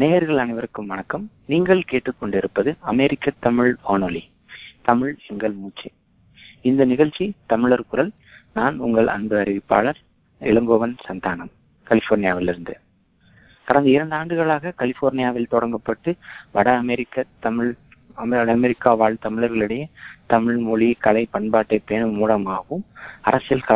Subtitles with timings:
[0.00, 1.30] நேயர்கள் அனைவருக்கும் வணக்கம்.
[1.46, 4.22] நீங்கள் கேட்டுக்கொண்டிருப்பது அமெரிக்க தமிழ் வானொலி.
[4.82, 5.90] தமிழ் எங்கள் மூச்சு.
[6.60, 8.12] இந்த நிகழ்ச்சி தமிழர் குரல்.
[8.54, 9.98] நான் உங்கள் அன்பு அறிவிப்பாளர்
[10.40, 11.50] இளங்கோவன் சந்தானம்
[11.86, 12.74] கலிபோர்னியாவிலிருந்து.
[13.64, 16.14] கடந்த இரண்டு ஆண்டுகளாக கலிபோர்னியாவில் தொடங்கப்பட்டு
[16.52, 17.74] வட அமெரிக்க தமிழ்
[18.54, 19.84] அமெரிக்கா வாழ் தமிழர்களிடையே
[20.26, 22.84] தமிழ் மொழி கலை பண்பாட்டை பேணும் மூலமாகவும்
[23.22, 23.66] அரசியல்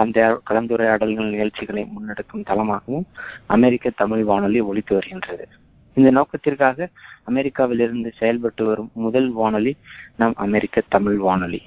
[0.50, 3.04] கலந்துரையாடல்கள் நிகழ்ச்சிகளை முன்னெடுக்கும் தளமாகவும்
[3.46, 5.48] அமெரிக்க தமிழ் வானொலி ஒழித்து வருகின்றது.
[5.94, 6.88] இந்த நோக்கத்திற்காக
[7.30, 9.76] அமெரிக்காவிலிருந்து செயல்பட்டு வரும் முதல் வானொலி
[10.16, 11.62] நம் அமெரிக்க தமிழ் வானொலி.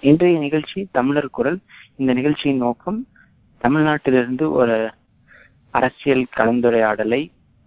[0.00, 1.58] இன்றைய நிகழ்ச்சி தமிழர் குரல்.
[1.96, 3.06] இந்த நிகழ்ச்சியின் நோக்கம்
[3.62, 4.76] தமிழ்நாட்டிலிருந்து ஒரு
[5.70, 7.22] அரசியல் கலந்துரையாடலை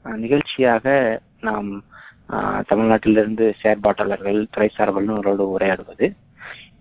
[0.06, 0.86] நிகழ்ச்சியாக
[1.42, 1.70] நாம்
[2.70, 6.08] தமிழ்நாட்டிலிருந்து செயற்பாட்டாளர்கள் துறை வல்லுநரோடு உரையாடுவது.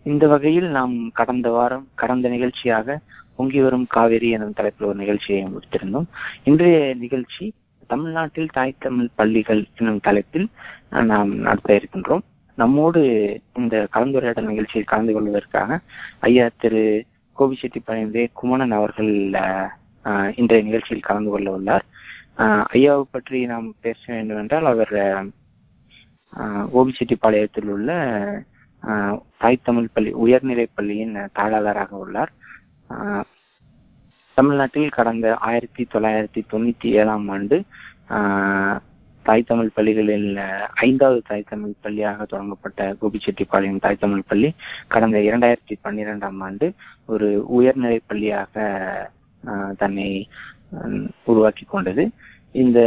[0.03, 2.99] இந்த வகையில் நாம் கடந்த வாரம் கடந்த நிகழ்ச்சியாக
[3.37, 6.09] பொங்கி வரும் காவேரி எனும் தலைப்பில் ஒரு நிகழ்ச்சியை முடித்திருந்தோம்.
[6.45, 7.45] இன்றைய நிகழ்ச்சி
[7.91, 10.47] தமிழ்நாட்டில் தாய் தமிழ் பள்ளிகள் என்னும் தலைப்பில்
[11.11, 12.25] நாம் நடத்த இருக்கின்றோம்.
[12.59, 13.01] நம்மோடு
[13.61, 15.79] இந்த கலந்துரையாடல் நிகழ்ச்சியில் கலந்து கொள்வதற்காக
[16.29, 16.83] ஐயா திரு
[17.39, 19.13] கோபிச்செட்டிப்பாளையம் வே குமணன் அவர்கள்
[20.41, 21.85] இன்றைய நிகழ்ச்சியில் கலந்து கொள்ள உள்ளார்.
[22.77, 24.95] ஐயாவை பற்றி நாம் பேச வேண்டும் என்றால் அவர்
[26.79, 27.91] ஓபிச்செட்டிப்பாளையத்தில் உள்ள
[29.41, 32.33] தாய் தமிழ் பள்ளி உயர்நிலை பள்ளியின் தாளாளராக உள்ளார்.
[34.35, 37.57] தமிழ்நாட்டில் கடந்த ஆயிரத்தி தொள்ளாயிரத்தி தொண்ணூத்தி ஏழாம் ஆண்டு
[39.27, 40.29] தாய் தமிழ் பள்ளிகளில்
[40.87, 44.49] ஐந்தாவது தாய் தமிழ் பள்ளியாக தொடங்கப்பட்ட கோபிச்செட்டிப்பாளையம் தாய் தமிழ் பள்ளி
[44.89, 46.69] கடந்த இரண்டாயிரத்தி பன்னிரெண்டாம் ஆண்டு
[47.07, 48.65] ஒரு உயர்நிலை பள்ளியாக
[49.77, 50.09] தன்னை
[51.25, 52.05] உருவாக்கி கொண்டது.
[52.63, 52.79] இந்த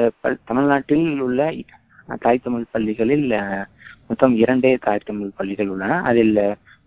[0.46, 1.54] தமிழ்நாட்டில் உள்ள
[2.20, 3.28] தாய் தமிழ் பள்ளிகளில்
[4.08, 6.02] மொத்தம் இரண்டே தாய் தமிழ் பள்ளிகள் உள்ளன.
[6.10, 6.36] அதில்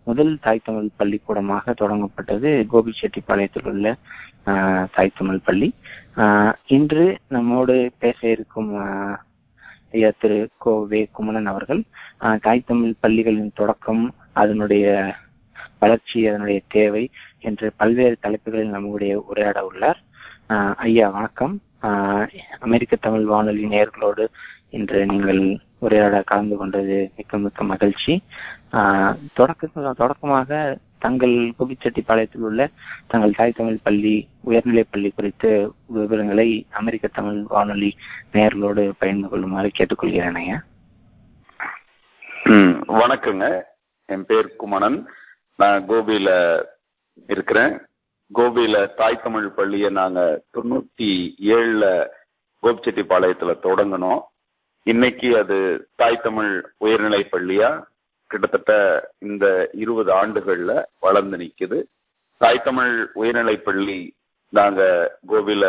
[0.09, 3.87] முதல் தாய் தமிழ் பள்ளிக்கூடமாக தொடங்கப்பட்டது கோபிச்செட்டிப்பாளையத்தில் உள்ள
[4.95, 5.69] தாய் தமிழ் பள்ளி.
[6.77, 8.71] இன்று நம்மோடு பேச இருக்கும்
[9.97, 11.83] ஐயா திரு கோ வே குமணன் அவர்கள்
[12.47, 14.05] தாய் தமிழ் பள்ளிகளின் தொடக்கம்
[14.43, 14.87] அதனுடைய
[15.83, 17.05] வளர்ச்சி அதனுடைய தேவை
[17.49, 20.01] என்று பல்வேறு தலைப்புகளில் நம்முடைய உரையாட உள்ளார்.
[20.89, 21.55] ஐயா வணக்கம்.
[22.67, 24.25] அமெரிக்க தமிழ் வானொலி நேர்களோடு
[24.71, 28.23] இன்று நீங்கள் உரையாட கலந்து கொண்டது மிக்க மிக்க மகிழ்ச்சி.
[29.33, 32.69] தொடக்க தொடக்கமாக தங்கள் கோபிச்செட்டிப்பாளையத்தில் உள்ள
[33.07, 37.97] தங்கள் தாய் தமிழ் பள்ளி உயர்நிலை பள்ளி குறித்த விவரங்களை அமெரிக்க தமிழ் வானொலி
[38.33, 40.63] நேர்களோடு பகிர்ந்து கொள்ளுமாறு கேட்டுக்கொள்கிறேன் ஐயா.
[42.89, 43.63] வணக்கங்க.
[44.05, 45.09] என் பேர் குமணன்.
[45.57, 46.63] நான் கோபியில
[47.29, 47.81] இருக்கிறேன்.
[48.35, 52.07] கோபியில தாய் தமிழ் பள்ளியை நாங்க தொண்ணூத்தி ஏழுல
[52.63, 54.21] கோபிச்செட்டிப்பாளையத்துல தொடங்கினோம்.
[54.91, 55.57] இன்னைக்கு அது
[56.01, 56.53] தாய் தமிழ்
[56.85, 57.69] உயர்நிலை பள்ளியா?
[58.31, 58.73] கிட்டத்தட்ட
[59.19, 59.47] இந்த
[59.83, 60.73] இருபது ஆண்டுகள்ல
[61.05, 61.79] வளர்ந்து நிக்குது.
[62.41, 63.99] தாய் தமிழ் உயர்நிலை பள்ளி
[64.53, 64.83] நாங்க
[65.31, 65.65] கோவில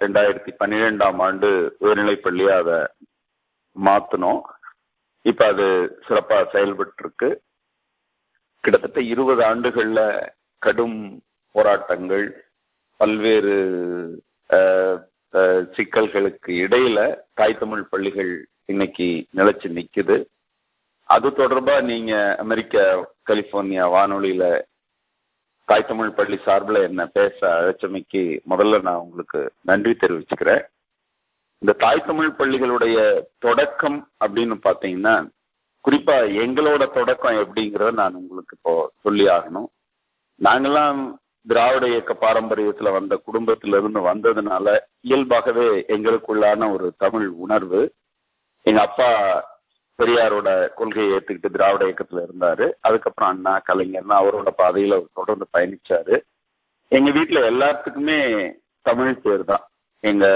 [0.00, 1.48] ரெண்டாயிரத்தி பன்னிரெண்டாம் ஆண்டு
[1.78, 2.78] உயர்நிலை பள்ளியா அதை
[3.76, 4.42] மாத்தினோம்.
[5.26, 5.66] இப்ப அது
[6.08, 7.30] சிறப்பா செயல்பட்டு இருக்கு
[8.64, 10.00] கிட்டத்தட்ட இருபது ஆண்டுகள்ல
[10.62, 11.00] கடும்
[11.54, 12.26] போராட்டங்கள்
[13.00, 13.56] பல்வேறு
[15.76, 16.98] சிக்கல்களுக்கு இடையில
[17.34, 18.32] தாய் தமிழ் பள்ளிகள்
[18.70, 20.16] இன்னைக்கு நிலைச்சு நிக்குது.
[21.10, 22.74] அது தொடர்பா நீங்க அமெரிக்க
[23.28, 24.44] கலிபோர்னியா வானொலியில
[25.64, 30.62] தாய் தமிழ் பள்ளி சார்பில் என்ன பேச அழைச்சமைக்கு முதல்ல நான் உங்களுக்கு நன்றி தெரிவிச்சுக்கிறேன்.
[31.58, 32.98] இந்த தாய் தமிழ் பள்ளிகளுடைய
[33.38, 35.16] தொடக்கம் அப்படின்னு பாத்தீங்கன்னா
[35.88, 39.68] குறிப்பா எங்களோட தொடக்கம் எப்படிங்கிறத நான் உங்களுக்கு இப்போ சொல்லி ஆகணும்.
[40.40, 41.00] நாங்கெல்லாம்
[41.48, 47.80] திராவிட இயக்க பாரம்பரியத்துல வந்த குடும்பத்திலிருந்து வந்ததுனால இயல்பாகவே எங்களுக்குள்ளான ஒரு தமிழ் உணர்வு
[48.66, 49.08] எங்க அப்பா
[49.98, 52.66] பெரியாரோட கொள்கையை ஏத்துக்கிட்டு திராவிட இயக்கத்துல இருந்தாரு.
[52.80, 56.16] அதுக்கப்புறம் அண்ணா கலைஞர்னா அவரோட பாதையில தொடர்ந்து பயணிச்சாரு.
[56.88, 58.18] எங்க வீட்டுல எல்லாத்துக்குமே
[58.86, 59.64] தமிழ் பேர் தான்.
[60.04, 60.26] எங்க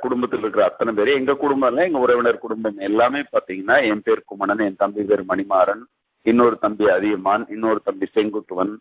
[0.00, 4.58] குடும்பத்தில் இருக்கிற அத்தனை பேர் எங்க குடும்பம் இல்ல எங்க உறவினர் குடும்பம் எல்லாமே பாத்தீங்கன்னா என் பேர் குமணன்
[4.58, 5.82] என் தம்பி பேர் மணிமாறன்
[6.26, 8.72] இன்னொரு தம்பி அதியமான் இன்னொரு தம்பி செங்குட்டுவன்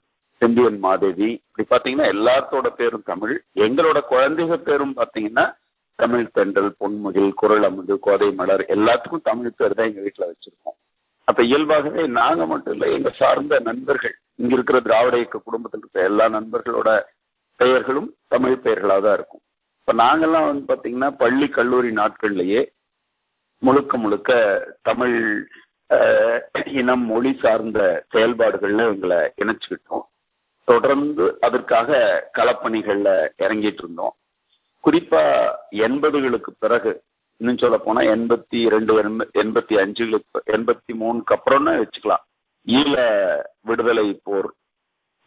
[0.41, 1.29] செம்பியன் மாதேவி.
[1.47, 3.35] இப்படி பாத்தீங்கன்னா எல்லாத்தோட பேரும் தமிழ்.
[3.65, 5.45] எங்களோட குழந்தைகள் பேரும் பாத்தீங்கன்னா
[5.99, 10.77] தமிழ் தென்றல் பொன்முகில் குரல் அமுது கோதை மலர் எல்லாத்துக்கும் தமிழ் பேர் தான் எங்க வீட்டுல வச்சிருக்கோம்.
[11.27, 16.25] அப்ப இயல்பாகவே நாங்க மட்டும் இல்ல எங்க சார்ந்த நண்பர்கள் இங்க இருக்கிற திராவிட இயக்க குடும்பத்தில் இருக்கிற எல்லா
[16.29, 16.89] நண்பர்களோட
[17.59, 19.43] பெயர்களும் தமிழ் பெயர்களாக தான் இருக்கும்.
[19.79, 22.61] இப்ப நாங்கெல்லாம் வந்து பாத்தீங்கன்னா பள்ளி கல்லூரி நாட்கள்லயே
[23.61, 24.31] முழுக்க முழுக்க
[24.81, 25.17] தமிழ்
[26.79, 27.79] இனம் மொழி சார்ந்த
[28.13, 30.05] செயல்பாடுகள்ல எங்களை இணைச்சுக்கிட்டோம்.
[30.67, 31.97] தொடர்ந்து அதற்காக
[32.37, 33.09] களப்பணிகள்ல
[33.43, 34.15] இறங்கிட்டு இருந்தோம்.
[34.85, 35.21] குறிப்பா
[35.71, 37.03] எண்பதுகளுக்கு பிறகு
[37.37, 38.93] இன்னும் சொல்ல போனா எண்பத்தி ரெண்டு
[39.33, 42.23] எண்பத்தி அஞ்சுகளுக்கு எண்பத்தி மூணுக்கு அப்புறம்னு வச்சுக்கலாம்.
[42.67, 42.95] ஈழ
[43.61, 44.53] விடுதலை போர்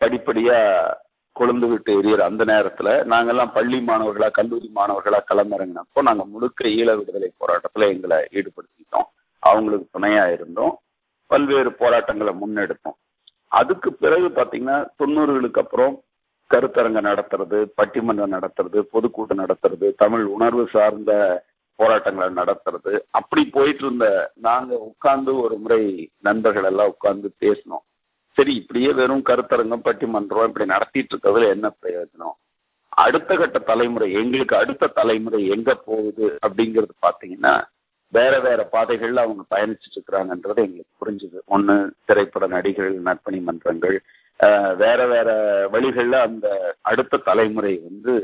[0.01, 0.59] படிப்படியா
[1.37, 7.33] கொழுந்து விட்டு எரியற அந்த நேரத்துல நாங்கெல்லாம் பள்ளி மாணவர்களா கல்லூரி மாணவர்களா களமிறங்கினப்போ நாங்க முழுக்க ஈழ விடுதலை
[7.41, 9.09] போராட்டத்துல எங்களை ஈடுபடுத்திட்டோம்
[9.39, 10.79] அவங்களுக்கு துணையா இருந்தோம்.
[11.27, 12.97] பல்வேறு போராட்டங்களை முன்னெடுத்தோம்.
[13.49, 16.03] அதுக்கு பிறகு பாத்தீங்கன்னா தொண்ணூறுகளுக்கு அப்புறம்
[16.55, 21.13] கருத்தரங்க நடத்துறது பட்டிமன்றம் நடத்துறது பொதுக்கூட்டம் நடத்துறது தமிழ் உணர்வு சார்ந்த
[21.75, 22.99] போராட்டங்களை நடத்துறது.
[23.11, 27.85] அப்படி போயிட்டு இருந்த நாங்க உட்கார்ந்து ஒரு முறை நண்பர்கள் எல்லாம் உட்கார்ந்து பேசினோம்.
[28.37, 32.37] சரி இப்படியே வெறும் கருத்தரங்கம் பட்டிமன்றம் இப்படி நடத்திட்டு இருக்கிறதுல என்ன பிரயோஜனம்?
[32.89, 37.65] அடுத்த கட்ட தலைமுறை எங்களுக்கு அடுத்த தலைமுறை எங்க போகுது அப்படிங்கிறது பாத்தீங்கன்னா
[38.13, 41.39] வேற வேற பாதைகள்ல அவங்க பயணிச்சுட்டு இருக்கிறாங்கன்றது எங்களுக்கு புரிஞ்சுது.
[41.51, 44.01] ஒண்ணு திரைப்பட நடிகர்கள் நற்பணி மன்றங்கள்
[44.83, 45.29] வேற வேற
[45.73, 46.47] வழிகள்ல அந்த
[46.83, 48.15] அடுத்த தலைமுறை வந்து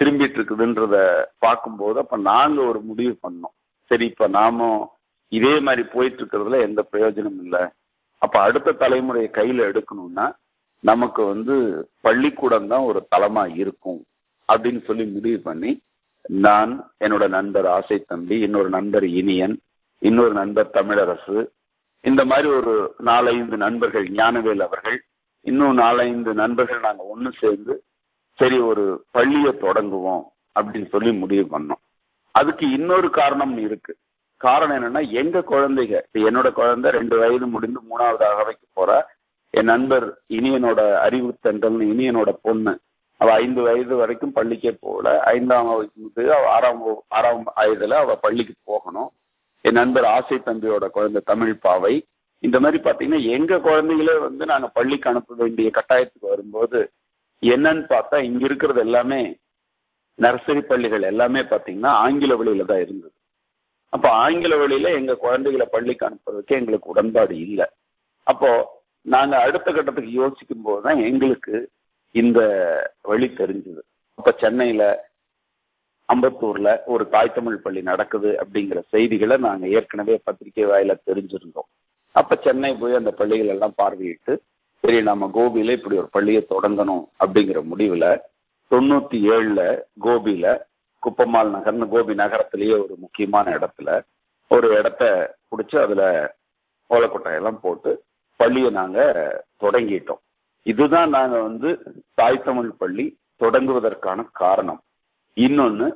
[0.00, 0.96] திரும்பிட்டு இருக்குதுன்றத
[1.38, 3.54] பார்க்கும்போது அப்ப நாங்க ஒரு முடிவு பண்ணோம்.
[3.90, 4.80] சரி இப்ப நாமும்
[5.32, 7.62] இதே மாதிரி போயிட்டு இருக்கிறதுல எந்த பிரயோஜனம் இல்லை.
[8.22, 10.26] அப்ப அடுத்த தலைமுறையை கையில எடுக்கணும்னா
[10.84, 11.54] நமக்கு வந்து
[12.00, 14.00] பள்ளிக்கூடம் தான் ஒரு தளமா இருக்கும்
[14.48, 15.70] அப்படின்னு சொல்லி முடிவு பண்ணி
[16.44, 16.72] நான்
[17.04, 19.56] என்னோட நண்பர் ஆசை தம்பி இன்னொரு நண்பர் இனியன்
[20.02, 21.38] இன்னொரு நண்பர் தமிழரசு
[22.04, 24.98] இந்த மாதிரி ஒரு நாலைந்து நண்பர்கள் ஞானவேல் அவர்கள்
[25.48, 27.82] இன்னும் நாலைந்து நண்பர்கள் நாங்க ஒண்ணு சேர்ந்து
[28.34, 31.82] சரி ஒரு பள்ளியை தொடங்குவோம் அப்படின்னு சொல்லி முடிவு பண்ணோம்.
[32.30, 33.96] அதுக்கு இன்னொரு காரணம் இருக்கு.
[34.36, 39.16] காரணம் என்னன்னா எங்க குழந்தைங்க என்னோட குழந்தை ரெண்டு வயது முடிந்து மூணாவது அகவைக்கு போற.
[39.50, 42.78] என் நண்பர் இனியனோட அறிவு இனியனோட பொண்ணு.
[43.16, 45.22] அவ ஐந்து வயது வரைக்கும் பள்ளிக்கே போகல.
[45.22, 49.10] ஐந்தாம் வகுப்பு அவ ஆறாம் ஆறாம் வயதுல அவ பள்ளிக்கு போகணும்.
[49.60, 52.06] என் நண்பர் ஆசை தம்பியோட குழந்தை தமிழ் பாவை.
[52.42, 56.80] இந்த மாதிரி பாத்தீங்கன்னா எங்க குழந்தைகளே வந்து நாங்க பள்ளிக்கு அனுப்ப வேண்டிய கட்டாயத்துக்கு வரும்போது
[57.42, 59.20] என்னன்னு பார்த்தா இங்க இருக்கிறது எல்லாமே
[60.18, 63.14] நர்சரி பள்ளிகள் எல்லாமே பாத்தீங்கன்னா ஆங்கில வழியில தான் இருந்தது.
[63.92, 67.66] அப்ப ஆங்கில வழியில எங்க குழந்தைகளை பள்ளிக்கு அனுப்புறதுக்கு எங்களுக்கு உடன்பாடு இல்லை.
[68.22, 68.50] அப்போ
[69.06, 71.54] நாங்க அடுத்த கட்டத்துக்கு யோசிக்கும் போதுதான் எங்களுக்கு
[72.14, 72.40] இந்த
[73.02, 73.82] வழி தெரிஞ்சது.
[74.18, 74.82] அப்ப சென்னையில
[76.08, 81.68] அம்பத்தூர்ல ஒரு தாய் தமிழ் பள்ளி நடக்குது அப்படிங்கிற செய்திகளை நாங்க ஏற்கனவே பத்திரிகை வாயில தெரிஞ்சிருந்தோம்.
[82.12, 84.38] அப்ப சென்னை போய் அந்த பள்ளிகள் எல்லாம் பார்வையிட்டு
[84.80, 88.06] சரி நம்ம கோபியில இப்படி ஒரு பள்ளியை தொடங்கணும் அப்படிங்கிற முடிவுல
[88.70, 90.46] தொண்ணூத்தி ஏழுல கோபியில
[91.02, 94.06] குப்பம்மாள் நகர்னு கோபி நகரத்திலேயே ஒரு முக்கியமான இடத்துல
[94.46, 95.04] ஒரு இடத்த
[95.50, 96.34] பிடிச்சி அதுல
[96.90, 98.04] ஓலக்கொட்டையெல்லாம் போட்டு
[98.36, 98.98] பள்ளியை நாங்க
[99.62, 100.20] தொடங்கிட்டோம்.
[100.62, 101.68] இதுதான் நாங்க வந்து
[102.14, 104.80] தாய் தமிழ் பள்ளி தொடங்குவதற்கான காரணம்.
[105.36, 105.92] இன்னொன்னு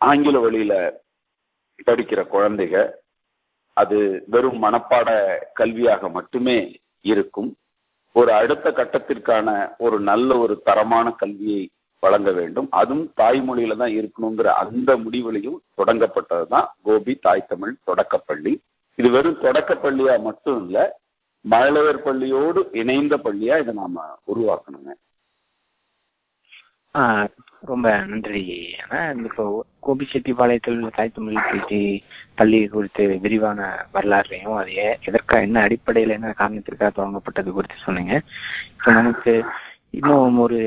[0.00, 1.02] ஆங்கில வழியில
[1.86, 3.04] படிக்கிற குழந்தைக
[3.80, 3.98] அது
[4.32, 5.08] வெறும் மனப்பாட
[5.60, 6.58] கல்வியாக மட்டுமே
[7.12, 7.50] இருக்கும்.
[8.18, 11.62] ஒரு அடுத்த கட்டத்திற்கான ஒரு நல்ல ஒரு தரமான கல்வியை
[12.02, 12.68] வழங்க வேண்டும்.
[12.80, 18.52] அதுவும் தாய்மொழியில தான் இருக்கணுங்கிற அந்த முடிவுலையும் தொடங்கப்பட்டது தான் கோபி தாய் தமிழ் தொடக்கப்பள்ளி.
[18.98, 20.78] இது வெறும் தொடக்கப்பள்ளியா மட்டும் இல்ல
[21.44, 24.92] மழலையர் பள்ளியோடு இணைந்த பள்ளியா இதை நாம உருவாக்கணுங்க.
[27.70, 28.42] ரொம்ப நன்றி.
[29.28, 29.44] இப்போ
[29.86, 31.80] கோபிச்செட்டிப்பாளையத்தில் தாய் தமிழ் கல்வி
[32.38, 33.60] பள்ளி குறித்து விரிவான
[33.94, 34.72] வரலாறுலையும் அது
[35.08, 38.14] எதற்காக என்ன அடிப்படையில் என்ன காரணத்திற்காக தொடங்கப்பட்டது குறித்து சொன்னீங்க.
[38.76, 39.34] இப்போ நமக்கு
[39.98, 40.58] இன்னும் ஒரு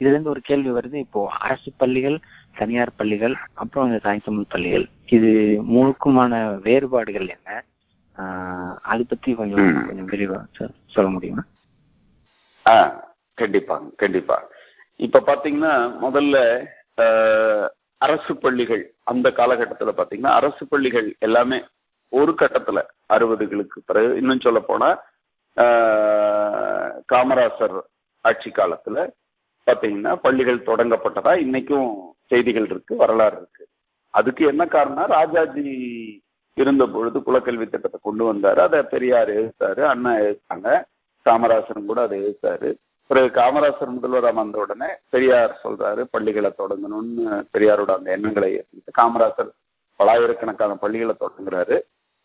[0.00, 0.96] இதுல இருந்து ஒரு கேள்வி வருது.
[1.06, 2.16] இப்போ அரசு பள்ளிகள்
[2.60, 5.30] தனியார் பள்ளிகள் அப்புறம் இந்த தாய் தமிழ் பள்ளிகள் இது
[5.74, 7.50] மூணுக்குமான வேறுபாடுகள் என்ன?
[8.92, 10.38] அது பத்தி கொஞ்சம் கொஞ்சம் விரிவா
[10.94, 11.44] சொல்ல முடியுமா?
[12.66, 12.74] ஆ
[13.38, 14.36] கண்டிப்பாங்க கண்டிப்பா.
[14.96, 15.72] இப்ப பாத்தீங்கன்னா
[16.02, 16.36] முதல்ல
[17.98, 21.58] அரசு பள்ளிகள் அந்த காலகட்டத்துல பாத்தீங்கன்னா அரசு பள்ளிகள் எல்லாமே
[22.12, 22.78] ஒரு கட்டத்துல
[23.14, 24.88] அறுபதுகளுக்கு பிறகு இன்னும் சொல்ல போனா
[27.12, 27.76] காமராசர்
[28.24, 28.98] ஆட்சி காலத்துல
[29.66, 31.88] பாத்தீங்கன்னா பள்ளிகள் தொடங்கப்பட்டதா இன்னைக்கும்
[32.26, 33.64] செய்திகள் இருக்கு வரலாறு இருக்கு.
[34.10, 35.64] அதுக்கு என்ன காரணம் ராஜாஜி
[36.56, 38.56] இருந்த பொழுது குலக்கல்வி திட்டத்தை கொண்டு வந்தாரு.
[38.56, 40.68] அதை பெரியார் எழுத்தாரு அண்ணா எழுத்தாங்க
[41.26, 42.70] காமராசரும் கூட அதை எழுத்தாரு.
[43.10, 49.50] பிறகு காமராசர் முதல்வராக வந்த உடனே பெரியார் சொல்றாரு பள்ளிகளை தொடங்கணும்னு பெரியாரோட அந்த எண்ணங்களை ஏற்றிட்டு காமராசர்
[50.00, 51.76] பலாயிரக்கணக்கான பள்ளிகளை தொடங்குறாரு.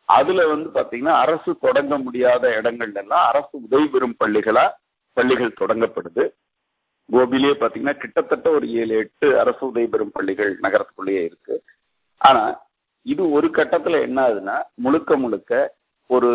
[0.10, 4.66] அதுல வந்து பாத்தீங்கன்னா அரசு தொடங்க முடியாத இடங்கள்ல எல்லாம் அரசு உதவி பெறும் பள்ளிகளா
[5.18, 6.24] பள்ளிகள் தொடங்கப்படுது.
[7.10, 11.56] கோபிலேயே பாத்தீங்கன்னா கிட்டத்தட்ட ஒரு ஏழு எட்டு அரசு உதவி பெறும் பள்ளிகள் நகரத்துக்குள்ளேயே இருக்கு.
[12.18, 12.44] ஆனா
[13.06, 15.52] இது ஒரு கட்டத்துல என்ன ஆகுதுன்னா முழுக்க முழுக்க
[16.10, 16.30] ஒரு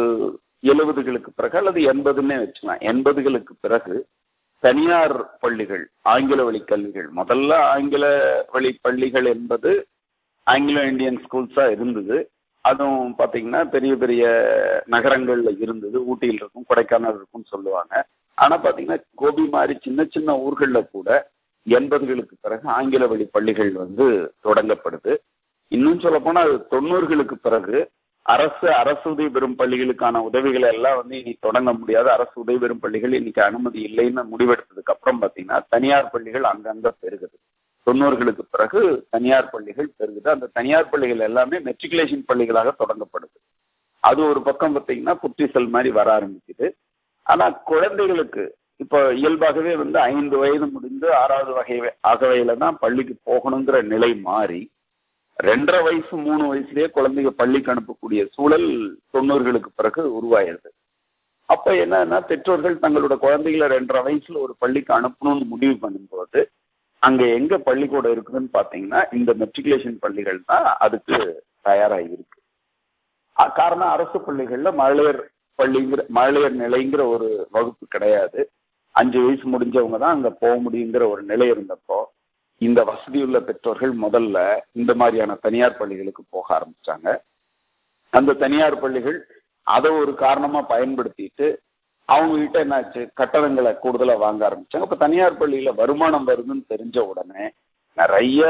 [0.62, 2.82] எழுபதுகளுக்கு பிறகு அல்லது எண்பதுன்னே வச்சுக்கலாம்.
[2.90, 3.94] எண்பதுகளுக்கு பிறகு
[4.58, 7.08] தனியார் பள்ளிகள் ஆங்கில வழி கல்விகள்.
[7.16, 8.04] முதல்ல ஆங்கில
[8.52, 9.86] வழி பள்ளிகள் என்பது
[10.50, 12.30] ஆங்கிலோ இந்தியன் ஸ்கூல்ஸா இருந்தது.
[12.60, 14.24] அதுவும் பாத்தீங்கன்னா பெரிய பெரிய
[14.90, 16.06] நகரங்கள்ல இருந்தது.
[16.06, 18.06] ஊட்டியில் இருக்கும் கொடைக்கானல் இருக்கும்னு சொல்லுவாங்க.
[18.34, 21.30] ஆனா பாத்தீங்கன்னா கோபி மாதிரி சின்ன சின்ன ஊர்கள்ல கூட
[21.68, 25.16] எண்பதுகளுக்கு பிறகு ஆங்கில வழி பள்ளிகள் வந்து தொடங்கப்படுது.
[25.68, 27.90] இன்னும் சொல்ல போனா அது தொண்ணூறுகளுக்கு பிறகு
[28.26, 32.10] அரசு அரசு உதவி பெறும் பள்ளிகளுக்கான உதவிகளை எல்லாம் வந்து இனி தொடங்க முடியாது.
[32.10, 37.36] அரசு உதவி பெறும் பள்ளிகள் இன்னைக்கு அனுமதி இல்லைன்னு முடிவெடுத்ததுக்கு அப்புறம் பாத்தீங்கன்னா தனியார் பள்ளிகள் அங்கங்க பெருகுது.
[37.86, 40.28] தொண்ணூறுகளுக்கு பிறகு தனியார் பள்ளிகள் பெருகுது.
[40.30, 43.36] அந்த தனியார் பள்ளிகள் எல்லாமே மெட்ரிகுலேஷன் பள்ளிகளாக தொடங்கப்படுது.
[44.00, 46.68] அது ஒரு பக்கம் பார்த்தீங்கன்னா புத்திசல் மாதிரி வர ஆரம்பிக்குது.
[47.22, 48.44] ஆனா குழந்தைகளுக்கு
[48.76, 51.76] இப்போ இயல்பாகவே வந்து ஐந்து வயது முடிந்து ஆறாவது வகை
[52.08, 54.60] அகவையில தான் பள்ளிக்கு போகணுங்கிற நிலை மாறி
[55.38, 58.68] ரெண்டரை வயசு மூணு வயசுலயே குழந்தைங்க பள்ளிக்கு அனுப்பக்கூடிய சூழல்
[59.10, 60.70] தொண்ணூறுகளுக்கு பிறகு உருவாயிருது
[61.48, 66.40] அப்ப என்னன்னா பெற்றோர்கள் தங்களோட குழந்தைகளை ரெண்டரை வயசுல ஒரு பள்ளிக்கு அனுப்பணும்னு முடிவு பண்ணும்போது
[67.02, 71.16] அங்க எங்க பள்ளிக்கூடம் இருக்குதுன்னு பாத்தீங்கன்னா இந்த மெட்ரிகுலேஷன் பள்ளிகள் தான் அதுக்கு
[71.62, 72.38] தயாராகி இருக்கு.
[73.56, 75.20] காரணம் அரசு பள்ளிகள்ல மழையர்
[75.58, 78.40] பள்ளிங்கிற மழையர் நிலைங்கிற ஒரு வகுப்பு கிடையாது.
[78.94, 81.98] அஞ்சு வயசு முடிஞ்சவங்க தான் அங்க போக முடியுங்கிற ஒரு நிலை இருந்தப்போ
[82.58, 87.08] இந்த வசதியுள்ள பெற்றோர்கள் முதல்ல இந்த மாதிரியான தனியார் பள்ளிகளுக்கு போக ஆரம்பிச்சாங்க.
[88.12, 89.18] அந்த தனியார் பள்ளிகள்
[89.62, 91.46] அதை ஒரு காரணமா பயன்படுத்திட்டு
[92.08, 93.08] அவங்க கிட்ட என்னாச்சு?
[93.14, 94.86] கட்டணங்களை கூடுதலா வாங்க ஆரம்பிச்சாங்க.
[94.88, 97.44] இப்ப தனியார் பள்ளியில வருமானம் வருதுன்னு தெரிஞ்ச உடனே
[97.94, 98.40] நிறைய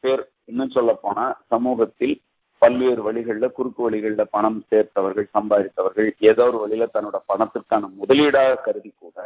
[0.00, 2.22] பேர் இன்னும் சொல்ல போனா சமூகத்தில்
[2.58, 9.16] பல்வேறு வழிகளில் குறுக்கு வழிகளில் பணம் சேர்த்தவர்கள் சம்பாதித்தவர்கள் ஏதோ ஒரு வழியில தன்னோட பணத்திற்கான முதலீடாக கருதி கூட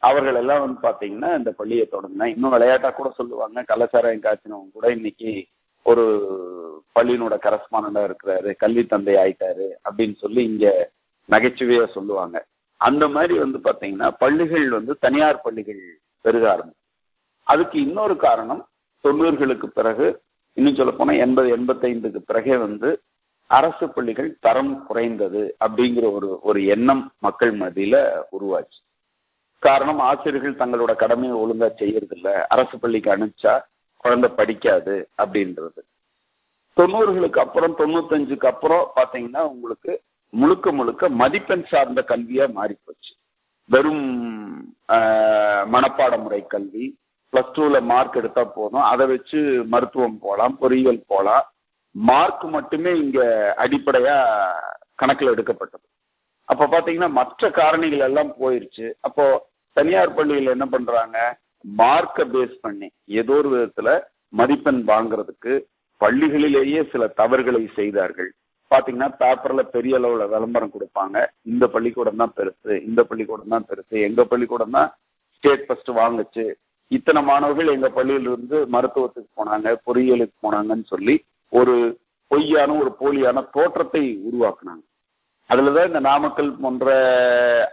[0.00, 3.62] அவர்கள் எல்லாம் வந்து பாத்தீங்கன்னா இந்த பள்ளியை தொடங்கினா இன்னும் விளையாட்டா கூட சொல்லுவாங்க.
[3.62, 5.46] கலாச்சாரம் காய்ச்சினவங்க கூட இன்னைக்கு
[5.82, 6.04] ஒரு
[6.94, 8.54] பள்ளியினோட கரஸ்பாண்டா இருக்கிறாரு.
[8.56, 10.90] கல்வி தந்தை ஆயிட்டாரு அப்படின்னு சொல்லி இங்க
[11.28, 12.46] நகைச்சுவையா சொல்லுவாங்க.
[12.76, 16.84] அந்த மாதிரி வந்து பாத்தீங்கன்னா பள்ளிகள் வந்து தனியார் பள்ளிகள் பெருக ஆரம்பிச்சு.
[17.42, 18.66] அதுக்கு இன்னொரு காரணம்
[19.04, 23.00] தொண்ணூறுகளுக்கு பிறகு இன்னும் சொல்ல போனா எண்பது எண்பத்தைந்துக்கு பிறகே வந்து
[23.46, 28.80] அரசு பள்ளிகள் தரம் குறைந்தது அப்படிங்கிற ஒரு ஒரு எண்ணம் மக்கள் மத்தியில உருவாச்சு.
[29.62, 32.28] காரணம் ஆசிரியர்கள் தங்களோட கடமையை ஒழுங்கா செய்யறதில்ல.
[32.54, 33.54] அரசு பள்ளிக்கு அனுப்பிச்சா
[34.04, 35.80] குழந்தை படிக்காது அப்படின்றது.
[36.76, 39.92] தொண்ணூறுகளுக்கு அப்புறம் தொண்ணூத்தஞ்சுக்கு அப்புறம் பாத்தீங்கன்னா உங்களுக்கு
[40.32, 43.12] முழுக்க முழுக்க மதிப்பெண் சார்ந்த கல்வியா மாறி போச்சு
[43.70, 44.06] வெறும்
[45.72, 46.84] மனப்பாட முறை கல்வி
[47.32, 48.86] பிளஸ் டூல மார்க் எடுத்தா போதும்.
[48.92, 49.40] அதை வச்சு
[49.72, 51.44] மருத்துவம் போகலாம் பொறியியல் போகலாம்
[51.94, 53.20] மார்க் மட்டுமே இங்க
[53.64, 54.16] அடிப்படையா
[55.00, 55.86] கணக்கில் எடுக்கப்பட்டது.
[56.48, 58.86] அப்ப பாத்தீங்கன்னா மற்ற காரணிகள் எல்லாம் போயிருச்சு.
[59.00, 59.24] அப்போ
[59.80, 61.18] தனியார் பள்ளியில் என்ன பண்றாங்க?
[61.64, 62.88] மார்க்கை பேஸ் பண்ணி
[63.20, 63.90] ஏதோ ஒரு விதத்துல
[64.38, 65.52] மதிப்பெண் வாங்குறதுக்கு
[66.00, 68.28] பள்ளிகளிலேயே சில தவறுகளை செய்தார்கள்.
[68.70, 71.16] பாத்தீங்கன்னா பேப்பர்ல பெரிய அளவுல விளம்பரம் கொடுப்பாங்க.
[71.50, 74.90] இந்த பள்ளிக்கூடம் தான் பெருசு இந்த பள்ளிக்கூடம் தான் பெருசு எங்க பள்ளிக்கூடம் தான்
[75.36, 76.44] ஸ்டேட் ஃபர்ஸ்ட் வாங்குச்சு.
[76.96, 81.16] இத்தனை மாணவர்கள் எங்க பள்ளியிலிருந்து மருத்துவத்துக்கு போனாங்க பொறியியலுக்கு போனாங்கன்னு சொல்லி
[81.52, 81.74] ஒரு
[82.30, 84.84] பொய்யான ஒரு போலியான தோற்றத்தை உருவாக்குனாங்க.
[85.50, 86.88] அதுலதான் இந்த நாமக்கல் போன்ற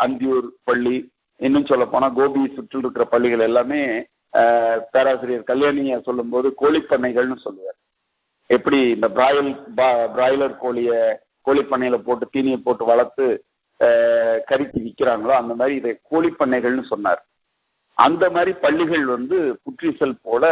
[0.06, 0.98] அந்தியூர் பள்ளி
[1.46, 3.82] இன்னும் சொல்ல போனா கோபி சுற்றில் இருக்கிற பள்ளிகள் எல்லாமே
[4.94, 7.78] பேராசிரியர் கல்யாணிய சொல்லும் போது கோழிப்பண்ணைகள்னு சொல்லுவார்.
[8.50, 9.52] எப்படி இந்த பிராயல்
[10.16, 10.92] பிராய்லர் கோழிய
[11.48, 13.26] கோழிப்பண்ணையில போட்டு தீனியை போட்டு வளர்த்து
[14.50, 17.22] கறிக்கு விற்கிறாங்களோ அந்த மாதிரி இதை கோழிப்பண்ணைகள்னு சொன்னார்.
[17.98, 20.46] அந்த மாதிரி பள்ளிகள் வந்து புற்றிசல் போல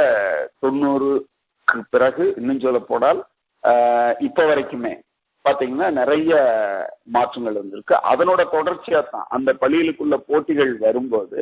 [0.63, 3.19] தொண்ணூறுக்கு பிறகு இன்னும் சொல்ல போனால்
[4.27, 4.93] இப்ப வரைக்குமே
[5.45, 6.31] பாத்தீங்கன்னா நிறைய
[7.15, 7.95] மாற்றங்கள் வந்திருக்கு.
[8.11, 11.39] அதனோட தொடர்ச்சியா தான் அந்த பள்ளிகளுக்குள்ள போட்டிகள் வரும்போது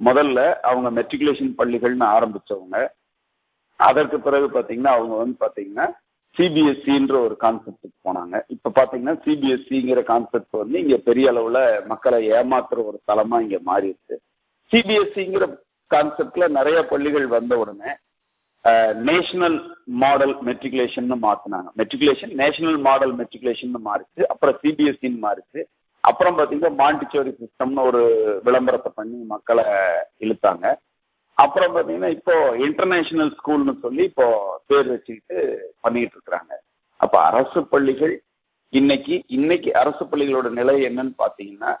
[0.00, 2.78] முதல்ல அவங்க மெட்ரிகுலேஷன் பள்ளிகள்னு ஆரம்பிச்சவங்க.
[3.80, 5.86] அதற்கு பிறகு பாத்தீங்கன்னா அவங்க வந்து பாத்தீங்கன்னா
[6.36, 8.36] சிபிஎஸ்சின்ற ஒரு கான்செப்டுக்கு போனாங்க.
[8.46, 14.16] இப்ப பாத்தீங்கன்னா சிபிஎஸ்சிங்கிற கான்செப்ட் வந்து இங்க பெரிய அளவுல மக்களை ஏமாத்துற ஒரு தளமா இங்க மாறிடுச்சு.
[14.72, 15.44] சிபிஎஸ்சிங்கிற
[15.90, 17.90] கான்செப்ட்ல நிறைய பள்ளிகள் வந்த உடனே
[19.08, 19.56] நேஷனல்
[20.02, 21.68] மாடல் மெட்ரிகுலேஷன் மாத்தினாங்க.
[21.80, 24.22] மெட்ரிகுலேஷன் நேஷனல் மாடல் மெட்ரிகுலேஷன் மாறிச்சு.
[24.32, 25.60] அப்புறம் சிபிஎஸ்சின்னு மாறிச்சு.
[26.00, 28.02] அப்புறம் பாத்தீங்கன்னா மாண்டிச்சோரி சிஸ்டம்னு ஒரு
[28.46, 29.64] விளம்பரத்தை பண்ணி மக்களை
[30.24, 30.66] இழுத்தாங்க.
[31.34, 32.34] அப்புறம் பாத்தீங்கன்னா இப்போ
[32.66, 34.26] இன்டர்நேஷனல் ஸ்கூல்னு சொல்லி இப்போ
[34.66, 35.38] பேர் வச்சுக்கிட்டு
[35.80, 36.52] பண்ணிட்டு இருக்கிறாங்க.
[36.96, 38.14] அப்ப அரசு பள்ளிகள்
[38.72, 41.72] இன்னைக்கு இன்னைக்கு அரசு பள்ளிகளோட நிலை என்னன்னு பாத்தீங்கன்னா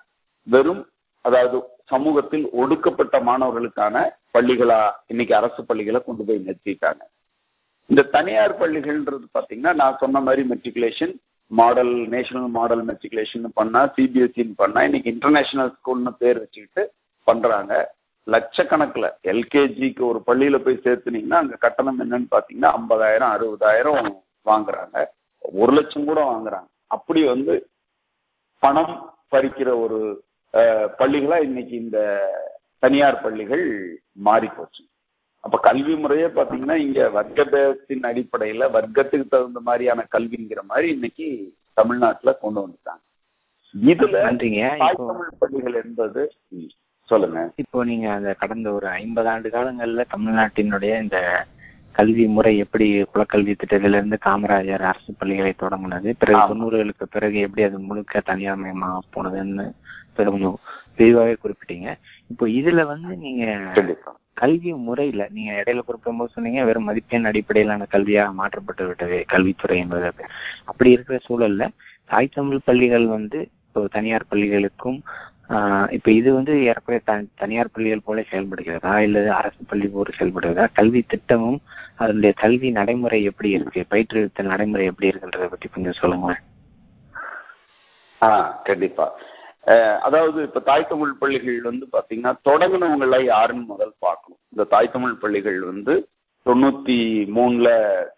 [0.46, 0.82] வெறும்
[1.26, 1.58] அதாவது
[1.92, 3.96] சமூகத்தில் ஒடுக்கப்பட்ட மாணவர்களுக்கான
[4.34, 4.80] பள்ளிகளா
[5.12, 7.02] இன்னைக்கு அரசு பள்ளிகளை கொண்டு போய் நிறுத்திட்டாங்க.
[7.90, 11.14] இந்த தனியார் பள்ளிகள்ன்றது பாத்தீங்கன்னா நான் சொன்ன மாதிரி matriculation
[11.50, 16.82] model national model matriculation பண்ணா சிபிஎஸ்சின்னு பண்ணா இன்னைக்கு இன்டர்நேஷனல் ஸ்கூல்னு பேர் வச்சுக்கிட்டு
[17.28, 17.74] பண்றாங்க.
[18.26, 24.08] லட்சக்கணக்கில் எல்கேஜிக்கு ஒரு பள்ளியில போய் சேர்த்துனீங்கன்னா அங்க கட்டணம் என்னன்னு பாத்தீங்கன்னா ஐம்பதாயிரம் அறுபதாயிரம்
[24.46, 24.96] வாங்குறாங்க.
[25.62, 26.68] ஒரு லட்சம் கூட வாங்குறாங்க.
[26.96, 27.54] அப்படி வந்து
[28.62, 28.94] பணம்
[29.34, 29.98] பறிக்கிற ஒரு
[31.00, 31.98] பள்ளிகளா இன்னைக்கு இந்த
[32.84, 33.64] தனியார் பள்ளிகள்
[34.26, 34.82] மாறி போச்சு.
[35.44, 41.26] அப்ப கல்வி முறையே பாத்தீங்கன்னா இங்க வர்க்க பேதத்தின் அடிப்படையில வர்க்கத்துக்கு தகுந்த மாதிரியான கல்விங்கிற மாதிரி இன்னைக்கு
[41.80, 43.02] தமிழ்நாட்டுல கொண்டு வந்துட்டாங்க.
[43.74, 44.16] இதுல
[45.10, 46.22] தமிழ் பள்ளிகள் என்பது
[47.08, 47.40] சொல்லுங்க.
[47.62, 51.18] இப்போ நீங்க அந்த கடந்த ஒரு ஐம்பது ஆண்டு காலங்கள்ல தமிழ்நாட்டினுடைய இந்த
[51.96, 56.40] கல்வி முறை எப்படி குலக்கல்வி திட்டத்திலிருந்து காமராஜர் அரசு பள்ளிகளை தொடங்கினது பிறகு.
[56.50, 59.66] தொண்ணூறுகளுக்கு பிறகு எப்படி அது முழுக்க தனியார் மயமாக போனதுன்னு
[60.18, 60.58] கொஞ்சம்
[60.98, 61.88] விரிவாகவே குறிப்பிட்டீங்க
[62.30, 63.44] இப்போ இதுல வந்து நீங்க
[64.36, 70.06] கல்வி முறையில நீங்க இடையில குறிப்பிடும்போது சொன்னீங்க வெறும் மதிப்பெண் அடிப்படையிலான கல்வியாக மாற்றப்பட்டு விட்டது கல்வித்துறை என்பது
[70.66, 70.90] அப்படி.
[70.92, 71.66] இருக்கிற சூழல்ல
[72.10, 74.98] தாய் தமிழ் பள்ளிகள் வந்து இப்போ தனியார் பள்ளிகளுக்கும்
[75.96, 76.98] இப்ப இது வந்து ஏற்கனவே
[77.40, 78.92] தனியார் பள்ளிகள் போல செயல்படுகிறதா?
[79.06, 80.64] இல்லது அரசு பள்ளி போல செயல்படுகிறதா?
[80.72, 81.60] கல்வி திட்டமும்
[81.94, 83.82] அதனுடைய கல்வி நடைமுறை எப்படி இருக்கு?
[83.90, 86.42] பயிற்றுவித்தல் நடைமுறை எப்படி இருக்குன்றதை பத்தி கொஞ்சம் சொல்லுங்களேன்.
[88.22, 88.30] ஆ
[88.64, 89.06] கண்டிப்பா.
[90.08, 94.40] அதாவது இப்ப தாய் தமிழ் பள்ளிகள் வந்து பாத்தீங்கன்னா தொடங்கினவங்களை யாருன்னு முதல் பார்க்கணும்.
[94.52, 95.94] இந்த தாய் தமிழ் பள்ளிகள் வந்து
[96.46, 96.98] தொண்ணூத்தி
[97.36, 97.68] மூணுல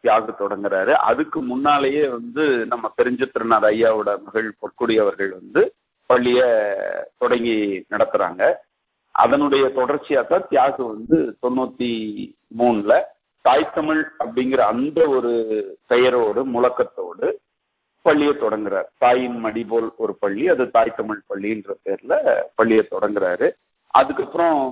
[0.01, 0.95] தியாக தொடங்குறாரு.
[1.11, 5.63] அதுக்கு முன்னாலேயே வந்து நம்ம தெரிஞ்ச திருநாள் ஐயாவோட மகள் பொற்குடி அவர்கள் வந்து
[6.13, 6.41] பள்ளிய
[7.19, 7.57] தொடங்கி
[7.93, 8.43] நடத்துறாங்க.
[9.15, 11.93] அதனுடைய தொடர்ச்சியா தான் தியாகு வந்து தொண்ணூத்தி
[12.59, 12.93] மூணுல
[13.45, 15.33] தாய்த்தமிழ் அப்படிங்கிற அந்த ஒரு
[15.87, 17.29] பெயரோடு முழக்கத்தோடு
[18.07, 18.89] பள்ளியை தொடங்குறார்.
[18.99, 22.15] தாயின் மடி போல் ஒரு பள்ளி அது தாய் தமிழ் பள்ளின்ற பேர்ல
[22.55, 23.49] பள்ளியை தொடங்குறாரு.
[24.01, 24.63] அதுக்கப்புறம்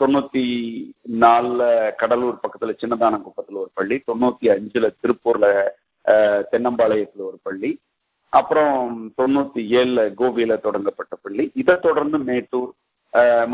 [0.00, 0.44] தொண்ணூத்தி
[1.24, 1.62] நாலுல
[2.00, 5.46] கடலூர் பக்கத்துல சின்னதானங்குப்பத்துல ஒரு பள்ளி தொண்ணூத்தி அஞ்சுல திருப்பூர்ல
[6.52, 7.70] தென்னம்பாளையத்துல ஒரு பள்ளி
[8.38, 8.74] அப்புறம்
[9.18, 11.44] தொண்ணூத்தி ஏழுல கோபியில தொடங்கப்பட்ட பள்ளி.
[11.54, 12.70] இதை தொடர்ந்து மேட்டூர்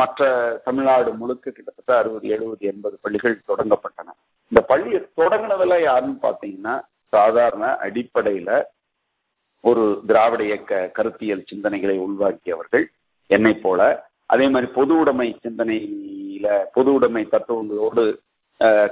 [0.00, 0.28] மற்ற
[0.64, 4.08] தமிழ்நாடு முழுக்க கிட்டத்தட்ட அறுபது எழுபது எண்பது பள்ளிகள் தொடங்கப்பட்டன.
[4.52, 6.74] இந்த பள்ளியை தொடங்கினதுல யாருன்னு பாத்தீங்கன்னா
[7.12, 8.50] சாதாரண அடிப்படையில
[9.64, 12.84] ஒரு திராவிட இயக்க கருத்தியல் சிந்தனைகளை உள்வாக்கியவர்கள்
[13.30, 13.80] என்னை போல
[14.34, 18.04] அதே மாதிரி பொது உடைமை சிந்தனையில பொது உடைமை தத்துவங்களோடு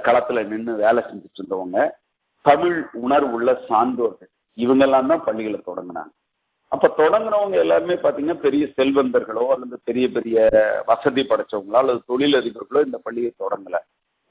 [0.05, 1.77] களத்துல நின்று வேலை செஞ்சுட்டு இருந்தவங்க
[2.45, 4.31] தமிழ் உணர்வுள்ள சான்றோர்கள்.
[4.57, 6.11] இவங்கெல்லாம் தான் பள்ளிகளை தொடங்கினாங்க.
[6.71, 10.37] அப்ப தொடங்குனவங்க எல்லாருமே பாத்தீங்கன்னா பெரிய செல்வந்தர்களோ அல்லது பெரிய பெரிய
[10.89, 13.79] வசதி படைச்சவங்களோ அல்லது தொழிலதிபர்களோ இந்த பள்ளியை தொடங்கல.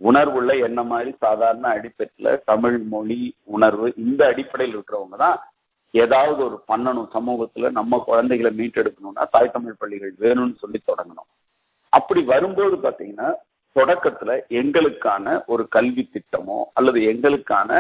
[0.00, 3.19] உணர்வுள்ள என்ன மாதிரி சாதாரண அடிப்படையில தமிழ் மொழி
[3.57, 5.38] உணர்வு இந்த அடிப்படையில் இருக்கிறவங்க தான்
[5.95, 7.09] ஏதாவது ஒரு பண்ணணும்.
[7.16, 11.28] சமூகத்துல நம்ம குழந்தைகளை மீட்டெடுக்கணும்னா தாய் தமிழ் பள்ளிகள் வேணும்னு சொல்லி தொடங்கணும்.
[11.93, 13.28] அப்படி வரும்போது பாத்தீங்கன்னா
[13.76, 17.71] தொடக்கத்துல எங்களுக்கான ஒரு கல்வி திட்டமோ அல்லது எங்களுக்கான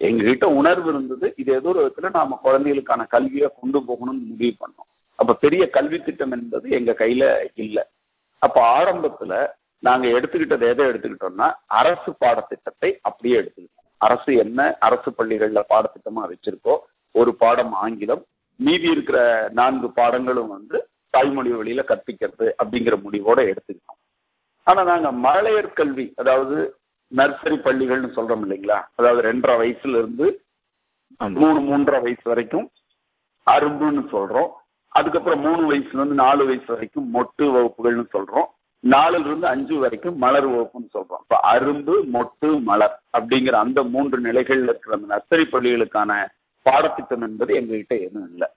[0.00, 1.26] எங்ககிட்ட உணர்வு இருந்தது.
[1.36, 4.88] இது ஏதோ ஒரு விதத்துல நாம குழந்தைகளுக்கான கல்வியை கொண்டு போகணும்னு முடிவு பண்ணோம்.
[5.18, 7.24] அப்ப பெரிய கல்வி திட்டம் என்பது எங்க கையில
[7.64, 7.84] இல்லை.
[8.42, 9.32] அப்ப ஆரம்பத்துல
[9.78, 11.48] நாங்க எடுத்துக்கிட்டது எதை எடுத்துக்கிட்டோம்னா
[11.80, 13.86] அரசு பாடத்திட்டத்தை அப்படியே எடுத்துக்கிட்டோம்.
[14.00, 16.74] அரசு என்ன அரசு பள்ளிகள்ல பாடத்திட்டமா வச்சிருக்கோ
[17.14, 18.22] ஒரு பாடம் ஆங்கிலம்
[18.60, 19.18] மீதி இருக்கிற
[19.58, 20.78] நான்கு பாடங்களும் வந்து
[21.14, 24.00] தாய்மொழி வழியில கற்பிக்கிறது அப்படிங்கிற முடிவோட எடுத்துக்கிட்டோம்.
[24.66, 26.56] ஆனா நாங்க மழையர் கல்வி அதாவது
[27.16, 28.78] நர்சரி பள்ளிகள்னு சொல்றோம் இல்லைங்களா?
[28.96, 30.44] அதாவது ரெண்டரை வயசுல இருந்து.
[31.16, 32.70] மூணு மூன்றரை வயசு வரைக்கும்
[33.46, 34.50] அரும்புன்னு சொல்றோம்.
[34.88, 38.48] அதுக்கப்புறம் மூணு வயசுல இருந்து நாலு வயசு வரைக்கும் மொட்டு வகுப்புகள்னு சொல்றோம்.
[38.84, 41.22] நாலுல இருந்து அஞ்சு வரைக்கும் மலர் வகுப்புன்னு சொல்றோம்.
[41.24, 46.26] இப்ப அரும்பு மொட்டு மலர் அப்படிங்கிற அந்த மூன்று நிலைகள்ல இருக்கிற அந்த நர்சரி பள்ளிகளுக்கான
[46.62, 48.48] பாடத்திட்டம் என்பது எங்ககிட்ட எதுவும் இல்லை.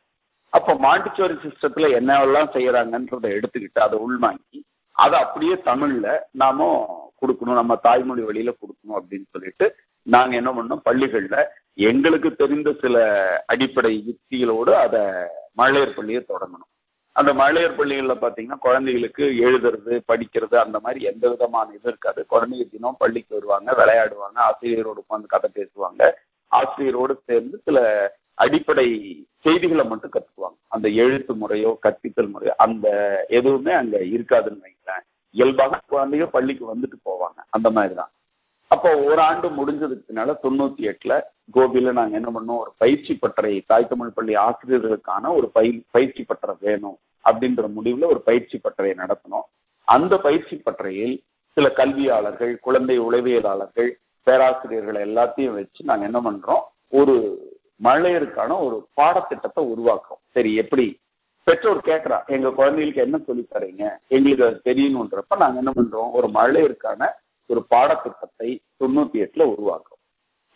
[0.49, 6.67] அப்ப மாண்டிச்சோரி சிஸ்டத்துல என்னவெல்லாம் செய்யறாங்கன்றதை எடுத்துக்கிட்டு அதை உள்வாங்கி அதை அப்படியே தமிழ்ல நாம
[7.21, 9.65] கொடுக்கணும் நம்ம தாய்மொழி வழியில கொடுக்கணும் அப்படின்னு சொல்லிட்டு
[10.07, 10.85] நாங்க என்ன பண்ணோம்?
[10.85, 11.37] பள்ளிகள்ல
[11.89, 12.95] எங்களுக்கு தெரிந்த சில
[13.45, 15.01] அடிப்படை யுக்திகளோடு அதை
[15.57, 16.69] மழையர் பள்ளியை தொடங்கணும்.
[17.15, 22.25] அந்த மழையர் பள்ளிகளில் பார்த்தீங்கன்னா குழந்தைகளுக்கு எழுதுறது படிக்கிறது அந்த மாதிரி எந்த விதமான இது இருக்காது.
[22.29, 26.01] குழந்தைங்க தினம் பள்ளிக்கு வருவாங்க விளையாடுவாங்க ஆசிரியரோடு உட்காந்து கதை பேசுவாங்க.
[26.51, 27.79] ஆசிரியரோடு சேர்ந்து சில
[28.35, 28.87] அடிப்படை
[29.45, 32.87] செய்திகளை மட்டும் கற்றுக்குவாங்க அந்த எழுத்து முறையோ கற்பித்தல் முறையோ அந்த
[33.29, 34.63] எதுவுமே அங்க இருக்காதுன்னு
[35.37, 37.39] இயல்பாக குழந்தைங்க பள்ளிக்கு வந்துட்டு போவாங்க.
[37.55, 38.11] அந்த மாதிரி தான்
[38.73, 41.13] அப்போ ஒரு ஆண்டு முடிஞ்சதுக்கு தொண்ணூத்தி எட்டுல
[41.55, 42.61] கோபியில நாங்க என்ன பண்ணோம்?
[42.63, 48.21] ஒரு பயிற்சி பட்டறை தாய் தமிழ் பள்ளி ஆசிரியர்களுக்கான ஒரு பய பயிற்சி பட்டறை வேணும் அப்படின்ற முடிவுல ஒரு
[48.29, 49.45] பயிற்சி பட்டறையை நடத்தினோம்.
[49.87, 51.15] அந்த பயிற்சி பட்டறையில்
[51.57, 53.89] சில கல்வியாளர்கள் குழந்தை உளவியலாளர்கள்
[54.27, 56.63] பேராசிரியர்கள் எல்லாத்தையும் வச்சு நாங்க என்ன பண்றோம்?
[56.99, 57.15] ஒரு
[57.83, 60.21] மழையருக்கான ஒரு பாடத்திட்டத்தை உருவாக்குறோம்.
[60.35, 60.85] சரி எப்படி
[61.47, 63.83] பெற்றோர் கேட்கறா எங்க குழந்தைகளுக்கு என்ன சொல்லி தரீங்க?
[64.15, 66.11] எங்களுக்கு அது தெரியணுன்றப்ப நாங்க என்ன பண்றோம்?
[66.17, 67.09] ஒரு மழலையருக்கான
[67.49, 68.49] ஒரு பாடத்திட்டத்தை
[68.81, 69.99] தொண்ணூத்தி எட்டுல உருவாக்குறோம்.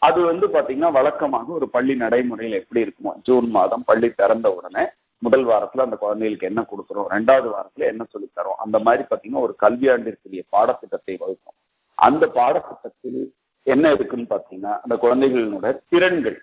[0.02, 4.84] அது வந்து பாத்தீங்கன்னா வழக்கமாக ஒரு பள்ளி நடைமுறையில் எப்படி இருக்குமோ ஜூன் மாதம் பள்ளி திறந்த உடனே
[5.22, 9.54] முதல் வாரத்துல அந்த குழந்தைகளுக்கு என்ன கொடுக்குறோம் ரெண்டாவது வாரத்துல என்ன சொல்லி தரோம் அந்த மாதிரி பாத்தீங்கன்னா ஒரு
[9.64, 11.58] கல்வியாண்டிற்குரிய பாடத்திட்டத்தை வகுப்போம்
[11.98, 13.22] அந்த பாடத்திட்டத்தில்
[13.68, 16.38] என்ன இருக்குன்னு பாத்தீங்கன்னா அந்த குழந்தைகளோட திறன்கள்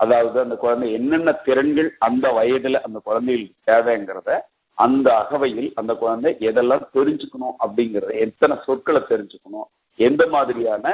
[0.00, 4.30] அதாவது அந்த குழந்தை என்னென்ன திறன்கள் அந்த வயதுல அந்த குழந்தைகளுக்கு தேவைங்கிறத
[4.78, 10.84] அந்த அகவையில் அந்த குழந்தை எதெல்லாம் தெரிஞ்சுக்கணும் அப்படிங்கறத எத்தனை சொற்களை தெரிஞ்சுக்கணும் எந்த மாதிரியான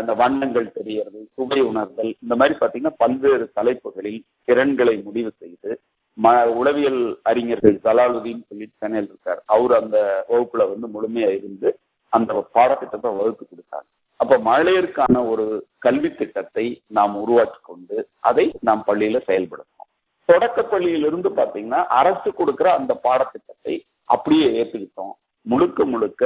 [0.00, 5.70] இந்த வண்ணங்கள் தெரியறது சுவை உணர்தல் இந்த மாதிரி பாத்தீங்கன்னா பல்வேறு தலைப்புகளில் திறன்களை முடிவு செய்து
[6.18, 9.40] ம உளவியல் அறிஞர்கள் ஜலாலுதீன் சொல்லி சென்னையில் இருக்கார்.
[9.46, 9.96] அவர் அந்த
[10.28, 11.68] வகுப்புல வந்து முழுமையா இருந்து
[12.12, 13.88] அந்த பாடத்திட்டத்தை வகுத்து கொடுத்தாங்க
[14.20, 15.44] அப்ப மகளிருக்கான ஒரு
[15.78, 17.96] கல்வி திட்டத்தை நாம் உருவாக்கி கொண்டு
[18.28, 19.90] அதை நாம் பள்ளியில செயல்படுத்தணும்
[20.28, 23.74] தொடக்க பள்ளியிலிருந்து பாத்தீங்கன்னா அரசு கொடுக்கிற அந்த பாடத்திட்டத்தை
[24.04, 25.14] அப்படியே ஏற்றுக்கிட்டோம்
[25.46, 26.22] முழுக்க முழுக்க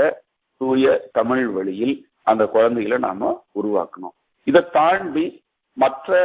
[0.61, 4.15] தூய தமிழ் வழியில் அந்த குழந்தைகளை நாம உருவாக்கணும்.
[4.47, 5.27] இதை தாண்டி
[5.77, 6.17] மற்ற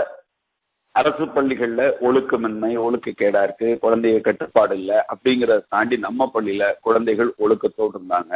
[0.96, 8.34] அரசு பள்ளிகள்ல ஒழுக்கமின்மை ஒழுக்கக்கேடா இருக்கு குழந்தைய கட்டுப்பாடு இல்லை அப்படிங்கறத தாண்டி நம்ம பள்ளியில குழந்தைகள் ஒழுக்கத்தோடு இருந்தாங்க.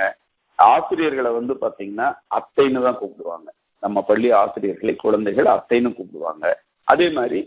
[0.73, 3.47] ஆசிரியர்களை வந்து பாத்தீங்கன்னா அத்தைன்னு தான் கூப்பிடுவாங்க.
[3.83, 6.45] நம்ம பள்ளி ஆசிரியர்களை குழந்தைகள் அத்தைன்னு கூப்பிடுவாங்க.
[6.91, 7.39] அதே மாதிரி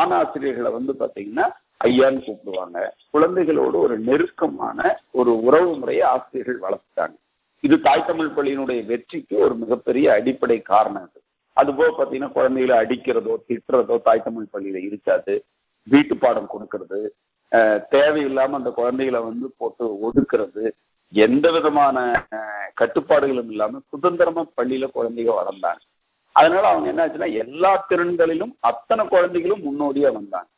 [0.00, 1.46] ஆண் ஆசிரியர்களை வந்து பாத்தீங்கன்னா
[1.88, 2.78] ஐயான்னு கூப்பிடுவாங்க.
[3.14, 4.80] குழந்தைகளோடு ஒரு நெருக்கமான
[5.18, 7.16] ஒரு உறவு முறையை ஆசிரியர்கள் வளர்த்துட்டாங்க.
[7.64, 11.18] இது தாய் தமிழ் பள்ளியினுடைய வெற்றிக்கு ஒரு மிகப்பெரிய அடிப்படை காரணம் அது.
[11.56, 15.34] அதுபோக பாத்தீங்கன்னா குழந்தைகளை அடிக்கிறதோ திட்டுறதோ தாய் தமிழ் பள்ளியில இருக்காது.
[15.86, 17.00] வீட்டு பாடம் கொடுக்கறது
[17.94, 20.64] தேவையில்லாம அந்த குழந்தைகளை வந்து போட்டு ஒதுக்குறது
[21.14, 21.98] எந்த விதமான
[22.80, 25.82] கட்டுப்பாடுகளும் இல்லாம சுதந்திரமா பள்ளியில குழந்தைங்க வளர்ந்தாங்க.
[26.36, 30.48] அதனால அவங்க என்ன ஆச்சுன்னா எல்லா திறன்களிலும் அத்தனை குழந்தைகளும் முன்னோடியா வந்தாங்க.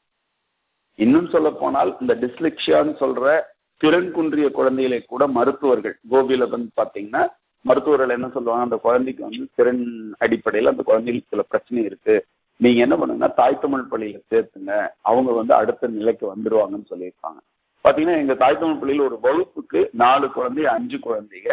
[0.99, 3.35] இன்னும் சொல்ல போனால் இந்த டிஸ்லிக்ஷியான்னு சொல்ற
[3.81, 7.23] திறன் குன்றிய குழந்தைகளை கூட மருத்துவர்கள் கோபியில வந்து பாத்தீங்கன்னா
[7.65, 9.85] மருத்துவர்கள் என்ன சொல்லுவாங்க அந்த குழந்தைக்கு வந்து திறன்
[10.19, 12.17] அடிப்படையில் அந்த குழந்தைகளுக்கு சில பிரச்சனை இருக்கு.
[12.61, 14.73] நீங்க என்ன பண்ணுங்கன்னா தாய் தமிழ் பள்ளியில சேர்த்துங்க.
[15.03, 17.41] அவங்க வந்து அடுத்த நிலைக்கு வந்துருவாங்கன்னு சொல்லியிருப்பாங்க
[17.87, 21.51] பாத்தீங்கன்னா எங்க தாய் தமிழ் பள்ளியில் ஒரு வகுப்புக்கு நாலு குழந்தை அஞ்சு குழந்தைங்க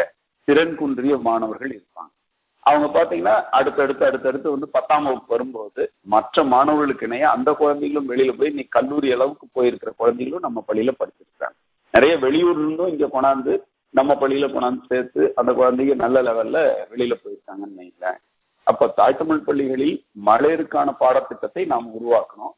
[0.48, 2.12] திறன் குன்றிய மாணவர்கள் இருப்பாங்க.
[2.60, 8.50] அவங்க பாத்தீங்கன்னா அடுத்தடுத்து அடுத்தடுத்து வந்து பத்தாம் வகுப்பு வரும்போது மற்ற மாணவர்களுக்கு இணைய அந்த குழந்தைகளும் வெளியில போய்
[8.50, 11.58] நீ கல்லூரி அளவுக்கு போயிருக்கிற குழந்தைகளும் நம்ம பள்ளியில படிச்சிருக்காங்க
[11.94, 13.56] நிறைய வெளியூர்ல இருந்தும் இங்க கொண்டாந்து
[13.90, 16.58] நம்ம பள்ளியில கொண்டாந்து சேர்த்து அந்த குழந்தைங்க நல்ல லெவல்ல
[16.92, 18.20] வெளியில போயிருக்காங்கன்னு நினைக்கிறேன்
[18.68, 22.54] அப்ப தாய் தமிழ் பள்ளிகளில் மழையருக்கான பாடத்திட்டத்தை நாம் உருவாக்கணும்.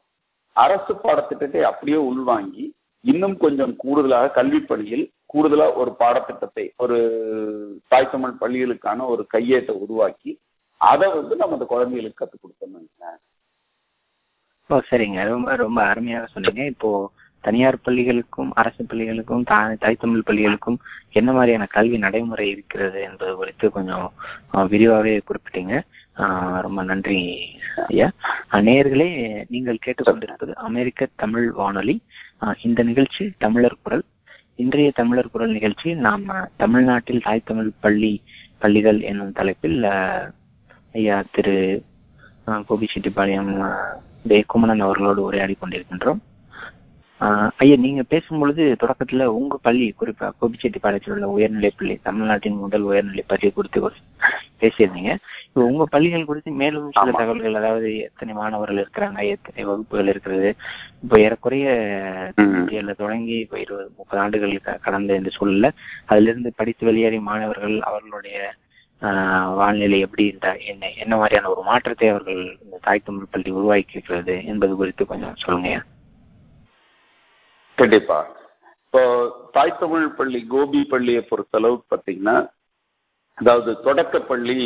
[0.56, 2.64] அரசு பாடத்திட்டத்தை அப்படியே உள்வாங்கி
[3.06, 6.96] இன்னும் கொஞ்சம் கூடுதலாக கல்வி பணியில் கூடுதலா ஒரு பாடத்திட்டத்தை ஒரு
[7.88, 10.30] தாய் தமிழ் பள்ளிகளுக்கான ஒரு கையேட்டை உருவாக்கி
[10.80, 13.14] அதை வந்து நம்ம அந்த குழந்தைகளுக்கு கற்றுக் கொடுத்தோம்னு
[14.70, 15.18] ஓ சரிங்க.
[15.28, 16.62] ரொம்ப ரொம்ப அருமையாக சொன்னீங்க.
[16.66, 16.88] இப்போ
[17.46, 19.44] தனியார் பள்ளிகளுக்கும் அரசு பள்ளிகளுக்கும்
[19.82, 20.78] தாய் தமிழ் பள்ளிகளுக்கும்
[21.18, 24.06] என்ன மாதிரியான கல்வி நடைமுறை இருக்கிறது என்பது குறித்து கொஞ்சம்
[24.72, 25.74] விரிவாகவே குறிப்பிட்டீங்க.
[26.66, 27.20] ரொம்ப நன்றி
[27.86, 28.08] ஐயா.
[28.66, 29.08] நேர்களே
[29.48, 31.96] நீங்கள் கேட்டுக்கொண்டிருப்பது அமெரிக்க தமிழ் வானொலி.
[32.62, 34.04] இந்த நிகழ்ச்சி தமிழர் குரல்.
[34.64, 38.12] இன்றைய தமிழர் குரல் நிகழ்ச்சி நாம் தமிழ்நாட்டில் தாய் தமிழ் பள்ளி
[38.58, 39.80] பள்ளிகள் என்னும் தலைப்பில்
[40.92, 41.56] ஐயா திரு
[42.68, 43.52] கோபிச்செட்டிப்பாளையம்
[44.28, 46.20] தே குமணன் அவர்களோடு உரையாடி கொண்டிருக்கின்றோம்
[47.60, 53.48] ஐயா நீங்க பேசும்பொழுது தொடக்கத்துல உங்க பள்ளி குறிப்பா கோபிச்செட்டிப்பாளையத்தில் உள்ள உயர்நிலை பள்ளி தமிழ்நாட்டின் முதல் உயர்நிலை பள்ளி
[53.50, 53.80] குறித்து
[54.60, 55.12] பேசியிருந்தீங்க.
[55.46, 60.50] இப்போ உங்க பள்ளிகள் குறித்து மேலும் சில தகவல்கள் அதாவது எத்தனை மாணவர்கள் இருக்கிறாங்க எத்தனை வகுப்புகள் இருக்கிறது
[61.02, 61.66] இப்போ ஏறக்குறைய
[63.00, 65.70] தொடங்கி இப்போ இருபது முப்பது ஆண்டுகள் கடந்த இந்த சூழல்ல
[66.06, 68.38] அதுல இருந்து படித்து வெளியேறிய மாணவர்கள் அவர்களுடைய
[69.56, 70.24] வாழ்நிலை எப்படி
[70.66, 75.36] என்ன என்ன மாதிரியான ஒரு மாற்றத்தை அவர்கள் இந்த தாய் தமிழ் பள்ளி உருவாக்கி இருக்கிறது என்பது குறித்து கொஞ்சம்
[75.42, 75.72] சொல்லுங்க
[77.80, 78.18] கண்டிப்பா.
[78.84, 79.00] இப்போ
[79.54, 82.36] தாய் தமிழ் பள்ளி கோபி பள்ளியை பொறுத்தளவு பார்த்தீங்கன்னா
[83.40, 84.56] அதாவது தொடக்க பள்ளி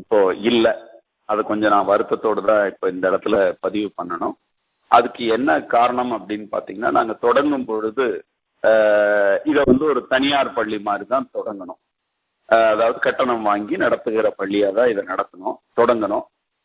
[0.00, 0.18] இப்போ
[0.50, 0.72] இல்லை.
[1.30, 4.34] அதை கொஞ்சம் நான் வருத்தத்தோடு தான் இப்போ இந்த இடத்துல பதிவு பண்ணணும்.
[4.96, 8.06] அதுக்கு என்ன காரணம் அப்படின்னு பார்த்தீங்கன்னா நாங்கள் தொடங்கும் பொழுது
[9.50, 11.80] இதை வந்து ஒரு தனியார் பள்ளி மாதிரி தான் தொடங்கணும்.
[12.72, 16.24] அதாவது கட்டணம் வாங்கி நடத்துகிற பள்ளியாக தான் இதை நடத்தணும் தொடங்கணும்.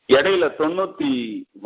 [0.09, 1.11] இடையில தொண்ணூத்தி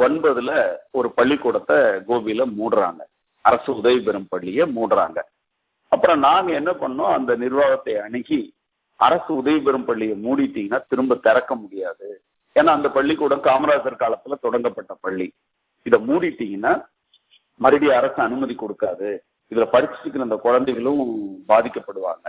[0.06, 0.52] ஒன்பதுல
[1.00, 1.78] ஒரு பள்ளிக்கூடத்தை
[2.10, 3.02] கோபியில மூடுறாங்க.
[3.50, 5.20] அரசு உதவி பெறும்படியே பள்ளியை மூடுறாங்க.
[5.88, 7.14] அப்புறம் நாங்க என்ன பண்ணோம்?
[7.14, 8.40] அந்த நிர்வாகத்தை அணுகி
[8.96, 12.08] அரசு உதவி பெறும் பள்ளியை மூடிட்டீங்கன்னா திரும்ப திறக்க முடியாது.
[12.56, 15.28] ஏன்னா அந்த பள்ளிக்கூடம் காமராஜர் காலத்துல தொடங்கப்பட்ட பள்ளி.
[15.84, 16.74] இதை மூடிட்டீங்கன்னா
[17.56, 19.10] மறுபடியும் அரசு அனுமதி கொடுக்காது.
[19.52, 21.04] இதுல படிச்சுக்கிற அந்த குழந்தைகளும்
[21.48, 22.28] பாதிக்கப்படுவாங்க.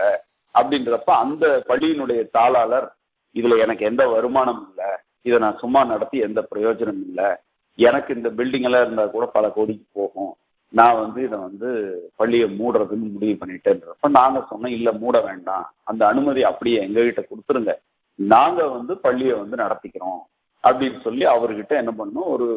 [0.53, 2.87] அப்படின்றப்ப அந்த பள்ளியினுடைய தாளாளர்
[3.33, 4.91] இதுல எனக்கு எந்த வருமானம் இல்லை.
[5.21, 7.29] இதை நான் சும்மா நடத்தி எந்த பிரயோஜனம் இல்லை.
[7.75, 10.33] எனக்கு இந்த பில்டிங் எல்லாம் இருந்தா கூட பல கோடிக்கு போகும்.
[10.73, 11.69] நான் வந்து இதை வந்து
[12.15, 15.65] பள்ளியை மூடுறதுன்னு முடிவு பண்ணிட்டேன்றப்ப நாங்க சொன்னோம் இல்ல மூட வேண்டாம்.
[15.83, 17.73] அந்த அனுமதி அப்படியே எங்ககிட்ட கொடுத்துருங்க.
[18.19, 20.21] நாங்க வந்து பள்ளியை வந்து நடத்திக்கிறோம்.
[20.63, 22.47] அப்படின்னு சொல்லி அவர்கிட்ட என்ன பண்ணோம் ஒரு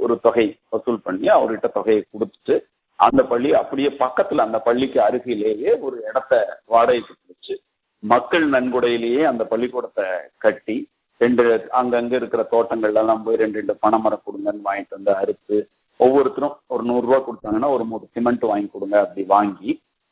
[0.00, 2.54] ஒரு தொகை வசூல் பண்ணி அவர்கிட்ட தொகையை கொடுத்துட்டு
[2.98, 6.32] அந்த பள்ளி அப்படியே பக்கத்துல அந்த பள்ளிக்கு அருகிலேயே ஒரு இடத்த
[6.64, 7.54] வாடகைக்கு பிடிச்சு
[8.02, 10.06] மக்கள் நன்கொடையிலேயே அந்த பள்ளிக்கூடத்தை
[10.38, 10.76] கட்டி
[11.20, 11.44] ரெண்டு
[11.80, 15.56] அங்கங்க இருக்கிற தோட்டங்கள்ல எல்லாம் போய் ரெண்டு ரெண்டு பனைமரம் கொடுங்கன்னு வாங்கிட்டு வந்து அறுத்து
[16.04, 19.70] ஒவ்வொருத்தரும் ஒரு நூறுரூவா கொடுத்தாங்கன்னா ஒரு மூணு சிமெண்ட் வாங்கி கொடுங்க அப்படி வாங்கி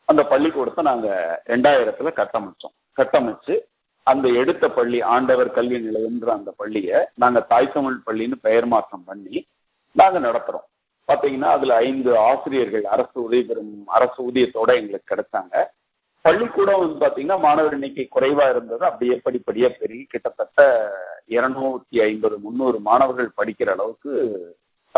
[0.09, 2.75] அந்த பள்ளிக்கூடத்தை நாங்கள் ரெண்டாயிரத்துல கட்டமைச்சோம்.
[2.99, 3.55] கட்டமைச்சு
[4.07, 9.39] அந்த எடுத்த பள்ளி ஆண்டவர் கல்வி நிலையம்ன்ற அந்த பள்ளியை நாங்கள் தாய் தமிழ் பள்ளின்னு பெயர் மாற்றம் பண்ணி
[9.97, 10.67] நாங்கள் நடத்துகிறோம்
[11.09, 15.55] பார்த்தீங்கன்னா அதில் ஐந்து ஆசிரியர்கள் அரசு உதவி பெறும் அரசு ஊதியத்தோட எங்களுக்கு கிடைச்சாங்க.
[16.25, 18.83] பள்ளிக்கூடம் வந்து பார்த்தீங்கன்னா மாணவர் எண்ணிக்கை குறைவாக இருந்தது.
[18.91, 20.61] அப்படியே படிப்படியாக பெருகி கிட்டத்தட்ட
[21.37, 24.13] இருநூத்தி ஐம்பது முந்நூறு மாணவர்கள் படிக்கிற அளவுக்கு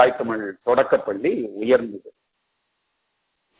[0.00, 1.32] தாய் தமிழ் தொடக்கப்பள்ளி
[1.62, 2.08] உயர்ந்தது.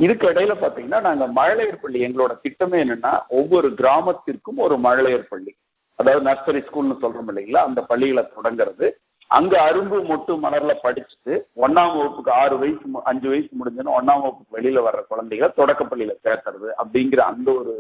[0.00, 5.52] இதுக்கு இடையில பாத்தீங்கன்னா நாங்க மழலையர் பள்ளி எங்களோட திட்டமே என்னன்னா ஒவ்வொரு கிராமத்திற்கும் ஒரு மழலையர் பள்ளி.
[5.98, 8.86] அதாவது நர்சரி ஸ்கூல்னு சொல்றோம் இல்லைங்களா அந்த பள்ளிகளை தொடங்குறது.
[9.30, 14.80] அங்க அரும்பு மொட்டு மலர்ல படிச்சுட்டு ஒன்னாம் வகுப்புக்கு ஆறு வயசு அஞ்சு வயசு முடிஞ்சோன்னு ஒன்னாம் வகுப்புக்கு வெளியில
[14.86, 17.74] வர்ற குழந்தைகளை தொடக்கப்பள்ளியில சேர்க்கறது அப்படிங்கிற அந்த ஒரு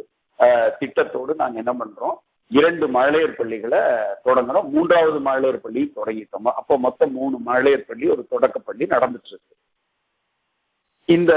[0.80, 2.16] திட்டத்தோடு நாங்க என்ன பண்றோம்
[2.58, 3.80] இரண்டு மழலையர் பள்ளிகளை
[4.24, 4.68] தொடங்கணும்.
[4.74, 6.48] மூன்றாவது மழலையர் பள்ளி தொடங்கிட்டோம்.
[6.60, 9.54] அப்போ மொத்தம் மூணு மழலையர் பள்ளி ஒரு தொடக்கப்பள்ளி நடந்துட்டு இருக்கு
[11.16, 11.32] இந்த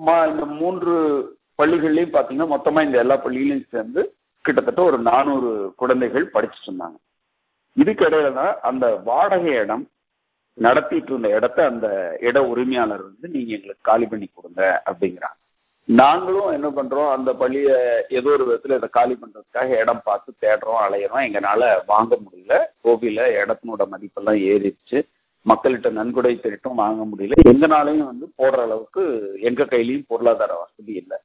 [0.00, 0.94] இந்த மூன்று
[1.60, 4.02] பள்ளிகள்லயும் பாத்தீங்கன்னா மொத்தமா இந்த எல்லா பள்ளிகளையும் சேர்ந்து
[4.44, 6.98] கிட்டத்தட்ட ஒரு நானூறு குழந்தைகள் படிச்சுட்டு இருந்தாங்க.
[7.82, 9.84] இதுக்கிடையில தான் அந்த வாடகை இடம்
[10.54, 11.88] நடத்திட்டு இருந்த இடத்த அந்த
[12.20, 15.40] இட உரிமையாளர் வந்து நீங்க எங்களுக்கு காலி பண்ணி கொடுங்க அப்படிங்கிறாங்க.
[15.88, 17.68] நாங்களும் என்ன பண்றோம் அந்த பள்ளிய
[18.08, 21.26] ஏதோ ஒரு விதத்துல இதை காலி பண்றதுக்காக இடம் பார்த்து தேடுறோம் அலையிறோம்.
[21.26, 22.54] எங்களால வாங்க முடியல.
[22.84, 25.02] கோவில இடத்தினோட மதிப்பெல்லாம் ஏறிடுச்சு.
[25.46, 27.32] மக்கள்கிட்ட நன்கொடை திரட்டும் வாங்க முடியல.
[27.48, 29.02] எங்கனாலையும் வந்து போடுற அளவுக்கு
[29.40, 31.16] எங்க கையிலையும் பொருளாதார வசதி இல்லை.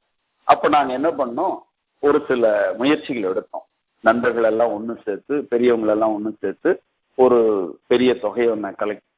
[0.44, 1.56] அப்ப நாங்க என்ன பண்ணோம்?
[1.98, 3.66] ஒரு சில முயற்சிகள் எடுத்தோம்.
[4.00, 6.82] நண்பர்கள் எல்லாம் ஒண்ணு சேர்த்து பெரியவங்களெல்லாம் ஒன்று சேர்த்து
[7.14, 7.38] ஒரு
[7.86, 9.08] பெரிய தொகையை நான் கலெக்ட்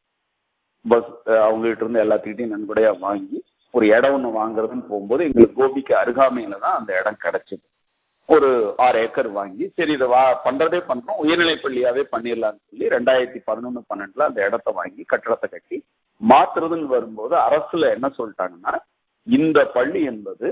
[0.88, 6.76] பஸ் அவங்ககிட்ட இருந்து எல்லாத்துக்கிட்டையும் நன்கொடையா வாங்கி ஒரு இடம் ஒன்று வாங்குறதுன்னு போகும்போது எங்களுக்கு கோபிக்கு அருகாமையில தான்
[6.78, 7.64] அந்த இடம் கிடைச்சது.
[8.28, 8.50] ஒரு
[8.84, 14.28] ஆறு ஏக்கர் வாங்கி சரி இதை வா பண்றதே பண்றோம் உயர்நிலை பள்ளியாவே பண்ணிடலாம்னு சொல்லி ரெண்டாயிரத்தி பதினொன்று பன்னெண்டுல
[14.28, 15.78] அந்த இடத்த வாங்கி கட்டடத்தை கட்டி
[16.20, 18.74] மாத்துறதுன்னு வரும்போது அரசுல என்ன சொல்லிட்டாங்கன்னா
[19.26, 20.48] இந்த பள்ளி என்பது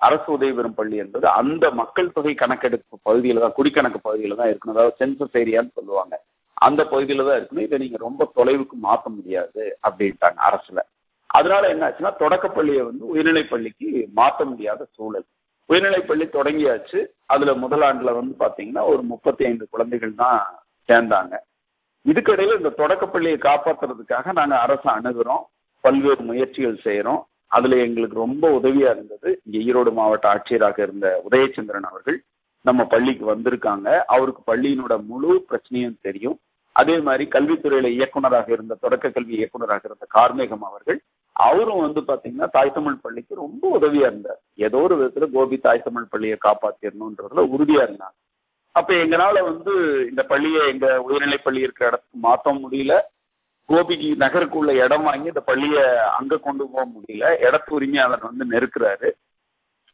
[0.00, 4.76] அரசு உதவி பெறும் பள்ளி என்பது அந்த மக்கள் தொகை கணக்கெடுப்பு பகுதியில தான் குடிக்கணக்கு பகுதியில தான் இருக்கணும்.
[4.76, 6.14] அதாவது சென்சஸ் ஏரியான்னு சொல்லுவாங்க.
[6.66, 7.66] அந்த பகுதியில தான் இருக்கணும்.
[7.68, 10.80] இதை நீங்க ரொம்ப தொலைவுக்கு மாற்ற முடியாது அப்படின்ட்டாங்க அரசுல.
[11.38, 15.24] அதனால என்ன ஆச்சுன்னா தொடக்கப்பள்ளியை வந்து உயர்நிலைப் பள்ளிக்கு மாற்ற முடியாத சூழல்.
[15.66, 17.06] உயர்நிலை பள்ளி தொடங்கியாச்சு.
[17.26, 20.40] அதுல முதலாண்டுல வந்து பாத்தீங்கன்னா ஒரு முப்பத்தி ஐந்து குழந்தைகள் தான்
[20.88, 21.34] சேர்ந்தாங்க.
[22.08, 25.44] இதுக்கிடையில இந்த தொடக்கப்பள்ளியை காப்பாற்றுறதுக்காக நாங்க அரசு அணுகிறோம்.
[25.80, 27.22] பல்வேறு முயற்சிகள் செய்யறோம்
[27.56, 29.30] அதுல எங்களுக்கு ரொம்ப உதவியா இருந்தது.
[29.44, 32.18] இங்க ஈரோடு மாவட்ட ஆட்சியராக இருந்த உதயச்சந்திரன் அவர்கள்
[32.60, 33.88] நம்ம பள்ளிக்கு வந்திருக்காங்க.
[34.14, 36.38] அவருக்கு பள்ளியினோட முழு பிரச்சனையும் தெரியும்.
[36.80, 41.00] அதே மாதிரி கல்வித்துறையில இயக்குனராக இருந்த தொடக்க கல்வி இயக்குனராக இருந்த கார்மேகம் அவர்கள்
[41.36, 44.40] அவரும் வந்து பாத்தீங்கன்னா தாய் தமிழ் பள்ளிக்கு ரொம்ப உதவியா இருந்தார்.
[44.54, 48.16] ஏதோ ஒரு விதத்துல கோபி தாய் தமிழ் பள்ளியை காப்பாத்திடணும்ன்றதுல உறுதியா இருந்தாங்க
[48.72, 49.72] அப்ப எங்களால வந்து
[50.08, 52.94] இந்த பள்ளியை எங்க உயர்நிலை பள்ளி இருக்கிற இடத்துக்கு மாத்த முடியல.
[53.68, 55.76] கோபிக்கு நகருக்குள்ள இடம் வாங்கி இந்த பள்ளிய
[56.18, 57.26] அங்க கொண்டு போக முடியல.
[57.46, 59.10] இடத்து உரிமையாளர் வந்து நெருக்கிறாரு.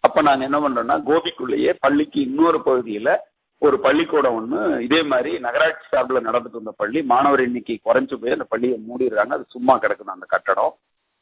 [0.01, 3.17] அப்ப நாங்க என்ன பண்றோம்னா கோபிக்குள்ளேயே பள்ளிக்கு இன்னொரு பகுதியில
[3.59, 8.45] ஒரு பள்ளிக்கூடம் ஒண்ணு இதே மாதிரி நகராட்சி சார்பில் நடந்துட்டு இருந்த பள்ளி மாணவர் எண்ணிக்கை குறைஞ்சு போய் அந்த
[8.45, 9.33] பள்ளியை மூடிடுறாங்க.
[9.39, 10.73] அது சும்மா கிடக்குது அந்த கட்டடம்.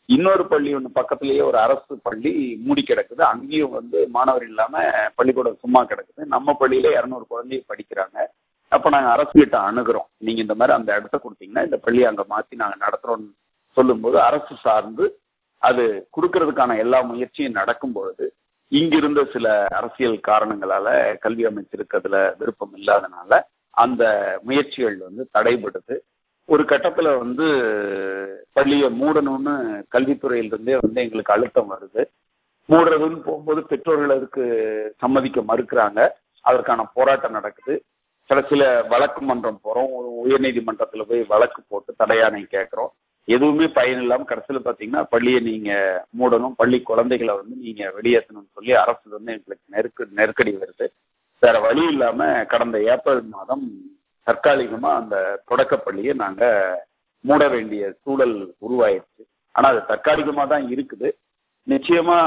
[0.08, 2.32] இன்னொரு பள்ளி ஒன்று பக்கத்துலேயே ஒரு அரசு பள்ளி
[2.66, 3.22] மூடி கிடக்குது.
[3.32, 6.22] அங்கேயும் வந்து மாணவர் இல்லாமல் பள்ளிக்கூடம் சும்மா கிடக்குது.
[6.34, 8.18] நம்ம பள்ளியில் இரநூறு குழந்தைய படிக்கிறாங்க.
[8.72, 10.08] அப்போ நாங்கள் அரசு கிட்ட அணுகிறோம்.
[10.26, 13.30] நீங்கள் இந்த மாதிரி அந்த இடத்த கொடுத்தீங்கன்னா இந்த பள்ளியை அங்கே மாற்றி நாங்கள் நடத்துகிறோம்னு
[13.76, 15.06] சொல்லும்போது அரசு சார்ந்து
[15.62, 15.84] அது
[16.16, 18.26] கொடுக்கறதுக்கான எல்லா முயற்சியும் நடக்கும் பொழுது
[18.72, 19.46] இங்கிருந்த சில
[19.78, 20.88] அரசியல் காரணங்களால
[21.24, 23.40] கல்வி அமைச்சருக்கு அதுல விருப்பம் இல்லாதனால
[23.76, 24.02] அந்த
[24.48, 25.96] முயற்சிகள் வந்து தடைபடுது.
[26.50, 27.46] ஒரு கட்டத்துல வந்து
[28.52, 29.54] பள்ளியை மூடணும்னு
[29.92, 32.02] கல்வித்துறையிலிருந்தே வந்து எங்களுக்கு அழுத்தம் வருது.
[32.68, 34.44] மூடுறதுன்னு போகும்போது பெற்றோர்கள் அதுக்கு
[34.98, 36.08] சம்மதிக்க மறுக்கிறாங்க.
[36.40, 37.82] அதற்கான போராட்டம் நடக்குது.
[38.28, 39.92] கடைசியில வழக்கு மன்றம் போறோம்.
[40.24, 42.92] உயர்நீதிமன்றத்துல போய் வழக்கு போட்டு தடையானை கேட்கிறோம்.
[43.24, 45.70] எதுவுமே பயன் இல்லாம கடைசியில பாத்தீங்கன்னா பள்ளியை நீங்க
[46.18, 46.56] மூடணும்.
[46.56, 50.86] பள்ளி குழந்தைகளை வந்து நீங்க வெளியேற்றணும்னு சொல்லி அரசு வந்து எங்களுக்கு நெருக்க நெருக்கடி வருது.
[51.40, 53.64] வேற வழி இல்லாம கடந்த ஏப்ரல் மாதம்
[54.28, 55.16] தற்காலிகமா அந்த
[55.50, 56.44] தொடக்கப்பள்ளியை நாங்க
[57.24, 58.36] மூட வேண்டிய சூழல்
[58.66, 59.22] உருவாயிருச்சு
[59.56, 61.08] ஆனா அது தற்காலிகமா தான் இருக்குது.
[61.66, 62.18] நிச்சயமா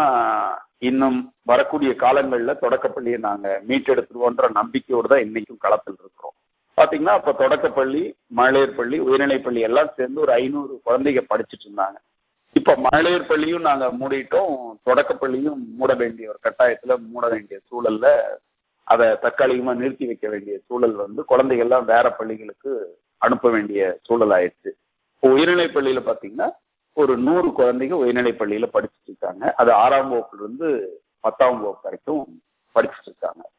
[0.89, 6.35] இன்னும் வரக்கூடிய காலங்கள்ல தொடக்கப்பள்ளியை நாங்க மீட்டெடுத்துருவோன்ற நம்பிக்கையோடு தான் இன்னைக்கும் களத்தில் இருக்கிறோம்.
[6.77, 8.01] பாத்தீங்கன்னா அப்ப தொடக்கப்பள்ளி
[8.37, 11.97] மழையர் பள்ளி உயர்நிலைப் பள்ளி எல்லாம் சேர்ந்து ஒரு ஐநூறு குழந்தைங்க படிச்சுட்டு இருந்தாங்க.
[12.55, 14.55] இப்ப மழையர் பள்ளியும் நாங்க மூடிட்டோம்.
[14.89, 18.07] தொடக்கப்பள்ளியும் மூட வேண்டிய ஒரு கட்டாயத்துல மூட வேண்டிய சூழல்ல
[18.83, 24.71] அதை தற்காலிகமா நிறுத்தி வைக்க வேண்டிய சூழல் வந்து குழந்தைகள்லாம் வேற பள்ளிகளுக்கு அனுப்ப வேண்டிய சூழல் ஆயிடுச்சு
[25.13, 26.49] இப்போ உயர்நிலைப் பள்ளியில பாத்தீங்கன்னா
[26.93, 29.53] ஒரு நூறு குழந்தைங்க உயர்நிலைப் பள்ளியில படிச்சுட்டு இருக்காங்க.
[29.53, 32.41] அது ஆறாம் வகுப்புல இருந்து பத்தாம் வகுப்பு வரைக்கும்
[32.75, 33.49] படிச்சுட்டு இருக்காங்க.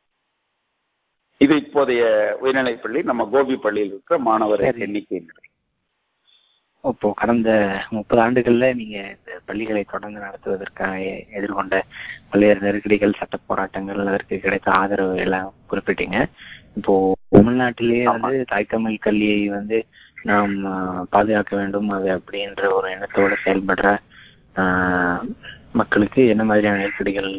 [1.38, 3.02] இது இப்போதைய உயர்நிலைப் பள்ளி.
[3.02, 4.60] நம்ம கோபி பள்ளியில் இருக்கிற மாணவர்.
[4.60, 5.26] எண்ணிக்கை
[6.90, 7.50] இப்போ கடந்த
[7.96, 10.94] முப்பது ஆண்டுகள்ல நீங்க இந்த பள்ளிகளை தொடர்ந்து நடத்துவதற்காக
[11.38, 11.76] எதிர்கொண்ட
[12.30, 16.16] பல்வேறு நெருக்கடிகள் சட்ட போராட்டங்கள் அதற்கு கிடைத்த ஆதரவு எல்லாம் குறிப்பிட்டீங்க.
[16.78, 16.94] இப்போ
[17.36, 18.04] தமிழ்நாட்டிலேயே.
[18.14, 19.78] வந்து தாய் தமிழ் கல்வியை வந்து
[20.30, 20.54] நாம்
[21.14, 21.90] பாதுகாக்க வேண்டும்.
[21.96, 23.86] அது அப்படின்ற ஒரு எண்ணத்தோட செயல்படுற
[25.80, 27.30] மக்களுக்கு என்ன மாதிரியான நெருக்கடிகள்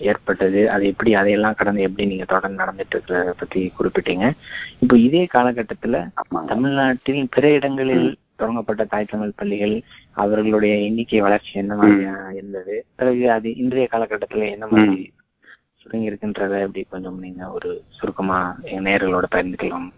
[0.00, 4.26] ஏற்பட்டது அது எப்படி அதையெல்லாம் கடந்து எப்படி நீங்க தொடர்ந்து நடந்துட்டு இருக்கிறத பத்தி குறிப்பிட்டீங்க.
[4.84, 5.98] இப்போ இதே காலகட்டத்துல
[6.52, 9.74] தமிழ்நாட்டில் பிற இடங்களில் தொடங்கப்பட்ட தாய் தமிழ் பள்ளிகள்
[10.16, 12.74] அவர்களுடைய எண்ணிக்கை வளர்ச்சி என்ன மாதிரியா இருந்தது?
[12.96, 15.04] பிறகு அது இன்றைய காலகட்டத்துல என்ன மாதிரி
[15.80, 19.88] சுருங்கி இருக்குன்றத எப்படி கொஞ்சம் நீங்க ஒரு சுருக்கமா எங்க நேயர்களோட பகிர்ந்துக்கலாம்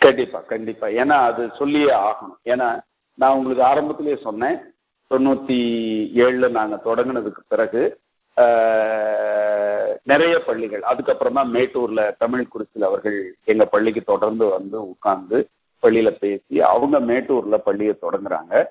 [0.00, 0.86] கண்டிப்பா கண்டிப்பா.
[1.00, 2.38] ஏன்னா அது சொல்லியே ஆகணும்.
[2.52, 2.68] ஏன்னா
[3.18, 4.56] நான் உங்களுக்கு ஆரம்பத்திலேயே சொன்னேன்.
[5.10, 5.58] தொண்ணூத்தி
[6.22, 7.82] ஏழுல நாங்க தொடங்கினதுக்கு பிறகு
[8.36, 15.38] ஆஹ், நிறைய பள்ளிகள் அதுக்கப்புறம் மேட்டூர்ல தமிழ் குறிச்சில் அவர்கள் எங்க பள்ளிக்கு தொடர்ந்து வந்து உட்கார்ந்து
[15.84, 18.64] பள்ளியில பேசி அவங்க மேட்டூர்ல பள்ளியை தொடங்குறாங்க.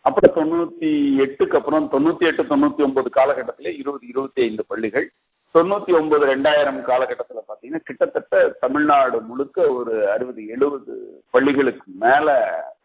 [0.00, 0.90] அப்புறம் தொண்ணூத்தி
[1.24, 5.06] எட்டுக்கு அப்புறம் தொண்ணூத்தி எட்டு தொண்ணூத்தி ஒன்பது காலகட்டத்தில் இருபது இருபத்தி ஐந்து பள்ளிகள்.
[5.54, 10.94] தொண்ணூத்தி ஒன்பது ரெண்டாயிரம் காலகட்டத்தில் பார்த்தீங்கன்னா கிட்டத்தட்ட தமிழ்நாடு முழுக்க ஒரு அறுபது எழுபது
[11.30, 12.36] பள்ளிகளுக்கு மேல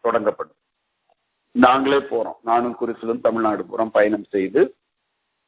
[0.04, 0.58] தொடங்கப்படும்
[1.52, 2.38] நாங்களே போறோம்.
[2.42, 4.62] நானும் குறிச்சிலும் தமிழ்நாடு போறோம் பயணம் செய்து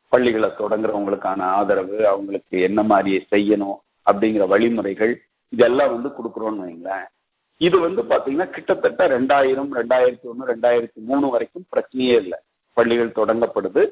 [0.08, 3.78] பள்ளிகளை தொடங்குறவங்களுக்கான ஆதரவு அவங்களுக்கு என்ன மாதிரி செய்யணும்
[4.10, 5.14] அப்படிங்கிற வழிமுறைகள்
[5.48, 7.08] இதெல்லாம் வந்து கொடுக்குறோன்னு வைங்களேன்.
[7.56, 12.38] இது வந்து பாத்தீங்கன்னா கிட்டத்தட்ட ரெண்டாயிரம் ரெண்டாயிரத்தி ஒண்ணு ரெண்டாயிரத்தி மூணு வரைக்கும் பிரச்சனையே இல்லை.
[12.72, 13.90] பள்ளிகள் தொடங்கப்படுது.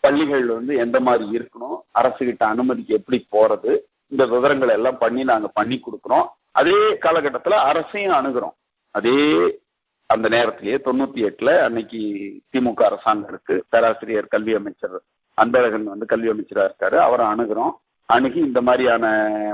[0.00, 5.80] பள்ளிகள் வந்து எந்த மாதிரி இருக்கணும் அரசுகிட்ட அனுமதிக்கு எப்படி போறது இந்த விவரங்கள் எல்லாம் பண்ணி நாங்க பண்ணி
[5.80, 6.26] கொடுக்குறோம்.
[6.50, 8.54] அதே காலகட்டத்துல அரசையும் அணுகிறோம்.
[8.90, 9.60] அதே
[10.06, 11.98] அந்த நேரத்திலேயே தொண்ணூத்தி எட்டுல அன்னைக்கு
[12.52, 15.02] திமுக அரசாங்கம் இருக்கு பேராசிரியர் கல்வி அமைச்சர்
[15.42, 16.96] அன்பழகன் வந்து கல்வி அமைச்சரா இருக்காரு.
[16.96, 17.70] அவரை அணுகிறோம்.
[18.04, 19.06] அணுகி இந்த மாதிரியான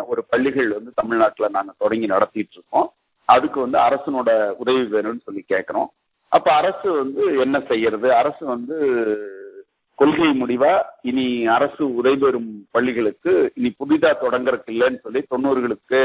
[0.06, 2.92] ஒரு பள்ளிகள் வந்து தமிழ்நாட்டுல நாங்க தொடங்கி நடத்திட்டு இருக்கோம்.
[3.24, 5.92] அதுக்கு வந்து அரசனோட உதவி வேணும்னு சொல்லி கேட்கிறோம்.
[6.28, 8.14] அப்ப அரசு வந்து என்ன செய்யறது?
[8.14, 8.76] அரசு வந்து
[9.94, 16.00] கொள்கை முடிவா இனி அரசு உதவி பெறும் பள்ளிகளுக்கு இனி புதிதா தொடங்கறதுக்கு இல்லைன்னு சொல்லி தொண்ணூறுகளுக்கு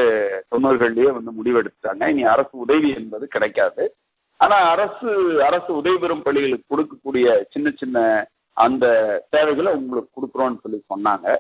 [0.56, 3.96] தொண்ணூறுகள்லயே வந்து முடிவெடுத்தாங்க இனி அரசு உதவி என்பது கிடைக்காது.
[4.38, 5.10] ஆனா அரசு
[5.44, 8.86] அரசு உதவி பெறும் பள்ளிகளுக்கு கொடுக்கக்கூடிய சின்ன சின்ன அந்த
[9.30, 11.36] தேவைகளை உங்களுக்கு கொடுக்குறோம்னு சொல்லி சொன்னாங்க.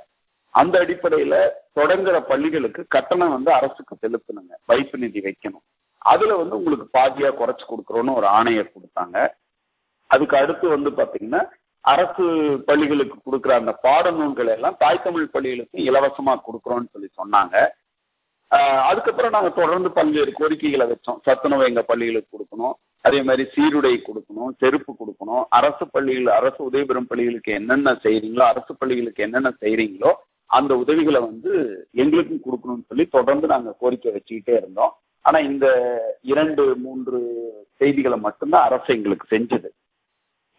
[0.59, 1.35] அந்த அடிப்படையில
[1.79, 4.53] தொடங்குற பள்ளிகளுக்கு கட்டணம் வந்து அரசுக்கு செலுத்தணுங்க.
[4.69, 5.65] வைப்பு நிதி வைக்கணும்.
[6.11, 9.17] அதுல வந்து உங்களுக்கு பாதியா குறைச்சு கொடுக்குறோன்னு ஒரு ஆணையை கொடுத்தாங்க.
[10.13, 11.41] அதுக்கு அடுத்து வந்து பாத்தீங்கன்னா
[11.93, 12.25] அரசு
[12.69, 17.55] பள்ளிகளுக்கு கொடுக்குற அந்த பாடநூல்கள் எல்லாம் தாய் தமிழ் பள்ளிகளுக்கு இலவசமா கொடுக்குறோம்னு சொல்லி சொன்னாங்க.
[18.89, 21.17] அதுக்கப்புறம் நாங்க தொடர்ந்து பல்வேறு கோரிக்கைகளை வச்சோம்.
[21.25, 22.75] சத்துணவு எங்க பள்ளிகளுக்கு கொடுக்கணும்.
[23.07, 25.43] அதே மாதிரி சீருடை கொடுக்கணும் செருப்பு கொடுக்கணும்.
[25.59, 30.13] அரசு பள்ளிகள் அரசு உதவி பெறும் பள்ளிகளுக்கு என்னென்ன செய்யறீங்களோ அரசு பள்ளிகளுக்கு என்னென்ன செய்யறீங்களோ
[30.49, 31.51] அந்த உதவிகளை வந்து
[31.91, 34.93] எங்களுக்கும் கொடுக்கணும்னு சொல்லி தொடர்ந்து நாங்க கோரிக்கை வச்சுக்கிட்டே இருந்தோம்.
[35.25, 35.67] ஆனா இந்த
[36.31, 37.19] இரண்டு மூன்று
[37.79, 39.69] செய்திகளை மட்டும்தான் அரசு எங்களுக்கு செஞ்சது.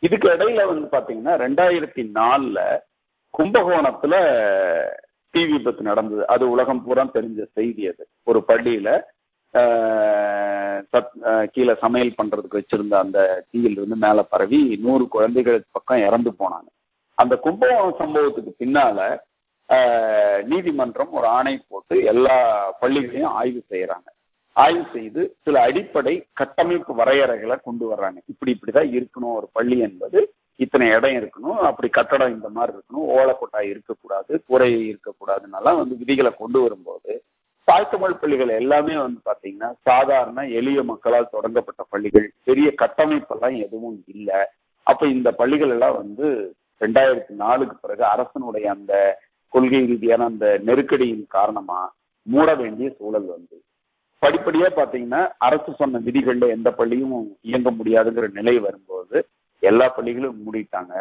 [0.03, 2.59] இதுக்கு இடையில வந்து பாத்தீங்கன்னா ரெண்டாயிரத்தி நாலுல
[3.35, 4.15] கும்பகோணத்துல
[5.35, 6.23] தீ விபத்து நடந்தது.
[6.35, 8.05] அது உலகம் பூரா தெரிஞ்ச செய்தி அது.
[8.25, 8.91] ஒரு பள்ளியில
[10.93, 11.13] சத்
[11.53, 13.19] கீழே சமையல் பண்றதுக்கு வச்சிருந்த அந்த
[13.51, 16.69] தீயிலிருந்து மேல பரவி நூறு குழந்தைகளுக்கு பக்கம் இறந்து போனாங்க.
[17.19, 18.99] அந்த கும்பகோணம் சம்பவத்துக்கு பின்னால
[20.45, 22.37] நீதிமன்றம் ஒரு ஆணை போட்டு எல்லா
[22.81, 24.09] பள்ளிகளையும் ஆய்வு செய்யறாங்க.
[24.53, 28.17] ஆய்வு செய்து சில அடிப்படை கட்டமைப்பு வரையறைகளை கொண்டு வர்றாங்க.
[28.27, 29.35] இப்படி இப்படிதான் இருக்கணும்.
[29.35, 31.57] ஒரு பள்ளி என்பது இத்தனை இடம் இருக்கணும்.
[31.57, 33.09] அப்படி கட்டடம் இந்த மாதிரி இருக்கணும்.
[33.09, 34.43] ஓலக்கொட்டாய் இருக்கக்கூடாது.
[34.47, 37.23] கூரை இருக்கக்கூடாதுன்னெல்லாம் வந்து விதிகளை கொண்டு வரும்போது
[37.67, 42.33] தாய்த்தமிழ் பள்ளிகள் எல்லாமே வந்து பாத்தீங்கன்னா சாதாரண எளிய மக்களால் தொடங்கப்பட்ட பள்ளிகள்.
[42.45, 44.35] பெரிய கட்டமைப்பெல்லாம் எதுவும் இல்லை.
[44.83, 49.21] அப்ப இந்த பள்ளிகள் எல்லாம் வந்து ரெண்டாயிரத்தி நாலுக்கு பிறகு அரசனுடைய அந்த
[49.53, 51.81] கொள்கை ரீதியான அந்த நெருக்கடியின் காரணமா
[52.27, 53.57] மூட வேண்டிய சூழல் வந்து.
[54.23, 57.15] படிப்படியா பாத்தீங்கன்னா அரசு சொன்ன விதிகள்ல எந்த பள்ளியும்
[57.49, 59.17] இயங்க முடியாதுங்கிற நிலை வரும்போது
[59.63, 60.93] எல்லா பள்ளிகளும் மூடிட்டாங்க.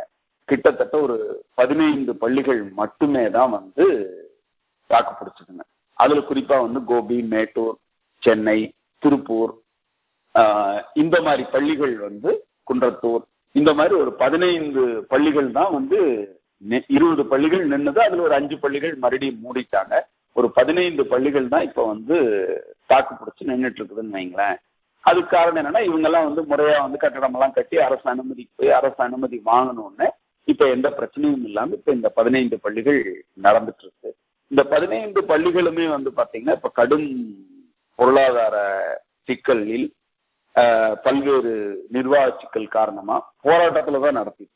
[0.49, 1.17] கிட்டத்தட்ட ஒரு
[1.59, 3.85] பதினைந்து பள்ளிகள் மட்டுமே தான் வந்து
[4.89, 5.63] தாக்கு பிடிச்சதுங்க.
[5.97, 7.75] அதுல குறிப்பா வந்து கோபி மேட்டூர்
[8.23, 8.59] சென்னை
[9.03, 9.53] திருப்பூர்
[11.01, 12.31] இந்த மாதிரி பள்ளிகள் வந்து
[12.69, 13.23] குன்றத்தூர்
[13.55, 15.99] இந்த மாதிரி ஒரு பதினைந்து பள்ளிகள் தான் வந்து
[16.95, 19.93] இருபது பள்ளிகள் நின்னது அதுல ஒரு அஞ்சு பள்ளிகள் மறுபடியும் மூடிட்டாங்க.
[20.35, 22.15] ஒரு பதினைந்து பள்ளிகள் தான் இப்ப வந்து
[22.89, 24.57] தாக்கு பிடிச்சு நின்றுட்டு இருக்குதுன்னு வைங்களேன்.
[25.03, 28.99] அதுக்கு காரணம் என்னன்னா இவங்க எல்லாம் வந்து முறையா வந்து கட்டடம் எல்லாம் கட்டி அரசு அனுமதிக்கு போய் அரசு
[29.05, 30.07] அனுமதி வாங்கணும்னு
[30.47, 32.99] இப்ப எந்த பிரச்சனையும் இல்லாம இப்ப இந்த பதினைந்து பள்ளிகள்
[33.41, 34.09] நடந்துட்டு இருக்கு
[34.51, 37.07] இந்த பதினைந்து பள்ளிகளுமே வந்து பாத்தீங்கன்னா இப்ப கடும்
[37.99, 38.57] பொருளாதார
[39.29, 39.87] சிக்கலில்
[41.05, 41.53] பல்வேறு
[41.89, 44.55] நிர்வாக சிக்கல் காரணமா போராட்டத்துல தான் நடத்திட்டு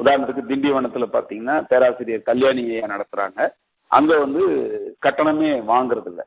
[0.00, 3.38] உதாரணத்துக்கு திண்டிவனத்துல பாத்தீங்கன்னா பேராசிரியர் கல்யாணியை நடத்துறாங்க.
[3.90, 4.42] அங்க வந்து
[5.06, 6.24] கட்டணமே வாங்குறது இல்லை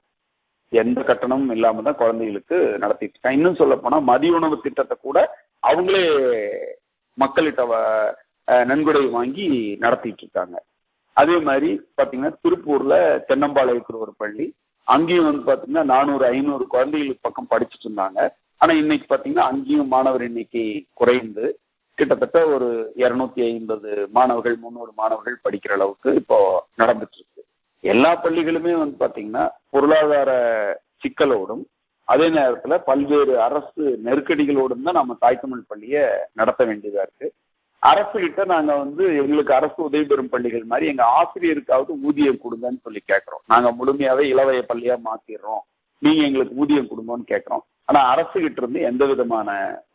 [0.72, 3.38] எந்த கட்டணமும் இல்லாம தான் குழந்தைகளுக்கு நடத்திட்டு இருக்காங்க.
[3.40, 5.18] இன்னும் சொல்ல போனா மதிய உணவு திட்டத்தை கூட
[5.70, 6.04] அவங்களே
[7.18, 7.64] மக்கள்கிட்ட
[8.70, 9.46] நன்கொடை வாங்கி
[9.84, 10.58] நடத்திட்டு இருக்காங்க.
[11.22, 12.96] அதே மாதிரி பாத்தீங்கன்னா திருப்பூர்ல
[13.30, 14.46] தென்னம்பாளையத்தில் ஒரு பள்ளி
[14.88, 18.20] அங்கேயும் வந்து பாத்தீங்கன்னா நானூறு ஐநூறு குழந்தைகளுக்கு பக்கம் படிச்சுட்டு இருந்தாங்க.
[18.62, 20.64] ஆனா இன்னைக்கு பாத்தீங்கன்னா அங்கேயும் மாணவர் எண்ணிக்கை
[21.00, 21.46] குறைந்து
[22.00, 26.38] கிட்டத்தட்ட ஒரு இருநூத்தி ஐம்பது மாணவர்கள் முன்னூறு மாணவர்கள் படிக்கிற அளவுக்கு இப்போ
[26.78, 27.42] நடந்துட்டு இருக்கு
[27.84, 30.32] எல்லா பள்ளிகளுமே வந்து பாத்தீங்கன்னா பொருளாதார
[31.04, 31.64] சிக்கலோடும்
[32.08, 37.28] அதே நேரத்துல பல்வேறு அரசு நெருக்கடிகளோடும் தான் நம்ம தாய்த்தமிழ் பள்ளியை நடத்த வேண்டியதா இருக்கு.
[37.84, 43.02] அரசு கிட்ட நாங்க வந்து எங்களுக்கு அரசு உதவி பெறும் பள்ளிகள் மாதிரி எங்க ஆசிரியருக்காவது ஊதியம் கொடுங்கன்னு சொல்லி
[43.06, 45.64] கேட்கிறோம் நாங்க முழுமையாவே இளவய பள்ளியா மாத்திடுறோம்.
[46.02, 49.50] நீங்க எங்களுக்கு ஊதியம் கொடுங்கன்னு கேட்கிறோம் ஆனா அரசு கிட்ட இருந்து எந்த விதமான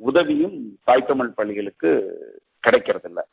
[0.08, 0.56] உதவியும்
[0.88, 1.90] தாய்த்தமிழ் பள்ளிகளுக்கு
[2.60, 3.24] கிடைக்கிறது இல்லை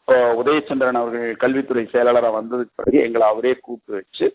[0.00, 4.26] இப்போ உதயச்சந்திரன் அவர்கள் கல்வித்துறை செயலாளராக வந்ததுக்கு பிறகு எங்களை அவரே கூப்பிட்டு வச்சு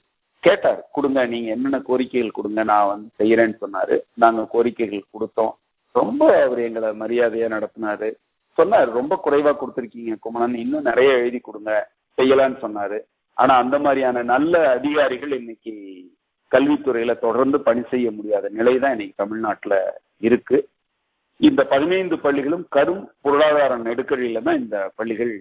[0.44, 0.80] கேட்டார்.
[0.92, 3.96] கொடுங்க நீங்க என்னென்ன கோரிக்கைகள் கொடுங்க நான் வந்து செய்யறேன்னு சொன்னாரு.
[4.14, 5.54] நாங்க கோரிக்கைகள் கொடுத்தோம்.
[5.96, 8.10] ரொம்ப அவர் எங்களை மரியாதையா நடத்தினாரு.
[8.58, 11.72] சொன்னார் ரொம்ப குறைவா கொடுத்துருக்கீங்க குமணன் இன்னும் நிறைய எழுதி கொடுங்க.
[12.18, 13.00] செய்யலான்னு சொன்னாரு.
[13.38, 15.74] ஆனா அந்த மாதிரியான நல்ல அதிகாரிகள் இன்னைக்கு
[16.52, 19.76] கல்வித்துறையில தொடர்ந்து பணி செய்ய முடியாத நிலை தான் இன்னைக்கு தமிழ்நாட்டுல
[20.30, 20.58] இருக்கு.
[21.48, 25.34] இந்த பதினைந்து பள்ளிகளும் கரும் பொருளாதார நெருக்கடியில தான் இந்த பள்ளிகள்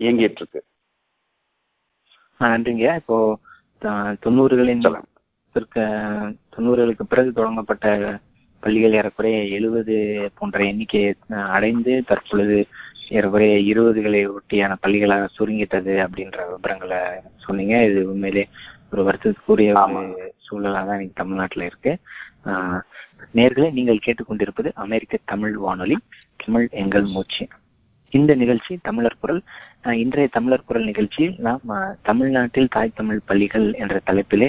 [0.00, 0.60] இயங்கிட்டு இருக்கு.
[2.40, 2.86] நன்றிங்க.
[3.00, 3.16] இப்போ
[4.24, 4.84] தொண்ணூறுகளின்
[6.54, 7.86] தொண்ணூறுகளுக்கு பிறகு தொடங்கப்பட்ட
[8.62, 9.96] பள்ளிகள் ஏறக்குறைய எழுபது
[10.38, 11.10] போன்ற எண்ணிக்கையை
[11.56, 12.56] அடைந்து தற்பொழுது
[13.16, 16.98] ஏறக்குறைய இருபதுகளை ஒட்டியான பள்ளிகளாக சுருங்கிட்டது அப்படின்ற விவரங்களை
[17.44, 17.74] சொன்னீங்க.
[17.88, 18.44] இது உண்மையிலே
[18.92, 21.92] ஒரு வருத்தத்துக்குரிய ஒரு சூழலாக தான் இன்னைக்கு தமிழ்நாட்டில் இருக்கு.
[23.38, 25.96] நேர்களை நீங்கள் கேட்டுக்கொண்டிருப்பது அமெரிக்க தமிழ் வானொலி
[26.44, 27.44] தமிழ் எங்கள் மூச்சு.
[28.12, 29.40] இந்த நிகழ்ச்சி தமிழர் குரல்
[30.02, 31.72] இன்றைய தமிழர் குரல் நிகழ்ச்சியில் நாம்
[32.02, 34.48] தமிழ்நாட்டில் தாய் தமிழ் பள்ளிகள் என்ற தலைப்பிலே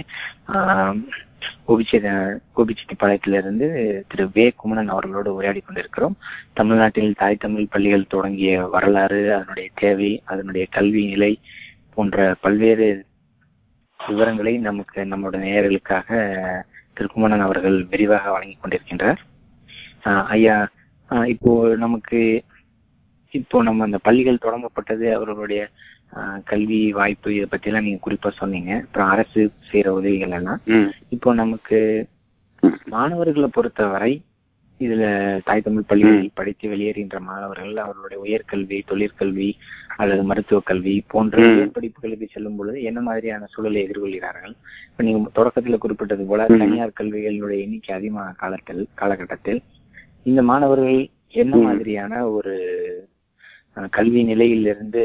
[1.68, 2.12] கோபிச்செட்டி
[2.58, 3.68] கோபிச்செட்டிப்பாளையத்திலிருந்து
[4.12, 4.46] திரு வே.
[4.62, 6.16] குமணன் அவர்களோடு உரையாடி கொண்டிருக்கிறோம்.
[6.60, 11.32] தமிழ்நாட்டில் தாய் தமிழ் பள்ளிகள் தொடங்கிய வரலாறு அதனுடைய தேவை அதனுடைய கல்வி நிலை
[11.96, 12.88] போன்ற பல்வேறு
[14.00, 16.10] விவரங்களை நமக்கு நம்முடைய நேயர்களுக்காக
[16.96, 19.20] திரு குமணன் அவர்கள் விரிவாக வழங்கி கொண்டிருக்கின்றார்.
[20.36, 20.56] ஐயா
[21.34, 21.52] இப்போ
[21.84, 22.20] நமக்கு
[23.34, 25.62] இப்போ நம்ம அந்த பள்ளிகள் தொடங்கப்பட்டது அவர்களுடைய
[26.52, 28.72] கல்வி வாய்ப்பு இதை பத்தி எல்லாம் நீங்க குறிப்பா சொன்னீங்க.
[28.86, 30.62] அப்புறம் அரசு செய்யற உதவிகள் எல்லாம்.
[31.16, 31.80] இப்போ நமக்கு
[32.94, 34.14] மாணவர்களை பொறுத்தவரை
[34.80, 35.06] இதுல
[35.44, 39.50] தாய் தமிழ் பள்ளிகளில் படித்து வெளியேறுகின்ற மாணவர்கள் அவர்களுடைய உயர்கல்வி தொழிற்கல்வி
[39.98, 41.38] அல்லது மருத்துவ கல்வி போன்ற
[41.76, 44.54] படிப்புகளுக்கு செல்லும் பொழுது என்ன மாதிரியான சூழலை எதிர்கொள்கிறார்கள்?
[44.90, 49.62] இப்ப நீங்க தொடக்கத்துல குறிப்பிட்டது போல தனியார் கல்விகளுடைய எண்ணிக்கை அதிகமான காலத்தில் காலகட்டத்தில்
[50.24, 52.54] இந்த மாணவர்கள் என்ன மாதிரியான ஒரு
[53.90, 55.04] கல்வி நிலையிலிருந்து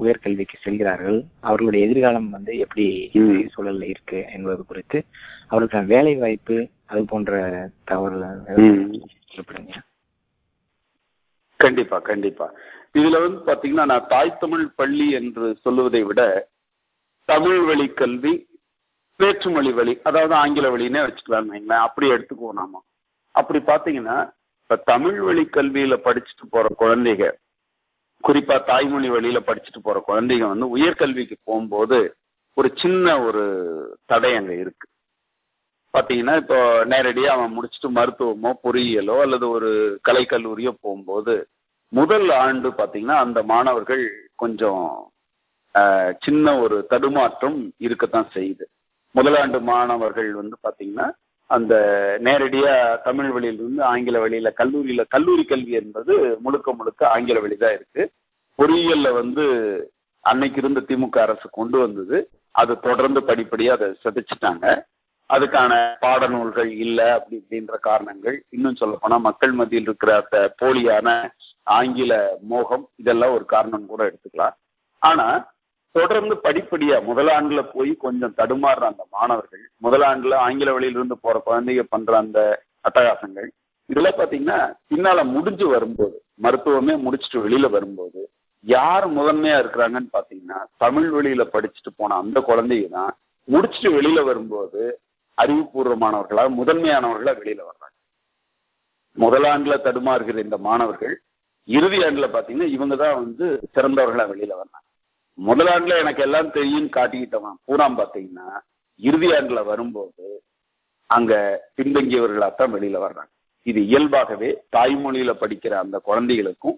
[0.00, 1.18] உயர்கல்விக்கு செல்கிறார்கள்?
[1.40, 2.86] அவர்களுடைய எதிர்காலம் வந்து எப்படி
[3.54, 4.98] சூழல்ல இருக்கு என்பது குறித்து
[5.50, 6.56] அவர்களுக்கான வேலை வாய்ப்பு
[6.90, 7.32] அது போன்ற
[7.84, 8.28] தகவல்கள்
[11.60, 12.46] கண்டிப்பா கண்டிப்பா.
[12.94, 16.20] இதுல வந்து பாத்தீங்கன்னா நான் தாய் தமிழ் பள்ளி என்று சொல்லுவதை விட
[17.28, 18.32] தமிழ் வழி கல்வி
[19.20, 22.80] வேற்றுமொழி வழி அதாவது ஆங்கில வழின்னே வச்சுக்கலாம் அப்படி எடுத்துக்குவோம் நாம.
[23.34, 24.16] அப்படி பாத்தீங்கன்னா
[24.62, 27.26] இப்ப தமிழ் வழி கல்வியில படிச்சுட்டு போற குழந்தைங்க
[28.24, 31.98] குறிப்பா தாய்மொழி வழியில படிச்சுட்டு போற குழந்தைங்க வந்து உயர்கல்விக்கு போகும்போது
[32.56, 33.42] ஒரு சின்ன ஒரு
[34.06, 34.86] தடை அங்க இருக்கு.
[35.94, 36.58] பார்த்தீங்கன்னா இப்போ
[36.92, 39.70] நேரடியாக அவன் முடிச்சுட்டு மருத்துவமோ பொறியியலோ அல்லது ஒரு
[40.08, 41.34] கலைக்கல்லூரியோ போகும்போது
[41.92, 44.04] முதல் ஆண்டு பார்த்தீங்கன்னா அந்த மாணவர்கள்
[44.42, 44.84] கொஞ்சம்
[46.24, 48.64] சின்ன ஒரு தடுமாற்றம் இருக்கத்தான் செய்யுது.
[49.14, 51.06] முதலாண்டு மாணவர்கள் வந்து பார்த்தீங்கன்னா
[51.50, 51.74] அந்த
[52.26, 56.12] நேரடியாக தமிழ் வழியிலிருந்து ஆங்கில வழியில் கல்லூரியில் கல்லூரி கல்வி என்பது
[56.44, 58.02] முழுக்க முழுக்க ஆங்கில வழி தான் இருக்கு.
[58.58, 59.44] பொறியியலில் வந்து
[60.24, 62.18] அன்னைக்கு இருந்த திமுக அரசு கொண்டு வந்தது.
[62.60, 64.64] அது தொடர்ந்து படிப்படியாக அதை சதிச்சிட்டாங்க.
[65.30, 65.72] அதுக்கான
[66.02, 68.36] பாடநூல்கள் இல்லை அப்படி இப்படின்ற காரணங்கள்.
[68.50, 71.08] இன்னும் சொல்ல போனா மக்கள் மத்தியில் இருக்கிற அந்த போலியான
[71.70, 72.12] ஆங்கில
[72.52, 74.56] மோகம் இதெல்லாம் ஒரு காரணம் கூட எடுத்துக்கலாம்.
[75.02, 75.26] ஆனா
[75.94, 82.40] தொடர்ந்து படிப்படியா முதலாண்டுல போய் கொஞ்சம் தடுமாறுற அந்த மாணவர்கள் முதலாண்டுல ஆங்கில வழியிலிருந்து போற குழந்தைங்க பண்ற அந்த
[82.84, 83.48] அட்டகாசங்கள்
[83.88, 84.58] இதெல்லாம் பாத்தீங்கன்னா
[84.90, 88.20] பின்னால முடிஞ்சு வரும்போது மருத்துவமே முடிச்சுட்டு வெளியில வரும்போது
[88.64, 93.12] யார் முதன்மையா இருக்கிறாங்கன்னு பாத்தீங்கன்னா தமிழ் வழியில படிச்சுட்டு போன அந்த குழந்தைங்க தான்
[93.48, 94.82] முடிச்சுட்டு வெளியில வரும்போது
[95.42, 97.96] அறிவுபூர்வமானவர்களா முதன்மையானவர்களா வெளியில வர்றாங்க.
[99.16, 101.14] முதலாண்டுல தடுமாறுகிற இந்த மாணவர்கள்
[101.68, 104.86] இறுதி ஆண்டுல பாத்தீங்கன்னா இவங்க தான் வந்து சிறந்தவர்களா வெளியில வர்றாங்க.
[105.38, 108.48] முதலாண்டுல எனக்கு எல்லாம் தெரியும் காட்டிக்கிட்டவன் பூராம் பாத்தீங்கன்னா
[109.02, 110.26] இறுதி ஆண்டுல வரும்போது
[111.10, 111.32] அங்க
[111.76, 113.32] பின்தங்கியவர்களாத்தான் வெளியில வர்றாங்க.
[113.66, 116.76] இது இயல்பாகவே தாய்மொழியில படிக்கிற அந்த குழந்தைகளுக்கும்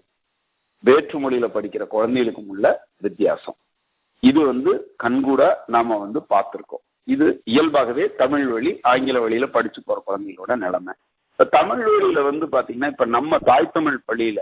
[0.83, 2.65] வேற்று மொழியில படிக்கிற குழந்தைகளுக்கும் உள்ள
[2.97, 3.57] வித்தியாசம்.
[4.23, 4.71] இது வந்து
[5.03, 6.83] கண்கூட நாம வந்து பார்த்திருக்கோம்.
[7.07, 10.93] இது இயல்பாகவே தமிழ் வழி ஆங்கில வழியில படிச்சு போற குழந்தைகளோட நிலைமை.
[11.31, 14.41] இப்ப தமிழ் வழியில வந்து பாத்தீங்கன்னா இப்ப நம்ம தாய் தமிழ் பள்ளியில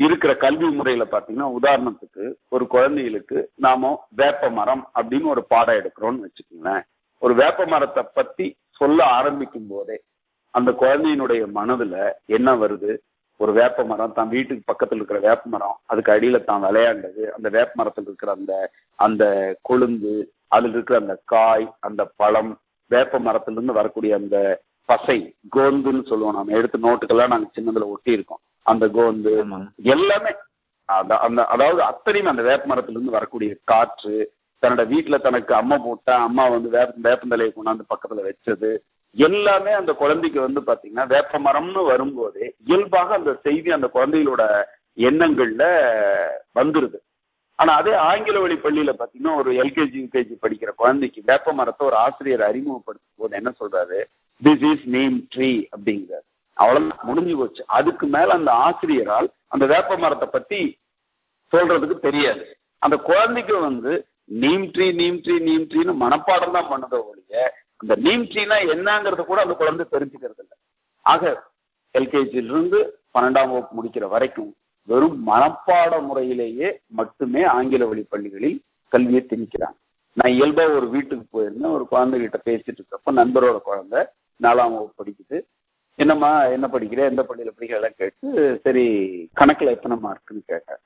[0.00, 6.84] இருக்கிற கல்வி முறையில பாத்தீங்கன்னா உதாரணத்துக்கு ஒரு குழந்தைகளுக்கு நாம வேப்ப மரம் அப்படின்னு ஒரு பாடம் எடுக்கிறோம்னு வச்சுக்கோங்களேன்.
[7.22, 8.46] ஒரு வேப்ப மரத்தை பத்தி
[8.80, 9.96] சொல்ல ஆரம்பிக்கும் போதே
[10.54, 11.96] அந்த குழந்தையினுடைய மனதுல
[12.36, 12.92] என்ன வருது?
[13.40, 17.72] ஒரு வேப்ப மரம் தான் வீட்டுக்கு பக்கத்துல இருக்கிற வேப்ப மரம் அதுக்கு அடியில தான் விளையாண்டது அந்த வேப்ப
[17.80, 18.54] மரத்துல இருக்கிற அந்த
[18.98, 19.24] அந்த
[19.62, 20.14] கொழுந்து
[20.52, 22.52] அதுல இருக்கிற அந்த காய் அந்த பழம்
[22.90, 24.36] வேப்ப மரத்துல இருந்து வரக்கூடிய அந்த
[24.88, 25.16] பசை
[25.54, 26.56] கோந்துன்னு சொல்லுவோம் நம்ம.
[26.58, 29.32] எடுத்து நோட்டுக்கெல்லாம் நாங்க சின்னதுல ஒட்டி இருக்கோம் அந்த கோந்து
[29.92, 30.32] எல்லாமே
[30.88, 31.12] அந்த
[31.48, 34.16] அதாவது அத்தனையும் அந்த வேப்ப மரத்துல இருந்து வரக்கூடிய காற்று
[34.62, 38.70] தன்னோட வீட்டுல தனக்கு அம்மா போட்டா அம்மா வந்து வேப்ப வேப்பந்தலையை கொண்டாந்து பக்கத்துல வச்சது
[39.16, 44.42] எல்லாமே அந்த குழந்தைக்கு வந்து பாத்தீங்கன்னா வேப்ப மரம்னு வரும்போதே இயல்பாக அந்த செய்தி அந்த குழந்தைகளோட
[44.98, 45.64] எண்ணங்கள்ல
[46.54, 46.98] வந்துருது.
[47.60, 52.44] ஆனா அதே ஆங்கில வழி பள்ளியில பாத்தீங்கன்னா ஒரு எல்கேஜி யூகேஜி படிக்கிற குழந்தைக்கு வேப்ப மரத்தை ஒரு ஆசிரியர்
[52.48, 53.98] அறிமுகப்படுத்தும் போது என்ன சொல்றாரு?
[54.42, 56.24] திஸ் இஸ் நேம் ட்ரீ அப்படிங்கிறார்.
[56.56, 57.62] அவ்வளவு முடிஞ்சு போச்சு.
[57.78, 60.60] அதுக்கு மேல அந்த ஆசிரியரால் அந்த வேப்ப மரத்தை பத்தி
[61.52, 62.44] சொல்றதுக்கு தெரியாது.
[62.82, 63.92] அந்த குழந்தைக்கு வந்து
[64.42, 67.42] neem tree neem tree neem ட்ரீன்னு மனப்பாடம் தான் பண்ணதோ ஒழிய
[67.80, 70.56] அந்த நீம் ட்ரீனா என்னங்கிறத கூட அந்த குழந்தை தெரிஞ்சுக்கிறது இல்லை
[71.06, 71.24] ஆக
[71.94, 72.78] எல்கேஜியிலிருந்து
[73.14, 74.50] பன்னெண்டாம் வகுப்பு முடிக்கிற வரைக்கும்
[74.90, 76.68] வெறும் மனப்பாட முறையிலேயே
[76.98, 78.58] மட்டுமே ஆங்கில வழி பள்ளிகளில்
[78.92, 79.76] கல்வியை திணிக்கிறாங்க
[80.16, 81.74] நான் இயல்பா ஒரு வீட்டுக்கு போயிருந்தேன்.
[81.76, 84.00] ஒரு குழந்தைகிட்ட பேசிட்டு இருக்கப்ப நண்பரோட குழந்தை
[84.40, 85.38] நாலாம் வகுப்பு படிக்குது.
[85.98, 87.00] என்னம்மா என்ன படிக்கிற?
[87.10, 88.28] எந்த பள்ளியில படிக்கிறதெல்லாம் கேட்டு
[88.64, 88.84] சரி
[89.40, 90.80] கணக்குல எத்தனை மார்க்குன்னு கேட்டேன்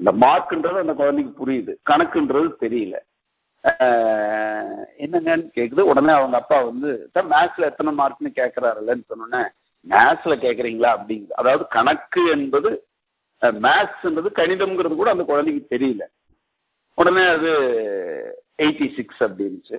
[0.00, 1.72] அந்த மார்க்குன்றது அந்த குழந்தைக்கு புரியுது.
[1.90, 2.96] கணக்குன்றது தெரியல.
[5.04, 5.82] என்னங்கன்னு கேக்குது.
[5.90, 9.42] உடனே அவங்க அப்பா வந்து சார் மேத்ஸ்ல எத்தனை மார்க்னு கேட்கிறாருல்லன்னு சொன்னோன்னே
[9.86, 10.90] மேத்ஸ்ல கேக்குறீங்களா?
[10.96, 12.70] அப்படிங்குது அதாவது கணக்கு என்பது
[13.42, 16.02] மேத்ஸ்ன்றது கணிதம்ங்கிறது கூட அந்த குழந்தைக்கு தெரியல.
[16.94, 17.50] உடனே அது
[18.62, 19.78] எயிட்டி சிக்ஸ் அப்படின்ச்சு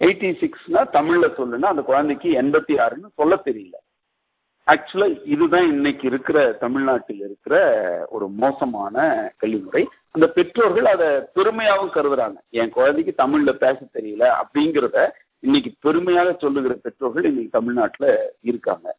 [0.00, 3.74] எயிட்டி சிக்ஸ்னா தமிழ்ல சொல்லுன்னா அந்த குழந்தைக்கு எண்பத்தி ஆறுன்னு சொல்ல தெரியல.
[4.66, 7.54] ஆக்சுவலா இதுதான் இன்னைக்கு இருக்கிற தமிழ்நாட்டில் இருக்கிற
[8.08, 9.86] ஒரு மோசமான கல்விமுறை.
[10.10, 12.34] அந்த பெற்றோர்கள் அதை பெருமையாகவும் கருதுறாங்க.
[12.48, 18.96] என் குழந்தைக்கு தமிழ்ல பேச தெரியல அப்படிங்கிறத இன்னைக்கு பெருமையாக சொல்லுகிற பெற்றோர்கள் இன்னைக்கு தமிழ்நாட்டுல இருக்காங்க.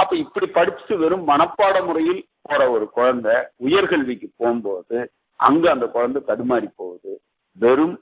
[0.00, 3.34] அப்ப இப்படி படிச்சு வெறும் மனப்பாட முறையில் போற ஒரு குழந்தை
[3.66, 4.98] உயர்கல்விக்கு போகும்போது
[5.40, 7.12] அங்க அந்த குழந்தை தடுமாறி போகுது.
[7.56, 7.94] வெறும்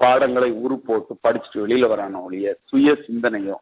[0.00, 3.56] பாடங்களை உரு போட்டு படிச்சுட்டு வெளியில வரான ஒழிய சுய சிந்தனையோ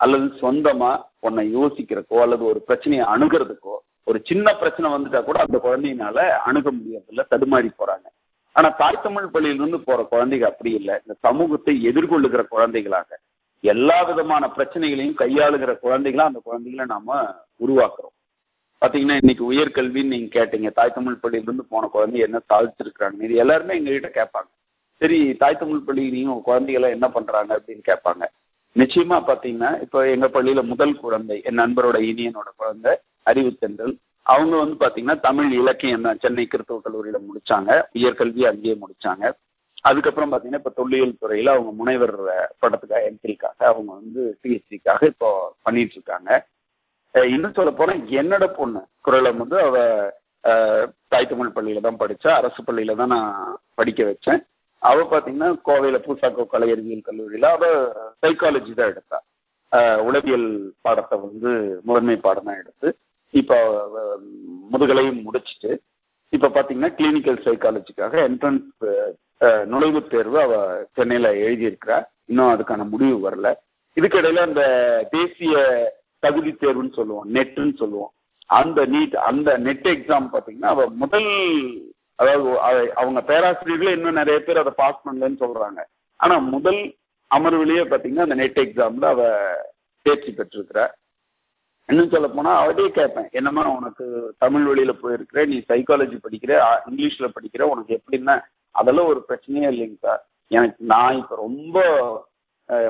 [0.00, 0.92] அல்லது சொந்தமா
[1.26, 3.74] உன்னை யோசிக்கிறக்கோ அல்லது ஒரு பிரச்சனையை அணுகிறதுக்கோ
[4.06, 6.16] ஒரு சின்ன பிரச்சனை வந்துட்டா கூட அந்த குழந்தையினால
[6.48, 8.06] அணுக முடியறதில்ல தடுமாறி போறாங்க.
[8.56, 10.94] ஆனா தாய் தமிழ் பள்ளியிலிருந்து போற குழந்தைங்க அப்படி இல்லை.
[11.04, 13.08] இந்த சமூகத்தை எதிர்கொள்ளுகிற குழந்தைகளாக
[13.72, 17.18] எல்லா விதமான பிரச்சனைகளையும் கையாளுகிற குழந்தைகளா அந்த குழந்தைகளை நாம
[17.64, 18.14] உருவாக்குறோம்.
[18.82, 20.70] பாத்தீங்கன்னா இன்னைக்கு உயர்கல்வின்னு நீங்க கேட்டீங்க.
[20.78, 24.50] தாய் தமிழ் பள்ளியிலிருந்து போன குழந்தை என்ன சாதிச்சிருக்கிறாங்க இது எல்லாருமே எங்ககிட்ட கேட்பாங்க.
[25.00, 28.24] சரி தாய் தமிழ் பள்ளியிலையும் குழந்தைகளை என்ன பண்றாங்க அப்படின்னு கேட்பாங்க.
[28.76, 32.92] நிச்சயமா பாத்தீங்கன்னா இப்போ எங்க பள்ளியில முதல் குழந்தை என் நண்பரோட இனியனோட குழந்தை
[33.30, 37.70] அறிவுத்தென்றல் அவங்க வந்து பாத்தீங்கன்னா தமிழ் இலக்கியம் தான் சென்னை கிறிஸ்தவ கல்லூரியில முடிச்சாங்க.
[37.98, 39.24] உயர்கல்வி அங்கேயே முடிச்சாங்க.
[39.84, 42.14] அதுக்கப்புறம் பாத்தீங்கன்னா இப்ப தொல்லியல் துறையில அவங்க முனைவர்
[42.62, 45.30] படத்துக்காக என்ட்ரிக்காக அவங்க வந்து பிஹெச்டிக்காக இப்போ
[45.66, 46.30] பண்ணிட்டு இருக்காங்க
[47.14, 49.76] இன்னும் சொல்ல போனா என்னோட பொண்ணு குரலம் வந்து அவ
[51.12, 53.36] தாய் தமிழ் பள்ளியில தான் படிச்சா அரசு பள்ளியில தான் நான்
[53.78, 54.40] படிக்க வச்சேன்.
[54.82, 57.64] அவ பாத்தீங்கன்னா கோவையில பூசாக்கோ கலை அறிவியல் கல்லூரியில அவ
[58.22, 59.18] சைக்காலஜி தான் எடுத்தா.
[60.08, 60.48] உளவியல்
[60.84, 61.52] பாடத்தை வந்து
[61.88, 62.88] முதன்மை பாடம் தான் எடுத்து
[63.34, 63.56] இப்போ
[64.70, 65.70] முதுகலையும் முடிச்சுட்டு
[66.32, 68.68] இப்ப பாத்தீங்கன்னா கிளினிக்கல் சைக்காலஜிக்காக என்ட்ரன்ஸ்
[69.72, 70.54] நுழைவுத் தேர்வு அவ
[70.92, 71.98] சென்னையில எழுதியிருக்கிறா.
[72.24, 73.48] இன்னும் அதுக்கான முடிவு வரல.
[73.96, 74.62] இதுக்கிடையில அந்த
[75.10, 75.54] தேசிய
[76.18, 78.12] தகுதி தேர்வுன்னு சொல்லுவோம் நெட்டுன்னு சொல்லுவோம்.
[78.46, 81.28] அந்த நீட் அந்த நெட் எக்ஸாம் பாத்தீங்கன்னா அவ முதல்
[82.14, 82.48] அதாவது
[82.94, 85.80] அவங்க பேராசிரியர்களே இன்னும் நிறைய பேர் அதை பாஸ் பண்ணலன்னு சொல்றாங்க.
[86.16, 86.80] ஆனா முதல்
[87.30, 89.22] அமர்விலேயே பாத்தீங்கன்னா அந்த நெட் எக்ஸாம்ல அவ
[90.06, 90.80] தேர்ச்சி பெற்றிருக்கிற.
[91.86, 94.04] இன்னும் சொல்ல போனா அவட்டே கேட்பேன் என்னமா உனக்கு
[94.38, 96.52] தமிழ் வழியில போயிருக்கிற நீ சைக்காலஜி படிக்கிற
[96.90, 98.36] இங்கிலீஷ்ல படிக்கிற உனக்கு எப்படின்னா
[98.74, 100.22] அதெல்லாம் ஒரு பிரச்சனையே இல்லைங்க சார்.
[100.50, 101.76] எனக்கு நான் இப்ப ரொம்ப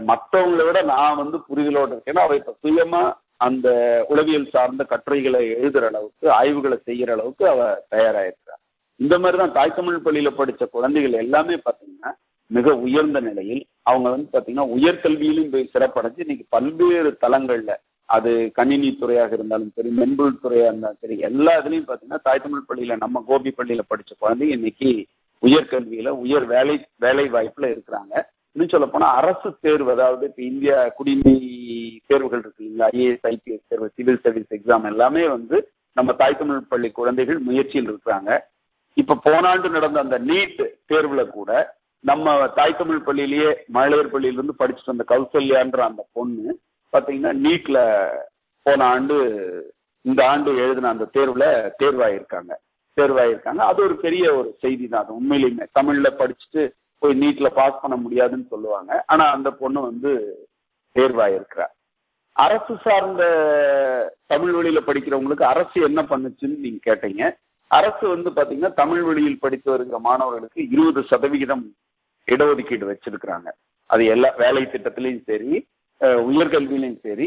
[0.07, 3.03] மற்றவங்களை விட நான் வந்து புரிதலோடு இருக்கேன்னா அவ இப்ப சுயமா
[3.41, 3.69] அந்த
[4.09, 7.63] உளவியல் சார்ந்த கட்டுரைகளை எழுதுற அளவுக்கு ஆய்வுகளை செய்யற அளவுக்கு அவ
[7.95, 8.61] தயாராயிருக்கிறார்
[9.01, 12.13] இந்த மாதிரிதான் தாய் தமிழ் பள்ளியில படிச்ச குழந்தைகள் எல்லாமே பாத்தீங்கன்னா
[12.51, 17.75] மிக உயர்ந்த நிலையில் அவங்க வந்து பாத்தீங்கன்னா உயர்கல்வியிலும் போய் சிறப்படைஞ்சு இன்னைக்கு பல்வேறு தளங்கள்ல
[18.09, 22.97] அது கணினி துறையாக இருந்தாலும் சரி மென்பொருள் துறையா இருந்தாலும் சரி எல்லா இதுலயும் பாத்தீங்கன்னா தாய் தமிழ் பள்ளியில
[22.99, 24.91] நம்ம கோபி பள்ளியில படிச்ச குழந்தைங்க இன்னைக்கு
[25.43, 28.15] உயர்கல்வியில உயர் வேலை வேலை வாய்ப்புல இருக்கிறாங்க.
[28.53, 31.35] இன்னும் சொல்ல போனா அரசு தேர்வு அதாவது இப்ப இந்தியா குடிமை
[32.07, 32.89] தேர்வுகள் இருக்கு இல்லைங்களா?
[32.95, 35.57] ஐஏஎஸ் ஐபிஎஸ் தேர்வு சிவில் சர்வீஸ் எக்ஸாம் எல்லாமே வந்து
[35.93, 38.39] நம்ம தாய் தமிழ் பள்ளி குழந்தைகள் முயற்சியில் இருக்கிறாங்க.
[38.97, 40.63] இப்ப போனாண்டு நடந்த அந்த நீட்
[40.93, 41.51] தேர்வுல கூட
[42.01, 46.59] நம்ம தாய் தமிழ் பள்ளியிலேயே மகளிர் பள்ளியிலிருந்து படிச்சுட்டு வந்த கௌசல்யான்ற அந்த பொண்ணு
[46.93, 47.79] பாத்தீங்கன்னா நீட்ல
[48.63, 49.17] போன ஆண்டு
[50.01, 51.45] இந்த ஆண்டு எழுதின அந்த தேர்வுல
[51.83, 52.53] தேர்வாயிருக்காங்க.
[52.97, 53.63] தேர்வாயிருக்காங்க.
[53.71, 56.63] அது ஒரு பெரிய ஒரு செய்தி தான் அது உண்மையிலுமே தமிழ்ல படிச்சுட்டு
[57.03, 58.91] போய் நீட்ல பாஸ் பண்ண முடியாதுன்னு சொல்லுவாங்க.
[59.13, 60.13] ஆனா அந்த பொண்ணு வந்து
[60.97, 61.73] தேர்வாயிருக்கிறார்
[62.37, 63.23] அரசு சார்ந்த
[64.33, 67.23] தமிழ் வழியில படிக்கிறவங்களுக்கு அரசு என்ன பண்ணுச்சுன்னு நீங்க கேட்டீங்க.
[67.71, 71.65] அரசு வந்து பாத்தீங்கன்னா தமிழ் வழியில் படித்து வருகிற மாணவர்களுக்கு இருபது சதவிகிதம்
[72.29, 73.49] இடஒதுக்கீடு வச்சிருக்கிறாங்க.
[73.91, 75.53] அது எல்லா வேலை திட்டத்திலையும் சரி
[76.31, 77.27] உயர்கல்வியிலையும் சரி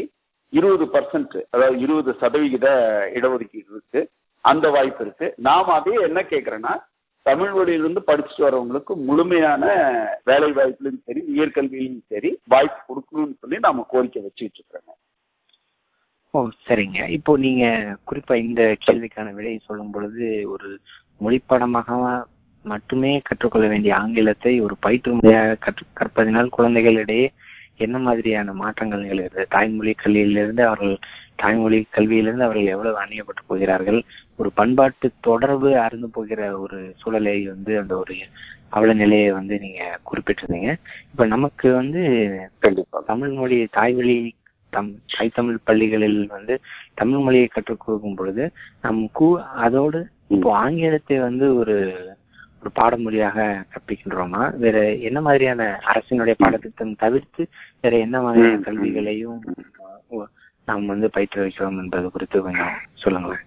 [0.52, 2.66] இருபது பர்சன்ட் அதாவது இருபது சதவிகித
[3.18, 4.00] இடஒதுக்கீடு இருக்கு.
[4.50, 5.26] அந்த வாய்ப்பு இருக்கு.
[5.48, 6.74] நாம அதே என்ன கேட்கிறேன்னா
[7.26, 9.64] தமிழ் மொழியிலிருந்து படிச்சுட்டு வரவங்களுக்கு முழுமையான
[10.28, 14.92] வேலை வாய்ப்புலையும் சரி உயர்கல்வியிலும் சரி வாய்ப்பு கொடுக்கணும்னு சொல்லி நாம கோரிக்கை வச்சுட்டு இருக்கிறோங்க.
[16.34, 16.98] ஓ சரிங்க.
[17.16, 17.64] இப்போ நீங்க
[18.08, 20.70] குறிப்பா இந்த கேள்விக்கான விடையை சொல்லும் பொழுது ஒரு
[21.24, 21.98] மொழிப்பாடமாக
[22.64, 27.26] மட்டுமே கற்றுக்கொள்ள வேண்டிய ஆங்கிலத்தை ஒரு பயிற்று முறையாக கற்று கற்பதினால் குழந்தைகளிடையே
[27.78, 30.94] என்ன மாதிரியான மாற்றங்கள் நிகழ்கிறது தாய்மொழி கல்வியிலிருந்து அவர்கள்
[31.36, 34.00] தாய்மொழி கல்வியிலிருந்து அவர்கள் எவ்வளவு அந்நியப்பட்டு போகிறார்கள்?
[34.36, 38.16] ஒரு பண்பாட்டு தொடர்பு அருந்து போகிற ஒரு சூழலை வந்து அந்த ஒரு
[38.68, 40.70] அவல நிலையை வந்து நீங்க குறிப்பிட்டிருந்தீங்க.
[41.12, 42.02] இப்ப நமக்கு வந்து
[43.06, 44.16] தமிழ் மொழி தாய்மொழி
[44.72, 46.54] தம் கைத்தமிழ் பள்ளிகளில் வந்து
[46.94, 48.44] தமிழ் மொழியை கற்றுக் கொடுக்கும் பொழுது
[48.80, 49.28] நம் கூ
[49.64, 51.76] அதோடு இப்போ ஆங்கிலத்தை வந்து ஒரு
[52.62, 53.38] ஒரு பாடமொழியாக
[53.72, 54.42] கற்பிக்கின்றோமா?
[54.62, 54.78] வேற
[55.08, 57.42] என்ன மாதிரியான அரசினுடைய பாடத்திட்டம் தவிர்த்து
[57.84, 59.40] வேற என்ன மாதிரியான கல்விகளையும்
[60.68, 63.44] நாம் வந்து பயிற்றுவிக்கிறோம் என்பது குறித்து கொஞ்சம் சொல்லுங்களேன்.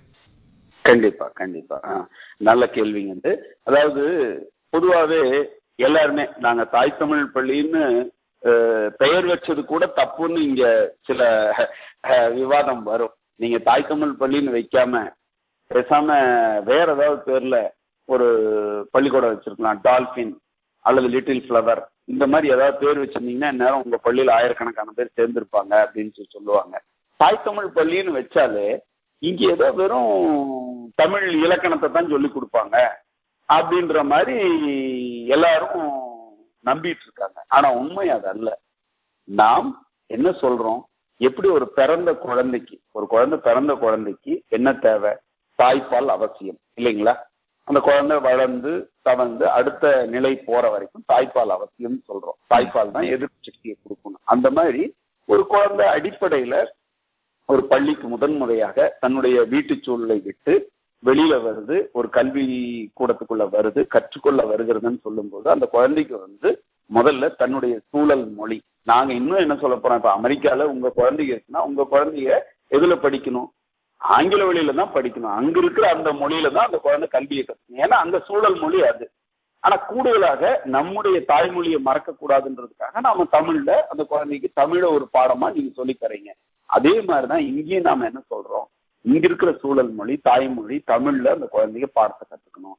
[0.85, 1.77] கண்டிப்பா கண்டிப்பா.
[2.47, 3.33] நல்ல கேள்விங்க வந்து
[3.69, 4.03] அதாவது
[4.73, 5.21] பொதுவாவே
[5.87, 7.83] எல்லாருமே நாங்க தாய் தமிழ் பள்ளின்னு
[9.01, 10.63] பெயர் வச்சது கூட தப்புன்னு இங்க
[11.07, 11.21] சில
[12.37, 13.13] விவாதம் வரும்.
[13.39, 15.03] நீங்க தாய் தமிழ் பள்ளின்னு வைக்காம
[15.71, 16.07] பேசாம
[16.69, 17.57] வேற ஏதாவது பேர்ல
[18.05, 18.27] ஒரு
[18.91, 20.37] பள்ளிக்கூடம் வச்சிருக்கலாம் டால்பின்
[20.79, 26.11] அல்லது லிட்டில் ஃப்ளவர் இந்த மாதிரி ஏதாவது பேர் வச்சிருந்தீங்கன்னா நேரம் உங்க பள்ளியில ஆயிரக்கணக்கான பேர் சேர்ந்திருப்பாங்க அப்படின்னு
[26.11, 26.83] சொல்லி சொல்லுவாங்க.
[27.17, 28.79] தாய் தமிழ் பள்ளின்னு வச்சாலே
[29.19, 32.77] இங்க ஏதோ வெறும் தமிழ் இலக்கணத்தை தான் சொல்லி கொடுப்பாங்க
[33.49, 34.35] அப்படின்ற மாதிரி
[35.27, 35.79] எல்லாரும்
[36.65, 37.43] நம்பிட்டு இருக்காங்க.
[37.47, 38.59] ஆனா உண்மை அது அல்ல.
[39.23, 40.81] நாம் என்ன சொல்றோம்?
[41.17, 45.11] எப்படி ஒரு பிறந்த குழந்தைக்கு ஒரு குழந்தை பிறந்த குழந்தைக்கு என்ன தேவை?
[45.59, 46.57] தாய்ப்பால் அவசியம்.
[46.75, 47.15] இல்லைங்களா?
[47.67, 52.37] அந்த குழந்தை வளர்ந்து தவழ்ந்து அடுத்த நிலை போற வரைக்கும் தாய்ப்பால் அவசியம் சொல்றோம்.
[52.49, 54.83] தாய்ப்பால் தான் எதிர்ப்பு சக்தியை கொடுக்கணும் அந்த மாதிரி
[55.25, 56.55] ஒரு குழந்தை அடிப்படையில
[57.45, 60.53] ஒரு பள்ளிக்கு முதன்முறையாக தன்னுடைய வீட்டு சூழலை விட்டு
[61.03, 62.45] வெளியில வருது ஒரு கல்வி
[62.99, 66.49] கூடத்துக்குள்ள வருது கற்றுக்கொள்ள வருகிறதுன்னு சொல்லும்போது அந்த குழந்தைக்கு வந்து
[66.89, 68.57] முதல்ல தன்னுடைய சூழல் மொழி.
[68.83, 69.95] நாங்க இன்னும் என்ன சொல்ல போறோம்?
[69.95, 72.39] இப்ப அமெரிக்கால உங்க குழந்தைங்க இருக்குன்னா உங்க குழந்தைய
[72.69, 73.49] எதுல படிக்கணும்?
[74.01, 75.35] ஆங்கில வழியில தான் படிக்கணும்.
[75.39, 79.11] அங்க இருக்கிற அந்த மொழியில தான் அந்த குழந்தை கல்வியை கற்றுக்கணும் ஏன்னா அங்க சூழல் மொழி அது.
[79.59, 85.97] ஆனா கூடுதலாக நம்முடைய தாய்மொழியை மறக்க கூடாதுன்றதுக்காக நாம தமிழ்ல அந்த குழந்தைக்கு தமிழ ஒரு பாடமா நீங்க சொல்லி
[86.01, 86.31] தரீங்க.
[86.65, 88.67] அதே மாதிரிதான் இங்கேயும் நாம என்ன சொல்றோம்?
[89.01, 92.77] இங்க இருக்கிற சூழல் மொழி தாய்மொழி தமிழ்ல அந்த குழந்தைங்க பாடத்தை கத்துக்கணும்.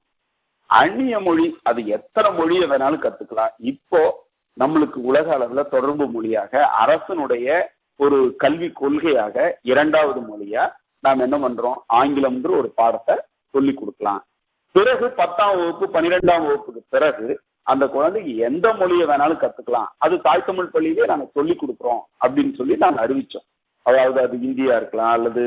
[0.67, 3.55] அந்நிய மொழி அது எத்தனை மொழியை வேணாலும் கத்துக்கலாம்.
[3.59, 4.29] இப்போ
[4.61, 7.47] நம்மளுக்கு உலக அளவுல தொடர்பு மொழியாக அரசனுடைய
[7.97, 11.79] ஒரு கல்வி கொள்கையாக இரண்டாவது மொழியா நாம் என்ன பண்றோம்?
[12.01, 13.15] ஆங்கிலம்ன்ற ஒரு பாடத்தை
[13.55, 14.21] சொல்லி கொடுக்கலாம்.
[14.77, 17.27] பிறகு பத்தாம் வகுப்பு பன்னிரெண்டாம் வகுப்புக்கு பிறகு
[17.73, 19.91] அந்த குழந்தைக்கு எந்த மொழியை வேணாலும் கத்துக்கலாம்.
[20.05, 23.47] அது தாய் தமிழ் பள்ளியிலே நாங்க சொல்லி கொடுக்குறோம் அப்படின்னு சொல்லி நாங்க அறிவிச்சோம்.
[23.87, 25.45] அதாவது அது இந்தியா இருக்கலாம் அல்லது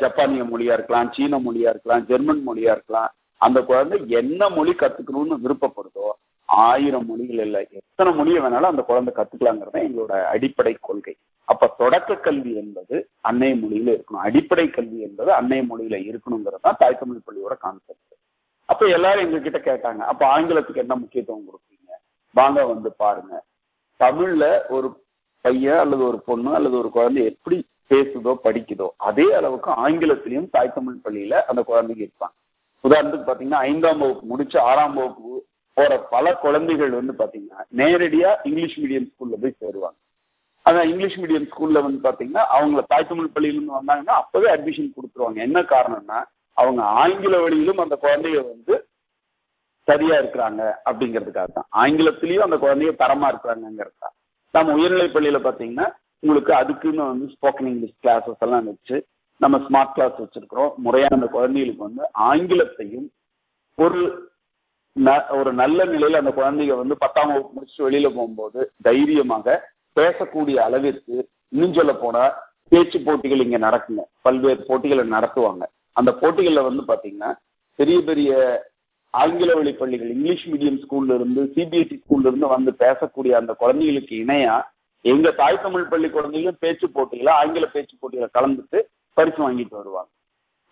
[0.00, 3.10] ஜப்பானிய மொழியா இருக்கலாம் சீன மொழியா இருக்கலாம் ஜெர்மன் மொழியா இருக்கலாம்.
[3.46, 6.08] அந்த குழந்தை என்ன மொழி கத்துக்கணும்னு விருப்பப்படுதோ
[6.48, 11.14] ஆயிரம் மொழிகள் இல்லை எத்தனை மொழியை வேணாலும் அந்த குழந்தை கத்துக்கலாங்கிறத எங்களோட அடிப்படை கொள்கை.
[11.48, 12.96] அப்ப தொடக்க கல்வி என்பது
[13.28, 14.24] அன்னை மொழியில இருக்கணும்.
[14.26, 18.14] அடிப்படை கல்வி என்பது அன்னை மொழியில இருக்கணுங்கிறது தான் தாய் தமிழ் பள்ளியோட கான்செப்ட்
[18.68, 21.90] அப்ப எல்லாரும் எங்க கிட்ட கேட்டாங்க அப்ப ஆங்கிலத்துக்கு என்ன முக்கியத்துவம் கொடுப்பீங்க?
[22.36, 23.34] வாங்க வந்து பாருங்க.
[24.00, 24.88] தமிழ்ல ஒரு
[25.44, 27.58] பையன் அல்லது ஒரு பொண்ணு அல்லது ஒரு குழந்தை எப்படி
[27.90, 32.36] பேசுதோ படிக்குதோ அதே அளவுக்கு ஆங்கிலத்திலையும் தாய் தமிழ் பள்ளியில அந்த குழந்தைங்க இருப்பாங்க.
[32.84, 35.32] உதாரணத்துக்கு பாத்தீங்கன்னா ஐந்தாம் வகுப்பு முடிச்சு ஆறாம் வகுப்பு
[35.76, 39.98] போற பல குழந்தைகள் வந்து பாத்தீங்கன்னா நேரடியா இங்கிலீஷ் மீடியம் ஸ்கூல்ல போய் சேருவாங்க.
[40.66, 45.38] அதான் இங்கிலீஷ் மீடியம் ஸ்கூல்ல வந்து பாத்தீங்கன்னா அவங்கள தாய் தமிழ் பள்ளியிலிருந்து வந்தாங்கன்னா அப்பவே அட்மிஷன் கொடுத்துருவாங்க.
[45.48, 46.18] என்ன காரணம்னா
[46.56, 48.74] அவங்க ஆங்கில வழியிலும் அந்த குழந்தைய வந்து
[49.88, 51.68] சரியா இருக்கிறாங்க அப்படிங்கிறதுக்காக தான்.
[51.82, 54.14] ஆங்கிலத்திலயும் அந்த குழந்தைய தரமா இருக்கிறாங்கிறதுக்காக
[54.54, 55.86] நம்ம உயர்நிலை பள்ளியில பாத்தீங்கன்னா
[56.22, 58.96] உங்களுக்கு அதுக்குன்னு வந்து ஸ்போக்கன் இங்கிலீஷ் கிளாஸஸ் எல்லாம் வச்சு
[59.40, 60.72] நம்ம ஸ்மார்ட் கிளாஸ் வச்சிருக்கிறோம்.
[60.84, 63.08] முறையான அந்த குழந்தைகளுக்கு வந்து ஆங்கிலத்தையும்
[63.78, 64.00] ஒரு
[65.38, 69.56] ஒரு நல்ல நிலையில அந்த குழந்தைங்க வந்து பத்தாம் வகுப்பு முடிச்சு வெளியில போகும்போது தைரியமாக
[69.98, 71.16] பேசக்கூடிய அளவிற்கு
[71.48, 72.22] இன்னும் சொல்ல போனா
[72.68, 74.02] பேச்சு போட்டிகள் இங்க நடக்குங்க.
[74.22, 75.64] பல்வேறு போட்டிகளை நடத்துவாங்க.
[75.92, 77.30] அந்த போட்டிகள்ல வந்து பாத்தீங்கன்னா
[77.74, 78.30] பெரிய பெரிய
[79.14, 84.56] ஆங்கில வழி பள்ளிகள் இங்கிலீஷ் மீடியம் ஸ்கூல்ல இருந்து சிபிஎஸ்சி ஸ்கூல்ல இருந்து வந்து பேசக்கூடிய அந்த குழந்தைகளுக்கு இணையா
[85.04, 88.78] எங்க தாய் தமிழ் பள்ளி குழந்தைகளும் பேச்சு போட்டியில ஆங்கில பேச்சு போட்டியில கலந்துட்டு
[89.12, 90.10] பரிசு வாங்கிட்டு வருவாங்க.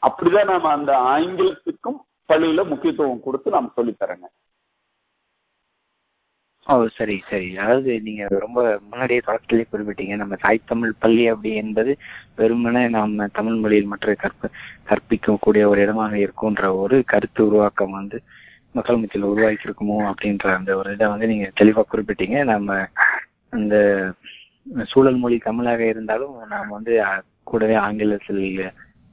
[0.06, 1.98] அப்படிதான் நாம அந்த ஆங்கிலத்துக்கும்
[2.28, 4.26] பள்ளியில முக்கியத்துவம் கொடுத்து நாம சொல்லித்தரங்க
[6.68, 7.48] ஓ சரி சரி.
[7.56, 8.60] அதாவது நீங்க ரொம்ப
[8.90, 10.14] முன்னாடியே தொடக்கத்திலே குறிப்பிட்டீங்க.
[10.16, 11.92] நம்ம தாய் தமிழ் பள்ளி அப்படி என்பது
[12.36, 14.50] வெறுமனே நம்ம தமிழ் மொழியில் மற்ற கற்ப
[14.88, 18.18] கற்பிக்கக்கூடிய ஒரு இடமாக இருக்கும்ன்ற ஒரு கருத்து உருவாக்கம் வந்து
[18.72, 22.44] மக்கள் மத்தியில் உருவாக்கி இருக்குமோ அப்படின்ற அந்த ஒரு இதை வந்து நீங்க தெளிவா குறிப்பிட்டீங்க.
[22.44, 22.88] நம்ம
[23.48, 23.76] அந்த
[24.84, 26.92] சூழல் மொழி தமிழாக இருந்தாலும் நாம் வந்து
[27.42, 28.42] கூடவே ஆங்கிலத்தில்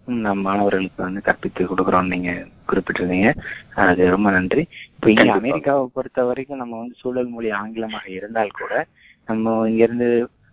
[0.07, 2.31] நம் மாணவர்களுக்கு வந்து கற்பித்து கொடுக்குறோம்னு நீங்க
[2.69, 3.29] குறிப்பிட்டிருந்தீங்க
[3.83, 5.25] அது ரொம்ப நன்றி இப்போ இங்க.
[5.37, 8.73] அமெரிக்காவை பொறுத்த வரைக்கும் நம்ம வந்து சூழல் மொழி ஆங்கிலமாக இருந்தால் கூட
[9.29, 10.07] நம்ம இங்க இருந்து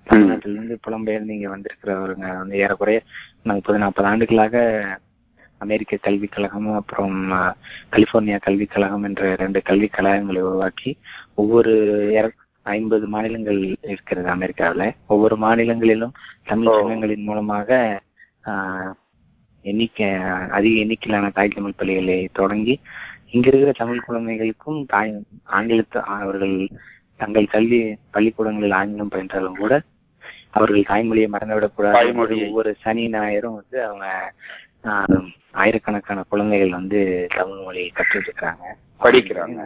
[0.06, 3.00] தமிழ்நாட்டில இருந்து புலம்பெயர்ந்து இங்க வந்திருக்கிறவருங்க வந்து ஏறக்குறைய
[3.50, 4.56] முப்பது நாற்பது ஆண்டுகளாக
[5.60, 7.16] அமெரிக்க கல்விக் கழகம் அப்புறம்
[7.92, 10.90] கலிபோர்னியா கல்விக் கழகம் என்ற ரெண்டு கல்விக் கழகங்களை உருவாக்கி
[11.34, 11.72] ஒவ்வொரு
[12.66, 16.14] ஐம்பது மாநிலங்கள் இருக்கிறது அமெரிக்காவுல ஒவ்வொரு மாநிலங்களிலும்
[16.46, 16.72] தமிழ்.
[16.78, 17.68] சங்கங்களின் மூலமாக
[19.64, 20.08] எண்ணிக்கை
[20.56, 22.74] அதிக எண்ணிக்கையிலான தாய் தமிழ் பள்ளிகளை தொடங்கி
[23.30, 25.10] இங்க இருக்கிற தமிழ் குழந்தைகளுக்கும் தாய்
[25.58, 26.56] ஆங்கிலத்தை அவர்கள்
[27.20, 27.80] தங்கள் கல்வி
[28.10, 29.74] பள்ளிக்கூடங்களில் ஆங்கிலம் பயின்றாலும் கூட
[30.50, 31.98] அவர்கள் தாய்மொழியை மறந்துவிடக்கூடாது.
[32.46, 34.06] ஒவ்வொரு சனி ஞாயிறும் வந்து அவங்க
[35.62, 36.98] ஆயிரக்கணக்கான குழந்தைகள் வந்து
[37.36, 38.64] தமிழ் மொழியை கற்றுட்டு இருக்காங்க
[39.00, 39.60] படிக்கிறாங்க.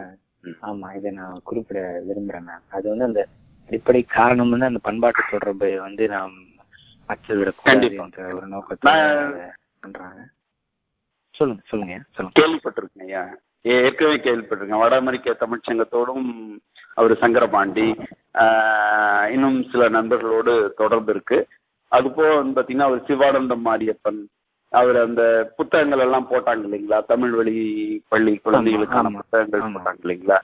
[0.67, 3.21] ஆமா இதை நான் குறிப்பிட விரும்புறேன் நான் அது வந்து அந்த
[3.69, 6.35] அடிப்படை காரணம் வந்து அந்த பண்பாட்டு தொடர்பை வந்து நாம்
[7.09, 7.87] அச்சுவிடக்கூடாது.
[8.03, 8.91] என்ற ஒரு நோக்கத்தை
[9.85, 10.21] பண்றாங்க.
[11.35, 12.35] சொல்லுங்க சொல்லுங்க சொல்லுங்க.
[12.39, 13.23] கேள்விப்பட்டிருக்கேன் ஐயா.
[13.75, 14.81] ஏற்கனவே கேள்விப்பட்டிருக்கேன்.
[14.81, 16.25] வட அமெரிக்க தமிழ்ச் சங்கத்தோடும்
[16.97, 17.87] அவர் சங்கரபாண்டி
[18.35, 21.37] ஆஹ், இன்னும் சில நண்பர்களோடு தொடர்பு இருக்கு.
[21.91, 24.19] அது போக வந்து பாத்தீங்கன்னா அவர் சிவானந்தம் மாரியப்பன்
[24.71, 25.21] அவர் அந்த
[25.57, 26.97] புத்தகங்கள் எல்லாம் போட்டாங்க இல்லைங்களா?
[27.05, 27.55] தமிழ் வழி
[28.11, 29.11] பள்ளி குழந்தைகளுக்கான.
[29.17, 29.63] புத்தகங்கள்.
[29.67, 30.39] போட்டாங்க இல்லைங்களா.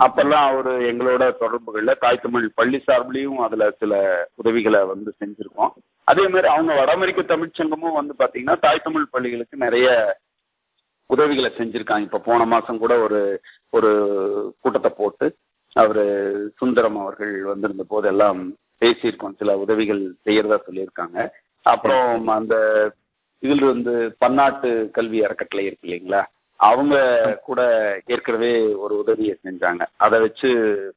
[0.00, 3.94] அப்பெல்லாம் அவரு எங்களோட தொடர்புகள்ல தாய் தமிழ் பள்ளி சார்பிலையும் அதுல சில
[4.34, 5.72] உதவிகளை வந்து செஞ்சிருக்கோம்.
[6.04, 9.88] அதே மாதிரி அவங்க வட அமெரிக்க தமிழ்ச்சங்கமும் வந்து பாத்தீங்கன்னா தாய் தமிழ் பள்ளிகளுக்கு நிறைய
[11.10, 12.04] உதவிகளை செஞ்சிருக்காங்க.
[12.08, 13.20] இப்ப போன மாசம் கூட ஒரு
[13.70, 13.90] ஒரு
[14.60, 15.26] கூட்டத்தை போட்டு
[15.72, 16.04] அவரு
[16.56, 18.40] சுந்தரம் அவர்கள் வந்திருந்த போதெல்லாம்
[18.80, 19.36] பேசியிருக்கோம்.
[19.38, 21.18] சில உதவிகள் செய்யறதா சொல்லியிருக்காங்க.
[21.66, 22.54] அப்புறம் அந்த
[23.42, 26.22] இதுல இருந்து பன்னாட்டு கல்வி அறக்கட்டளை இருக்கு இல்லைங்களா?
[26.60, 26.96] அவங்க
[27.44, 27.60] கூட
[28.06, 29.82] ஏற்கனவே ஒரு உதவியை செஞ்சாங்க.
[29.96, 30.50] அதை வச்சு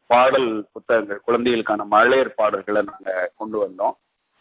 [0.07, 3.95] பாடல் புத்தகங்கள் குழந்தைகளுக்கான மழையர் பாடல்களை நாங்க கொண்டு வந்தோம்.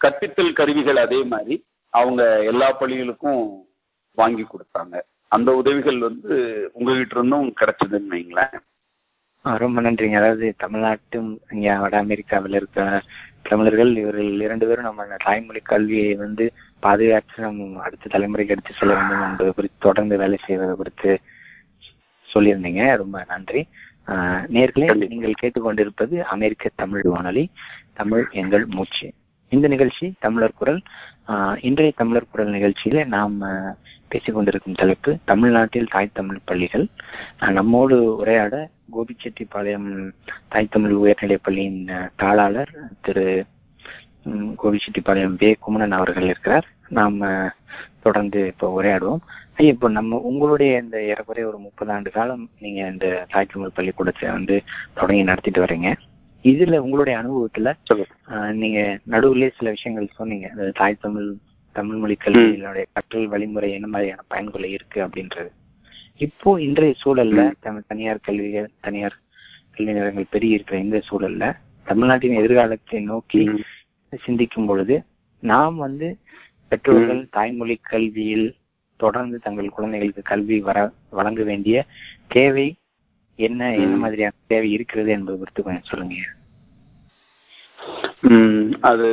[0.05, 3.51] கற்பித்தல் கருவிகள் அதே மாதிரி அவங்க எல்லா பள்ளிகளுக்கும்
[4.14, 5.01] வாங்கி கொடுத்தாங்க.
[5.28, 8.59] அந்த உதவிகள் வந்து உங்ககிட்ட இருந்தும் கிடைச்சதுன்னு வைங்களேன்.
[9.40, 10.16] ரொம்ப நன்றிங்க.
[10.16, 13.03] அதாவது தமிழ்நாட்டும் இங்க வட அமெரிக்காவில் இருக்க
[13.42, 19.22] தமிழர்கள் இவர்கள் இரண்டு பேரும் நம்ம தாய்மொழி கல்வியை வந்து பாதுகாத்து நம்ம அடுத்த தலைமுறைக்கு எடுத்து செல்ல வேண்டும்
[19.22, 21.20] என்பது குறித்து தொடர்ந்து வேலை செய்வது குறித்து
[22.34, 22.97] சொல்லியிருந்தீங்க.
[22.97, 23.66] ரொம்ப நன்றி.
[24.53, 25.09] நேர்களே.
[25.09, 27.51] நீங்கள் கேட்டுக்கொண்டிருப்பது அமெரிக்க தமிழ் வானொலி.
[27.94, 29.12] தமிழ் எங்கள் மூச்சு.
[29.53, 30.80] இந்த நிகழ்ச்சி தமிழர் குரல்
[31.68, 33.34] இன்றைய தமிழர் குரல் நிகழ்ச்சியில நாம்
[34.12, 36.86] பேசிக்கொண்டிருக்கும் தலைப்பு தமிழ்நாட்டில் தாய் தமிழ் பள்ளிகள்.
[37.59, 38.55] நம்மோடு உரையாட
[38.94, 39.88] கோபிச்செட்டிப்பாளையம்
[40.49, 41.80] தாய் தமிழ் உயர்நிலைப் பள்ளியின்
[42.22, 43.26] தாளாளர் திரு
[44.62, 45.51] கோபிச்செட்டிப்பாளையம் வே.
[45.61, 46.66] குமணன் அவர்கள் இருக்கிறார்.
[46.99, 47.18] நாம்
[48.05, 49.22] தொடர்ந்து இப்போ உரையாடுவோம்.
[49.70, 54.57] இப்போ நம்ம உங்களுடைய இந்த ஏறக்குறைய ஒரு முப்பது ஆண்டு காலம் நீங்க இந்த தாய் தமிழ் பள்ளிக்கூடத்தை வந்து
[54.94, 55.90] தொடங்கி நடத்திட்டு வரீங்க.
[56.45, 57.68] இதுல உங்களுடைய அனுபவத்துல
[58.62, 58.80] நீங்க
[59.12, 60.47] நடுவுலயே சில விஷயங்கள் சொன்னீங்க.
[60.53, 61.28] அதாவது தாய் தமிழ்
[61.76, 65.51] தமிழ் மொழி கல்வியினுடைய கற்றல் வழிமுறை என்ன மாதிரியான பயன்கள் இருக்கு அப்படின்றது.
[66.26, 67.41] இப்போ இன்றைய சூழல்ல.
[67.64, 69.16] தமிழ் தனியார் கல்விகள் தனியார்
[69.74, 71.47] கல்வி நிலையங்கள் பெருகி இருக்கிற இந்த சூழல்ல
[71.87, 73.43] தமிழ்நாட்டின் எதிர்காலத்தை நோக்கி.
[74.12, 74.97] சிந்திக்கும் பொழுது
[75.43, 76.09] நாம் வந்து
[76.72, 78.49] பெற்றோர்கள் தாய்மொழி கல்வியில்
[79.01, 80.78] தொடர்ந்து தங்கள் குழந்தைகளுக்கு கல்வி வர
[81.11, 81.76] வழங்க வேண்டிய
[82.34, 82.66] தேவை
[83.39, 83.97] என்ன என்ன.
[84.03, 86.16] மாதிரியான தேவை இருக்கிறது என்பது குறித்து கொஞ்சம் சொல்லுங்க.
[88.91, 89.09] அது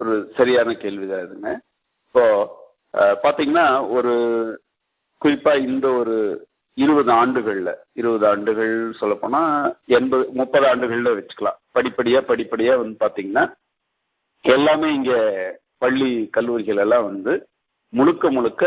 [0.00, 1.50] ஒரு சரியான கேள்விதான் இதுங்க.
[2.06, 2.24] இப்போ
[3.24, 4.12] பாத்தீங்கன்னா ஒரு
[5.22, 6.16] குறிப்பா இந்த ஒரு
[6.78, 9.42] இருபது ஆண்டுகள்ல இருபது ஆண்டுகள் சொல்லப்போனா
[9.98, 11.58] எண்பது முப்பது ஆண்டுகள்ல வச்சுக்கலாம்.
[11.76, 13.44] படிப்படியா படிப்படியா வந்து பாத்தீங்கன்னா
[14.44, 15.12] எல்லாமே இங்க
[15.78, 17.32] பள்ளி கல்லூரிகள் எல்லாம் வந்து
[17.92, 18.64] முழுக்க முழுக்க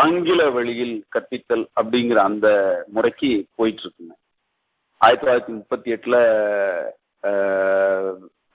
[0.00, 2.48] ஆங்கில வழியில் கற்பித்தல் அப்படிங்கிற அந்த
[2.88, 4.14] முறைக்கு போயிட்டு இருக்குங்க
[5.00, 6.16] ஆயிரத்தி தொள்ளாயிரத்தி முப்பத்தி எட்டுல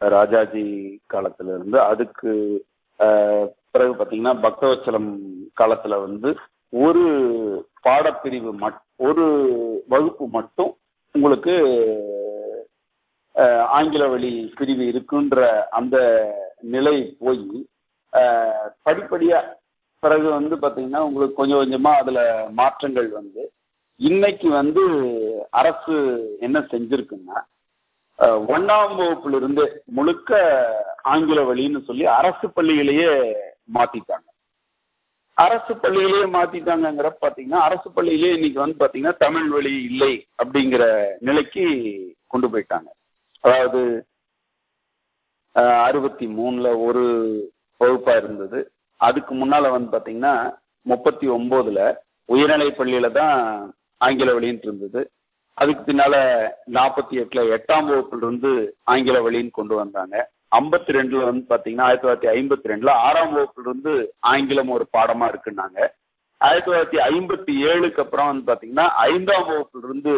[0.02, 0.66] ராஜாஜி
[1.14, 2.32] காலத்துல இருந்து அதுக்கு
[3.72, 5.10] பிறகு பாத்தீங்கன்னா பக்தவச்சலம்
[5.58, 6.30] காலத்துல வந்து
[6.80, 7.04] ஒரு
[7.86, 9.26] பாடப்பிரிவு மட் ஒரு
[9.88, 10.72] வகுப்பு மட்டும்
[11.16, 11.54] உங்களுக்கு
[13.74, 15.42] ஆங்கில வழி பிரிவு இருக்குன்ற
[15.72, 15.98] அந்த
[16.68, 17.44] நிலை போய்
[18.14, 19.40] படிப்படியாக படிப்படியா
[20.04, 22.20] பிறகு வந்து பாத்தீங்கன்னா உங்களுக்கு கொஞ்சம் கொஞ்சமா அதுல
[22.60, 23.42] மாற்றங்கள் வந்து.
[24.00, 24.84] இன்னைக்கு வந்து
[25.62, 25.96] அரசு
[26.40, 27.38] என்ன செஞ்சிருக்குன்னா
[28.54, 29.64] ஒன்றாம் வகுப்புலேருந்து வகுப்புல இருந்து
[29.98, 30.40] முழுக்க
[31.12, 33.12] ஆங்கில வழின்னு சொல்லி அரசு பள்ளிகளையே
[33.78, 34.28] மாத்திட்டாங்க.
[35.38, 40.84] அரசு பள்ளியிலேயே மாத்திட்டாங்கிற பாத்தீங்கன்னா அரசு பள்ளியிலேயே இன்னைக்கு வந்து பாத்தீங்கன்னா தமிழ் வழி இல்லை அப்படிங்கிற
[41.20, 41.66] நிலைக்கு
[42.28, 42.90] கொண்டு போயிட்டாங்க.
[43.44, 43.82] அதாவது
[45.88, 47.06] அறுபத்தி மூணுல ஒரு
[47.80, 48.60] வகுப்பா இருந்தது.
[48.96, 50.34] அதுக்கு முன்னால வந்து பாத்தீங்கன்னா
[50.82, 53.38] முப்பத்தி ஒன்பதுல உயர்நிலை பள்ளியில தான்
[53.98, 55.12] ஆங்கில வழின்னு இருந்தது.
[55.54, 56.16] அதுக்கு பின்னால
[56.76, 58.52] நாற்பத்தி எட்டுல எட்டாம் வகுப்புல இருந்து
[58.84, 60.16] ஆங்கில வழின்னு கொண்டு வந்தாங்க.
[60.58, 65.80] ஐம்பத்தி ரெண்டுல வந்து பாத்தீங்கன்னா ஆயிரத்தி தொள்ளாயிரத்தி ஐம்பத்தி ரெண்டுல ஆறாம் வகுப்புல இருந்து ஆங்கிலம் ஒரு பாடமா இருக்குன்னாங்க.
[66.38, 70.14] ஆயிரத்தி தொள்ளாயிரத்தி ஐம்பத்தி ஏழுக்கு அப்புறம் வந்து பாத்தீங்கன்னா ஐந்தாம் வகுப்புல இருந்து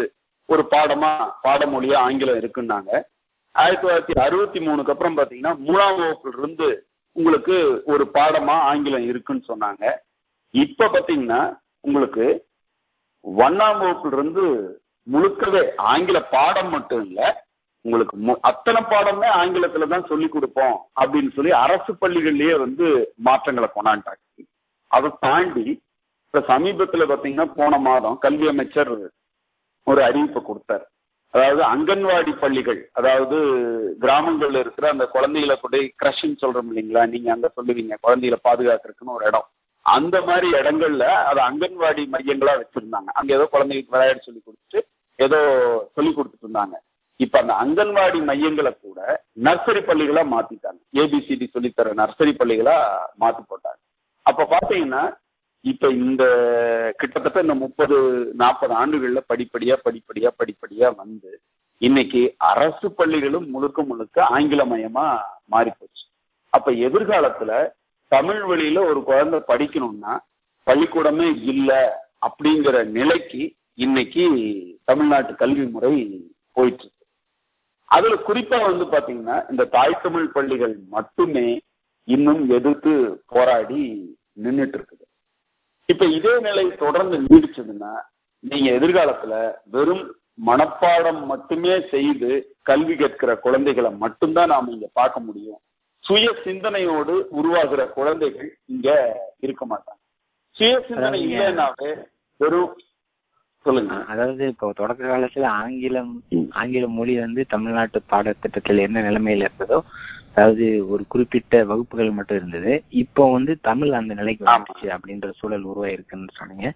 [0.46, 1.12] ஒரு பாடமா
[1.44, 2.92] பாடமொழியா ஆங்கிலம் இருக்குன்னாங்க.
[3.56, 6.68] ஆயிரத்தி தொள்ளாயிரத்தி அறுபத்தி மூணுக்கு அப்புறம் பாத்தீங்கன்னா மூணாம் வகுப்புல இருந்து
[7.16, 7.56] உங்களுக்கு
[7.86, 9.84] ஒரு பாடமா ஆங்கிலம் இருக்குன்னு சொன்னாங்க.
[10.54, 11.42] இப்ப பாத்தீங்கன்னா
[11.86, 12.26] உங்களுக்கு
[13.26, 14.44] ஒன்னாம் வகுப்புல இருந்து
[15.08, 17.20] முழுக்கவே ஆங்கில பாடம் மட்டும் இல்ல
[17.86, 18.16] உங்களுக்கு
[18.50, 22.88] அத்தனை பாடமே ஆங்கிலத்துல தான் சொல்லி கொடுப்போம் அப்படின்னு சொல்லி அரசு பள்ளிகள்லயே வந்து
[23.28, 24.22] மாற்றங்களை கொண்டாண்டாங்க.
[24.88, 25.66] அதை தாண்டி
[26.26, 28.92] இப்ப சமீபத்துல பாத்தீங்கன்னா போன மாதம் கல்வி அமைச்சர்
[29.88, 30.86] ஒரு அறிவிப்பை கொடுத்தாரு.
[31.34, 33.38] அதாவது அங்கன்வாடி பள்ளிகள் அதாவது
[34.02, 37.04] கிராமங்கள்ல இருக்கிற அந்த குழந்தைகளை கொண்டு கிரஷ்ன்னு சொல்றோம் இல்லைங்களா?
[37.06, 39.48] நீங்க அங்க சொல்லுவீங்க குழந்தைகளை பாதுகாக்கிறதுக்குன்னு ஒரு இடம்.
[39.86, 43.10] அந்த மாதிரி இடங்கள்ல அது அங்கன்வாடி மையங்களா வச்சிருந்தாங்க.
[43.20, 44.82] அங்க ஏதோ குழந்தைகளுக்கு விளையாட சொல்லி கொடுத்துட்டு
[45.20, 45.40] ஏதோ
[45.96, 46.76] சொல்லி கொடுத்துட்டு இருந்தாங்க.
[47.20, 49.00] இப்ப அந்த அங்கன்வாடி மையங்களை கூட
[49.48, 50.80] நர்சரி பள்ளிகளா மாத்திட்டாங்க.
[51.02, 52.76] ஏபிசிடி சொல்லித்தர நர்சரி பள்ளிகளா
[53.20, 53.80] மாத்தி போட்டாங்க.
[54.26, 55.04] அப்ப பாத்தீங்கன்னா
[55.62, 56.24] இப்ப இந்த
[56.98, 57.98] கிட்டத்தட்ட இந்த முப்பது
[58.34, 61.42] நாற்பது ஆண்டுகள்ல படிப்படியா படிப்படியா படிப்படியா வந்து
[61.78, 65.06] இன்னைக்கு அரசு பள்ளிகளும் முழுக்க முழுக்க ஆங்கிலமயமா
[65.46, 66.06] மாறி போச்சு
[66.50, 67.52] அப்ப எதிர்காலத்துல
[68.08, 70.14] தமிழ் வழியில ஒரு குழந்தை படிக்கணும்னா
[70.68, 71.82] பள்ளிக்கூடமே இல்லை
[72.28, 74.26] அப்படிங்கிற நிலைக்கு இன்னைக்கு
[74.84, 75.92] தமிழ்நாட்டு கல்வி முறை
[76.52, 77.06] போயிட்டு இருக்கு.
[77.92, 81.62] அதுல குறிப்பா வந்து பாத்தீங்கன்னா இந்த தாய் தமிழ் பள்ளிகள் மட்டுமே
[82.08, 82.94] இன்னும் எதிர்த்து
[83.28, 83.82] போராடி
[84.44, 85.06] நின்றுட்டு இருக்குது.
[85.90, 87.92] இப்ப இதே நிலை தொடர்ந்து நீடிச்சதுன்னா
[88.44, 89.34] நீங்க எதிர்காலத்துல
[89.66, 90.04] வெறும்
[90.46, 92.30] மனப்பாடம் மட்டுமே செய்து
[92.64, 95.60] கல்வி கற்கிற குழந்தைகளை மட்டும்தான் நாம இங்க பார்க்க முடியும்.
[96.04, 98.88] சுய சிந்தனையோடு உருவாகிற குழந்தைகள் இங்க
[99.40, 100.00] இருக்க மாட்டாங்க.
[100.56, 101.92] சுய சிந்தனை இல்லைன்னாவே
[102.40, 102.72] வெறும்
[103.66, 103.96] சொல்லுங்க.
[104.12, 106.14] அதாவது இப்போ தொடக்க காலத்துல ஆங்கிலம்
[106.62, 109.80] ஆங்கில மொழி வந்து தமிழ்நாட்டு பாடத்திட்டத்தில் என்ன நிலைமையில இருந்ததோ
[110.34, 112.74] அதாவது ஒரு குறிப்பிட்ட வகுப்புகள் மட்டும் இருந்தது.
[113.02, 116.68] இப்போ வந்து தமிழ் அந்த நிலைக்கு வந்துச்சு அப்படின்ற சூழல் உருவாயிருக்குன்னு சொன்னீங்க.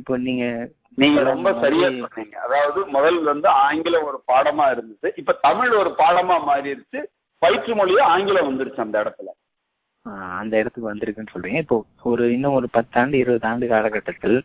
[0.00, 0.44] இப்போ நீங்க
[1.02, 2.36] நீங்க ரொம்ப சரியா சொன்னீங்க.
[2.46, 7.00] அதாவது முதல் வந்து ஆங்கிலம் ஒரு பாடமா இருந்தது இப்ப தமிழ் ஒரு பாடமா மாறிடுச்சு
[7.42, 9.28] பயிற்று மொழியா ஆங்கிலம் வந்துருச்சு அந்த இடத்துல.
[10.40, 11.60] அந்த இடத்துக்கு வந்திருக்குன்னு சொல்றீங்க.
[11.64, 11.76] இப்போ
[12.12, 14.38] ஒரு இன்னும் ஒரு பத்தாண்டு இருபது ஆண்டு காலகட்டத்தில்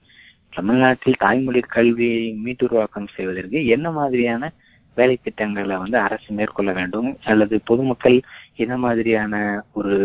[0.55, 4.51] தமிழ்நாட்டில் தாய்மொழி கல்வியை மீட்டுருவாக்கம் செய்வதற்கு என்ன மாதிரியான
[4.95, 7.17] வேலை திட்டங்களை வந்து அரசு மேற்கொள்ள வேண்டும்?
[7.25, 8.17] அல்லது பொதுமக்கள்
[8.55, 9.97] என்ன மாதிரியான ஒரு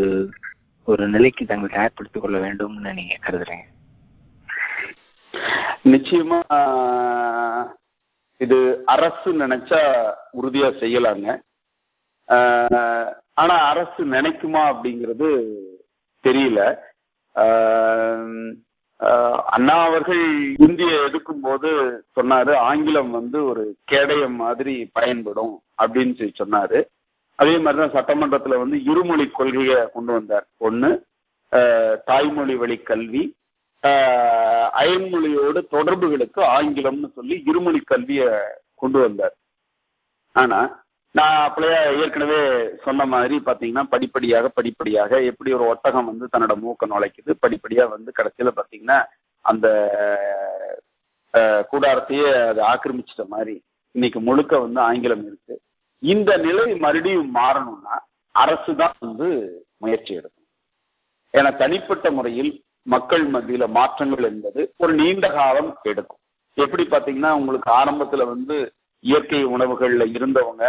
[0.84, 3.64] ஒரு நிலைக்கு தங்களை தயார்படுத்திக் கொள்ள வேண்டும்னு நீங்க கருதுறீங்க?
[5.84, 6.38] நிச்சயமா
[8.36, 9.80] இது அரசு நினைச்சா
[10.42, 11.28] உறுதியா செய்யலாங்க.
[13.34, 15.28] ஆனா அரசு நினைக்குமா அப்படிங்கிறது
[16.22, 16.60] தெரியல.
[19.46, 20.22] அண்ணா அவர்கள்
[20.58, 21.70] இந்திய எடுக்கும் போது
[22.16, 26.78] சொன்னாரு ஆங்கிலம் வந்து ஒரு கேடயம் மாதிரி பயன்படும் அப்படின்னு சொல்லி சொன்னாரு.
[27.36, 30.46] அதே மாதிரிதான் சட்டமன்றத்துல வந்து இருமொழி கொள்கையை கொண்டு வந்தார்.
[30.60, 30.90] ஒண்ணு
[32.04, 33.24] தாய்மொழி வழி கல்வி
[34.82, 38.28] அயன்மொழியோடு தொடர்புகளுக்கு ஆங்கிலம்னு சொல்லி இருமொழி கல்வியை
[38.74, 39.36] கொண்டு வந்தார்.
[40.32, 40.84] ஆனா
[41.16, 42.38] நான் அப்படியே ஏற்கனவே
[42.84, 48.52] சொன்ன மாதிரி பாத்தீங்கன்னா படிப்படியாக படிப்படியாக எப்படி ஒரு ஒட்டகம் வந்து தன்னோட மூக்க நுழைக்குது படிப்படியா வந்து கடைசியில
[48.58, 48.98] பாத்தீங்கன்னா
[49.44, 49.66] அந்த
[51.70, 53.54] கூடாரத்தையே அது ஆக்கிரமிச்சிட்ட மாதிரி
[53.94, 55.54] இன்னைக்கு முழுக்க வந்து ஆங்கிலம் இருக்கு.
[56.02, 57.96] இந்த நிலை மறுபடியும் மாறணும்னா
[58.34, 59.28] அரசு தான் வந்து
[59.82, 60.50] முயற்சி எடுக்கணும்.
[61.34, 62.50] ஏன்னா தனிப்பட்ட முறையில்
[62.86, 66.22] மக்கள் மத்தியில மாற்றங்கள் என்பது ஒரு நீண்ட காலம் எடுக்கும்.
[66.56, 68.56] எப்படி பாத்தீங்கன்னா உங்களுக்கு ஆரம்பத்துல வந்து
[69.04, 70.64] இயற்கை உணவுகள்ல இருந்தவங்க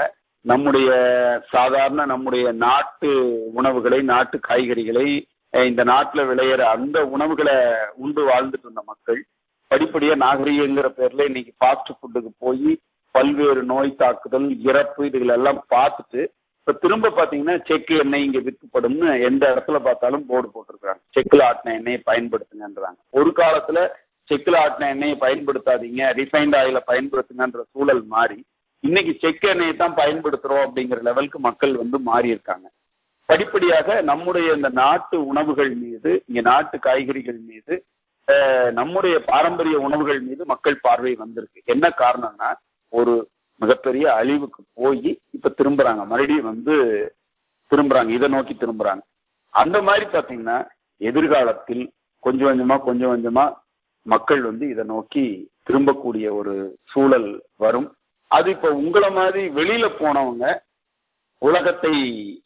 [0.47, 0.89] நம்முடைய
[1.51, 3.09] சாதாரண நம்முடைய நாட்டு
[3.53, 5.07] உணவுகளை நாட்டு காய்கறிகளை
[5.53, 7.55] இந்த நாட்டுல விளையிற அந்த உணவுகளை
[7.95, 9.19] உண்டு வாழ்ந்துட்டு இருந்த மக்கள்
[9.71, 12.71] படிப்படியா நாகரீகங்கிற பேர்ல இன்னைக்கு ஃபாஸ்ட் ஃபுட்டுக்கு போய்
[13.15, 16.21] பல்வேறு நோய் தாக்குதல் இறப்பு இதுகள் எல்லாம் பார்த்துட்டு
[16.59, 21.99] இப்ப திரும்ப பாத்தீங்கன்னா செக்கு எண்ணெய் இங்க விற்கப்படும்னு எந்த இடத்துல பார்த்தாலும் போர்டு போட்டிருக்காங்க செக்குல ஆட்டின எண்ணெயை
[22.05, 22.99] பயன்படுத்துங்கன்றாங்க.
[23.13, 23.81] ஒரு காலத்துல
[24.29, 28.39] செக்குல ஆட்டின எண்ணெயை பயன்படுத்தாதீங்க ரிஃபைண்ட் ஆயில பயன்படுத்துங்கன்ற சூழல் மாறி
[28.83, 32.67] இன்னைக்கு செக் எண்ணெயை தான் பயன்படுத்துறோம் அப்படிங்கிற லெவலுக்கு மக்கள் வந்து மாறி இருக்காங்க
[33.25, 37.75] படிப்படியாக நம்முடைய இந்த நாட்டு உணவுகள் மீது இங்க நாட்டு காய்கறிகள் மீது
[38.73, 41.61] நம்முடைய பாரம்பரிய உணவுகள் மீது மக்கள் பார்வை வந்திருக்கு.
[41.65, 42.49] என்ன காரணம்னா
[42.93, 43.13] ஒரு
[43.61, 46.01] மிகப்பெரிய அழிவுக்கு போய் இப்ப திரும்புறாங்க.
[46.05, 46.75] மறுபடியும் வந்து
[47.71, 48.09] திரும்புறாங்க.
[48.09, 49.03] இதை நோக்கி திரும்புறாங்க.
[49.49, 50.57] அந்த மாதிரி பாத்தீங்கன்னா
[50.97, 51.83] எதிர்காலத்தில்
[52.19, 53.45] கொஞ்சம் கொஞ்சமா கொஞ்சம் கொஞ்சமா
[54.05, 55.25] மக்கள் வந்து இதை நோக்கி
[55.69, 57.87] திரும்பக்கூடிய ஒரு சூழல் வரும்.
[58.27, 60.59] அது இப்ப உங்களை மாதிரி வெளியில போனவங்க
[61.37, 61.93] உலகத்தை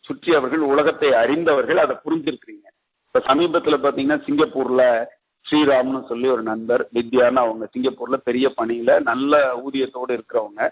[0.07, 2.67] சுற்றியவர்கள் உலகத்தை அறிந்தவர்கள் அதை புரிஞ்சிருக்கிறீங்க.
[3.07, 5.05] இப்ப சமீபத்துல பாத்தீங்கன்னா சிங்கப்பூர்ல
[5.45, 10.69] ஸ்ரீராம்னு சொல்லி ஒரு நண்பர் வித்யான்னு அவங்க சிங்கப்பூர்ல பெரிய பணியில நல்ல ஊதியத்தோடு இருக்கிறவங்க.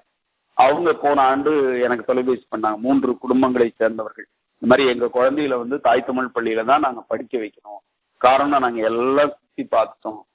[0.54, 2.78] அவங்க போன ஆண்டு எனக்கு தொலைபேசி பண்ணாங்க.
[2.78, 4.28] மூன்று குடும்பங்களை சேர்ந்தவர்கள்.
[4.62, 7.82] இந்த மாதிரி எங்க குழந்தைகளை வந்து தாய் தமிழ் பள்ளியில தான் நாங்க படிக்க வைக்கணும்.
[8.18, 10.26] காரணம் நாங்க எல்லாம் சுத்தி பார்த்தோம்.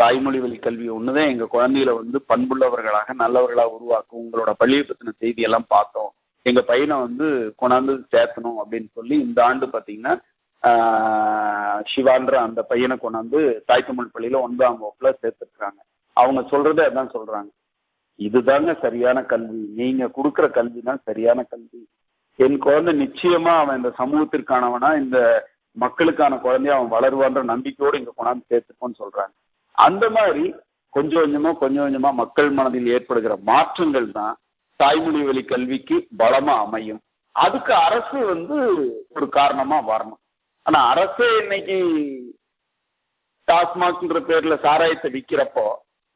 [0.00, 4.20] தாய்மொழி வழி கல்வி ஒண்ணுதான் எங்க குழந்தைகளை வந்து பண்புள்ளவர்களாக நல்லவர்களா உருவாக்கும்.
[4.24, 6.10] உங்களோட பள்ளியை பத்தின செய்தி எல்லாம் பார்த்தோம்.
[6.48, 7.26] எங்க பையனை வந்து
[7.60, 10.14] கொண்டாந்து சேர்த்தணும் அப்படின்னு சொல்லி இந்த ஆண்டு பாத்தீங்கன்னா
[11.90, 15.80] சிவான்ற அந்த பையனை கொண்டாந்து தாய் தமிழ் பள்ளியில ஒன்பதாம் வகுப்புல சேர்த்துருக்காங்க
[16.16, 17.50] அவங்க சொல்றதே அதான் சொல்றாங்க.
[18.18, 19.60] இதுதாங்க சரியான கல்வி.
[19.80, 21.80] நீங்க கொடுக்குற கல்வி தான் சரியான கல்வி.
[22.44, 25.18] என் குழந்தை நிச்சயமா அவன் இந்த சமூகத்திற்கானவனா இந்த
[25.76, 29.34] மக்களுக்கான குழந்தைய அவன் வளருவான்ற நம்பிக்கையோடு இங்க கொண்டாந்து சேர்த்துப்போன்னு சொல்றாங்க.
[29.86, 30.44] அந்த மாதிரி
[30.94, 34.34] கொஞ்சம் கொஞ்சமா கொஞ்சம் கொஞ்சமா மக்கள் மனதில் ஏற்படுகிற மாற்றங்கள் தான்
[34.80, 37.00] தாய்மொழி வழி கல்விக்கு பலமா அமையும்.
[37.36, 38.56] அதுக்கு அரசு வந்து
[39.08, 40.20] ஒரு காரணமா வரணும்.
[40.66, 41.76] ஆனா அரசே இன்னைக்கு
[43.48, 45.66] டாஸ்மாக்ன்ற பேர்ல சாராயத்தை விற்கிறப்போ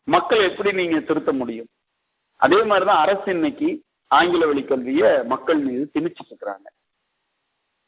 [0.09, 1.71] மக்கள் எப்படி நீங்க திருத்த முடியும்?
[2.41, 3.69] அதே மாதிரிதான் அரசு இன்னைக்கு
[4.11, 6.67] ஆங்கில வழி கல்விய மக்கள் மீது திணிச்சிட்டு இருக்கிறாங்க.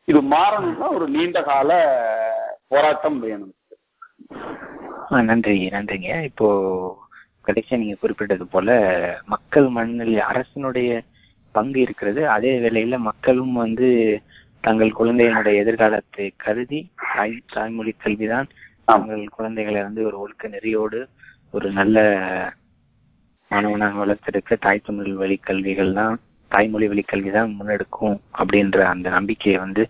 [0.09, 1.71] இது மாறணும்னா ஒரு நீண்ட கால
[2.69, 3.55] போராட்டம் வேணும்.
[5.27, 6.47] நன்றி நன்றிங்க இப்போ
[7.47, 8.71] கடைசியா நீங்க குறிப்பிட்டது போல
[9.27, 10.91] மக்கள் மண்ணில் அரசனுடைய
[11.55, 12.21] பங்கு இருக்கிறது.
[12.29, 13.89] அதே வேளையில மக்களும் வந்து
[14.65, 18.49] தங்கள் குழந்தைகளுடைய எதிர்காலத்தை கருதி தாய் தாய்மொழி கல்விதான்
[18.89, 21.01] தங்கள் குழந்தைகளை வந்து ஒரு ஒழுக்க நெறியோடு
[21.55, 21.97] ஒரு நல்ல
[23.51, 26.17] மாணவனாக வளர்த்தெடுக்க தாய் தமிழ் வழி கல்விகள் தான்
[26.51, 29.83] தாய்மொழி வழி கல்வி தான் முன்னெடுக்கும் அப்படின்ற அந்த நம்பிக்கையை வந்து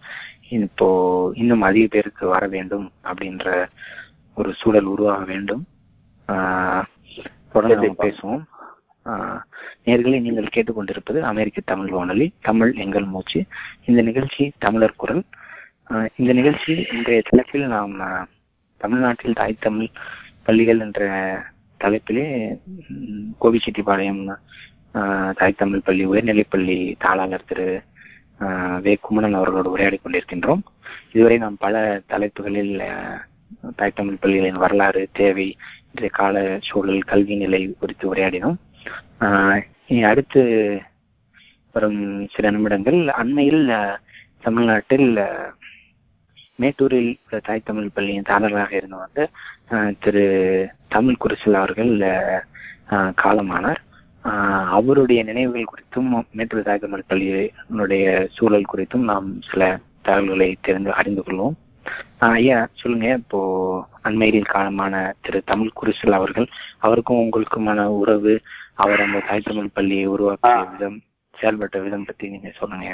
[0.59, 0.89] இப்போ
[1.35, 3.47] இன்னும் அதிக பேருக்கு வர வேண்டும் அப்படின்ற
[4.37, 5.63] ஒரு சூழல் உருவாக வேண்டும்.
[7.53, 8.45] தொடர்ந்து பேசுவோம்.
[9.87, 13.41] நேர்களை நீங்கள் கேட்டுக்கொண்டிருப்பது அமெரிக்க தமிழ் வானொலி தமிழ் எங்கள் மூச்சு.
[13.85, 15.23] இந்த நிகழ்ச்சி தமிழர் குரல்.
[16.17, 17.95] இந்த நிகழ்ச்சி இன்றைய தலைப்பில் நாம்
[18.81, 19.89] தமிழ்நாட்டில் தாய் தமிழ்
[20.43, 21.03] பள்ளிகள் என்ற
[21.81, 22.27] தலைப்பிலே
[23.41, 24.23] கோபிச்செட்டிப்பாளையம்
[25.39, 27.69] தாய் தமிழ் பள்ளி உயர்நிலைப்பள்ளி தாளாளர் திரு
[28.83, 28.93] வே.
[29.01, 30.63] குமணன் அவர்களோடு உரையாடி கொண்டிருக்கின்றோம்
[31.13, 31.75] இதுவரை நாம் பல
[32.07, 32.75] தலைப்புகளில்
[33.77, 35.47] தாய் தமிழ் பள்ளிகளின் வரலாறு தேவை
[35.87, 38.59] இன்றைய கால சூழல் கல்வி நிலை குறித்து உரையாடினோம்.
[39.87, 40.43] இனி அடுத்து
[41.73, 42.01] வரும்
[42.35, 43.01] சில நிமிடங்கள்.
[43.23, 43.65] அண்மையில்
[44.41, 45.09] தமிழ்நாட்டில்
[46.63, 47.11] மேட்டூரில்
[47.43, 49.25] தாய் தமிழ் பள்ளியின் தாளராக இருந்து வந்து
[50.01, 50.25] திரு
[50.89, 51.93] தமிழ் குருசல் அவர்கள்
[53.23, 53.83] காலமானார்.
[54.77, 59.63] அவருடைய நினைவுகள் குறித்தும் மேட்டூர் தாய் தமிழ் பள்ளியினுடைய சூழல் குறித்தும் நாம் சில
[60.03, 61.57] தகவல்களை தெரிந்து அறிந்து கொள்வோம்.
[62.29, 63.09] ஐயா சொல்லுங்க.
[63.21, 63.41] இப்போ
[64.09, 66.47] அண்மையில் காலமான திரு தமிழ் குருசல் அவர்கள்
[66.87, 68.35] அவருக்கும் உங்களுக்குமான உறவு
[68.85, 70.99] அவர் அந்த தாய் தமிழ் பள்ளியை உருவாக்கிய விதம்
[71.39, 72.89] செயல்பட்ட விதம் பத்தி நீங்க சொல்லுங்க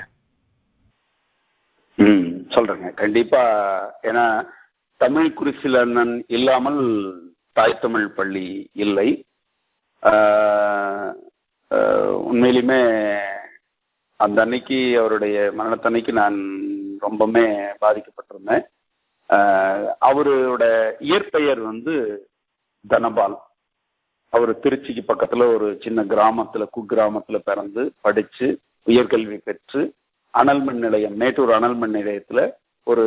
[1.99, 2.89] ம் சொல்றேங்க.
[3.03, 3.43] கண்டிப்பா
[4.11, 4.25] ஏன்னா
[5.01, 6.81] தமிழ் குருசில் அண்ணன் இல்லாமல்
[7.59, 8.47] தாய் தமிழ் பள்ளி
[8.85, 9.09] இல்லை.
[12.31, 12.81] உண்மையிலுமே
[14.21, 16.39] அந்த அன்னைக்கு அவருடைய மரணத்தன்னைக்கு நான்
[17.05, 17.45] ரொம்பவுமே
[17.85, 18.65] பாதிக்கப்பட்டிருந்தேன்.
[20.09, 20.65] அவரோட
[21.01, 21.95] இயற்பெயர் வந்து
[22.85, 23.37] தனபால்.
[24.33, 28.47] அவர் திருச்சிக்கு பக்கத்துல ஒரு சின்ன கிராமத்துல குக்கிராமத்துல பிறந்து படிச்சு
[28.87, 29.83] உயர்கல்வி பெற்று
[30.35, 32.41] அனல்மின் நிலையம் மேட்டூர் அனல்மின் நிலையத்துல
[32.87, 33.05] ஒரு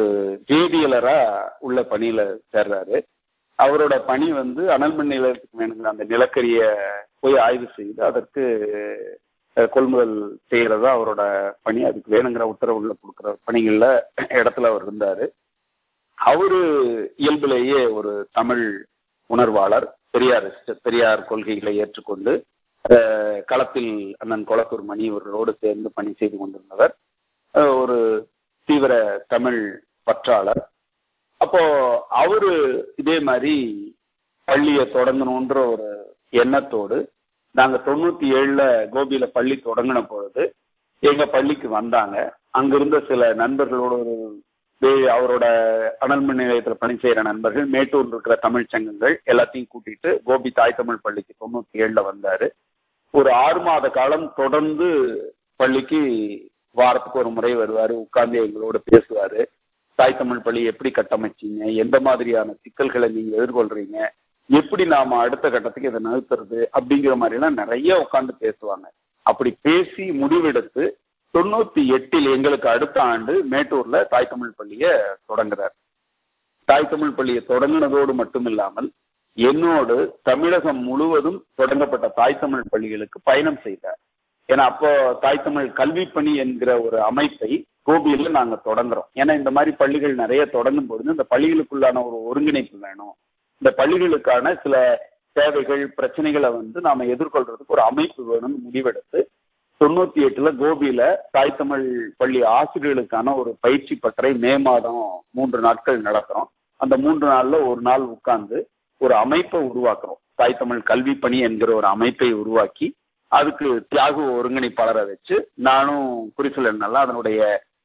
[0.49, 1.17] ஜேடியலரா
[1.59, 2.21] உள்ள பணியில
[2.53, 2.97] சேர்றாரு.
[3.59, 6.59] அவரோட பணி வந்து அனல்மின் நிலையத்துக்கு வேணுங்கிற அந்த நிலக்கரிய
[7.19, 8.43] போய் ஆய்வு செய்து அதற்கு
[9.73, 10.15] கொள்முதல்
[10.51, 11.23] செய்யறதா அவரோட
[11.61, 11.83] பணி.
[11.83, 13.87] அதுக்கு வேணுங்கிற உத்தரவுகளை கொடுக்குற பணிகள்ல
[14.39, 15.27] இடத்துல அவர் இருந்தாரு.
[16.15, 16.59] அவரு
[17.17, 18.87] இயல்பிலேயே ஒரு தமிழ்
[19.29, 22.45] உணர்வாளர் பெரியார் பெரியார் கொள்கைகளை ஏற்றுக்கொண்டு
[23.45, 26.93] களத்தில் அண்ணன் கொளத்தூர் மணி இவர்களோடு சேர்ந்து பணி செய்து கொண்டிருந்தவர்.
[27.79, 28.29] ஒரு
[28.63, 30.61] தீவிர தமிழ் பற்றாளர்.
[31.37, 31.61] அப்போ
[32.09, 32.51] அவரு
[32.95, 33.55] இதே மாதிரி
[34.43, 36.97] பள்ளியை தொடங்கணுன்ற ஒரு எண்ணத்தோடு
[37.51, 38.61] நாங்க தொண்ணூத்தி ஏழுல
[38.93, 40.55] கோபியில பள்ளி தொடங்கின பொழுது
[40.99, 42.37] எங்க பள்ளிக்கு வந்தாங்க.
[42.49, 44.43] அங்கிருந்த சில நண்பர்களோட ஒரு
[44.87, 45.45] அவரோட
[46.01, 51.33] அனல்மின் நிலையத்தில் பணி செய்யற நண்பர்கள் மேட்டூர் இருக்கிற தமிழ் சங்கங்கள் எல்லாத்தையும் கூட்டிட்டு கோபி தாய் தமிழ் பள்ளிக்கு
[51.39, 52.49] தொண்ணூத்தி ஏழுல வந்தாரு.
[53.11, 54.87] ஒரு ஆறு மாத காலம் தொடர்ந்து
[55.55, 55.99] பள்ளிக்கு
[56.71, 59.45] வாரத்துக்கு ஒரு முறை வருவாரு உட்கார்ந்து எங்களோட பேசுவாரு.
[59.95, 64.07] தாய் தமிழ் பள்ளி எப்படி கட்டமைச்சீங்க எந்த மாதிரியான சிக்கல்களை நீங்க எதிர்கொள்றீங்க
[64.49, 68.87] எப்படி நாம அடுத்த கட்டத்துக்கு இதை நிறுத்துறது அப்படிங்கிற மாதிரி எல்லாம் நிறைய உட்காந்து பேசுவாங்க.
[69.21, 70.83] அப்படி பேசி முடிவெடுத்து
[71.35, 74.85] தொண்ணூத்தி எட்டில் எங்களுக்கு அடுத்த ஆண்டு மேட்டூர்ல தாய் தமிழ் பள்ளிய
[75.29, 75.73] தொடங்குறார்.
[76.63, 78.87] தாய் தமிழ் பள்ளியை தொடங்கினதோடு மட்டும் இல்லாமல்
[79.33, 83.99] என்னோடு தமிழகம் முழுவதும் தொடங்கப்பட்ட தாய் தமிழ் பள்ளிகளுக்கு பயணம் செய்தார்.
[84.49, 87.51] ஏன்னா அப்போ தாய் தமிழ் கல்வி பணி என்கிற ஒரு அமைப்பை
[87.89, 89.09] கோபியில நாங்க தொடங்குறோம்.
[89.13, 93.15] ஏன்னா இந்த மாதிரி பள்ளிகள் நிறைய தொடங்கும் பொழுது இந்த பள்ளிகளுக்குள்ளான ஒரு ஒருங்கிணைப்பு வேணும்.
[93.61, 94.75] இந்த பள்ளிகளுக்கான சில
[95.31, 99.19] தேவைகள் பிரச்சனைகளை வந்து நாம எதிர்கொள்றதுக்கு ஒரு அமைப்பு வேணும்னு முடிவெடுத்து
[99.83, 106.49] தொண்ணூத்தி எட்டுல கோபியில தாய் தமிழ் பள்ளி ஆசிரியர்களுக்கான ஒரு பயிற்சி பட்டறை மே மாதம் மூன்று நாட்கள் நடத்துறோம்.
[106.79, 108.57] அந்த மூன்று நாள்ல ஒரு நாள் உட்கார்ந்து
[109.01, 110.21] ஒரு அமைப்பை உருவாக்குறோம்.
[110.35, 112.87] தாய் தமிழ் கல்வி பணி என்கிற ஒரு அமைப்பை உருவாக்கி
[113.27, 117.39] அதுக்கு தியாக ஒருங்கிணைப்பாளரை வச்சு நானும் குறிச்சலன்னெல்லாம் அதனுடைய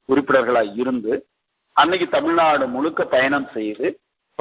[0.09, 1.13] உறுப்பினர்களா இருந்து
[1.77, 3.87] அன்னைக்கு தமிழ்நாடு முழுக்க பயணம் செய்து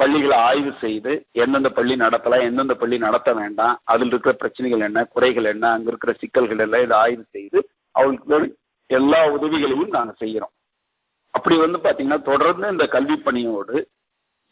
[0.00, 5.44] பள்ளிகளை ஆய்வு செய்து எந்தெந்த பள்ளி நடத்தலாம் எந்தெந்த பள்ளி நடத்த வேண்டாம் அதில் இருக்கிற பிரச்சனைகள் என்ன குறைகள்
[5.44, 7.58] என்ன அங்க இருக்கிற சிக்கல்கள் எல்லாம் இதை ஆய்வு செய்து
[7.94, 8.56] அவங்களுக்கு
[8.90, 10.54] எல்லா உதவிகளையும் நாங்க செய்யறோம்.
[11.34, 13.76] அப்படி வந்து பாத்தீங்கன்னா தொடர்ந்து இந்த கல்வி பணியோடு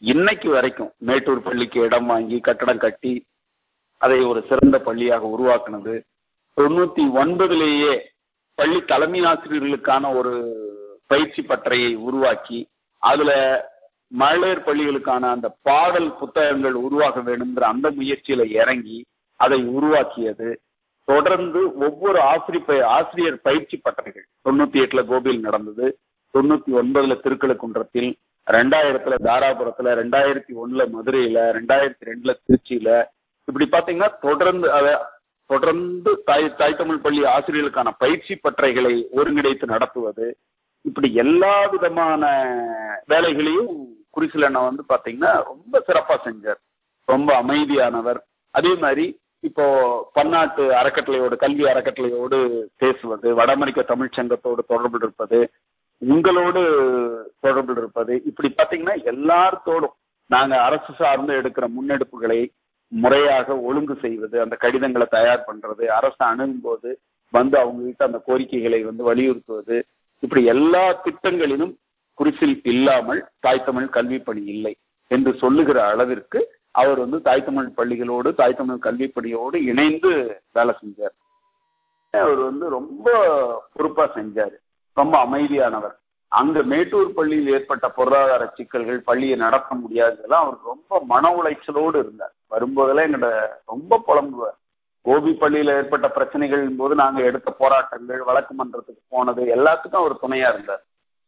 [0.01, 3.13] இன்னைக்கு வரைக்கும் மேட்டூர் பள்ளிக்கு இடம் வாங்கி கட்டடம் கட்டி
[4.01, 5.95] அதை ஒரு சிறந்த பள்ளியாக உருவாக்குனது
[6.57, 7.93] தொண்ணூத்தி ஒன்பதுலேயே
[8.57, 10.33] பள்ளி தலைமை ஆசிரியர்களுக்கான ஒரு
[11.07, 12.59] பயிற்சி பட்டறையை உருவாக்கி
[13.03, 13.31] அதுல
[14.11, 19.05] மகளிர் பள்ளிகளுக்கான அந்த பாடல் புத்தகங்கள் உருவாக வேண்டும்ங்கிற அந்த முயற்சியில இறங்கி
[19.35, 20.61] அதை உருவாக்கியது.
[21.03, 24.27] தொடர்ந்து ஒவ்வொரு ஆசிரியர் ஆசிரியர் பயிற்சி பட்டறைகள்.
[24.49, 25.99] தொண்ணூத்தி எட்டுல கோபியில் நடந்தது.
[26.33, 28.13] தொண்ணூத்தி ஒன்பதுல திருக்கழுக்குன்றத்தில்
[28.51, 33.05] ரெண்டாயிரத்துல தாராபுரத்துல ரெண்டாயிரத்தி ஒண்ணுல மதுரையில ரெண்டாயிரத்தி ரெண்டுல திருச்சியில.
[33.45, 35.11] இப்படி பாத்தீங்கன்னா தொடர்ந்து அத
[35.45, 40.37] தொடர்ந்து தாய் தாய் தமிழ் பள்ளி ஆசிரியர்களுக்கான பயிற்சி பட்டறைகளை ஒருங்கிணைத்து நடத்துவது.
[40.81, 42.23] இப்படி எல்லா விதமான
[43.05, 46.59] வேலைகளையும் குறிசிலண்ணா வந்து பாத்தீங்கன்னா ரொம்ப சிறப்பா செஞ்சார்.
[47.05, 48.19] ரொம்ப அமைதியானவர்.
[48.51, 49.65] அதே மாதிரி இப்போ
[50.13, 52.37] பன்னாட்டு அறக்கட்டளையோடு கல்வி அறக்கட்டளையோடு
[52.77, 55.51] பேசுவது வட அமெரிக்க தமிழ் சங்கத்தோடு இருப்பது
[55.97, 56.61] உங்களோடு
[57.39, 59.95] தொடர்பு இருப்பது இப்படி பாத்தீங்கன்னா எல்லார்த்தோடும்
[60.25, 62.49] நாங்க அரசு சார்ந்து எடுக்கிற முன்னெடுப்புகளை
[62.87, 66.99] முறையாக ஒழுங்கு செய்வது அந்த கடிதங்களை தயார் பண்றது அரசு அணுகும்போது
[67.33, 69.87] வந்து அவங்க கிட்ட அந்த கோரிக்கைகளை வந்து வலியுறுத்துவது
[70.19, 71.73] இப்படி எல்லா திட்டங்களிலும்
[72.19, 74.73] குறிப்பில் இல்லாமல் தாய் தமிழ் கல்வி பணி இல்லை
[75.11, 76.39] என்று சொல்லுகிற அளவிற்கு
[76.79, 80.11] அவர் வந்து தாய் தமிழ் பள்ளிகளோடு தாய் தமிழ் கல்வி பணியோடு இணைந்து
[80.57, 81.15] வேலை செஞ்சார்.
[82.23, 83.07] அவர் வந்து ரொம்ப
[83.73, 84.55] பொறுப்பா செஞ்சார்.
[84.99, 85.95] ரொம்ப அமைதியானவர்.
[86.31, 92.35] அங்க மேட்டூர் பள்ளியில் ஏற்பட்ட பொருளாதார சிக்கல்கள் பள்ளியை நடத்த முடியாததெல்லாம் அவர் ரொம்ப மன உளைச்சலோடு இருந்தார்.
[92.53, 93.29] வரும்போதெல்லாம் எங்கிட்ட
[93.65, 94.57] ரொம்ப புலம்புவார்.
[95.07, 100.83] கோபி பள்ளியில ஏற்பட்ட பிரச்சனைகள் போது நாங்க எடுத்த போராட்டங்கள் வழக்கு மன்றத்துக்கு போனது எல்லாத்துக்கும் அவர் துணையா இருந்தார்.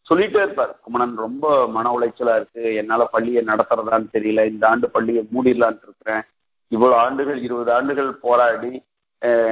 [0.10, 0.80] சொல்லிட்டே இருப்பார்.
[0.84, 2.64] குமணன் ரொம்ப மன உளைச்சலா இருக்கு.
[2.76, 4.46] என்னால பள்ளியை நடத்துறதான்னு தெரியல.
[4.52, 6.24] இந்த ஆண்டு பள்ளியை மூடிடலான் இருக்கிறேன்.
[6.68, 8.72] இவ்வளவு ஆண்டுகள் இருபது ஆண்டுகள் போராடி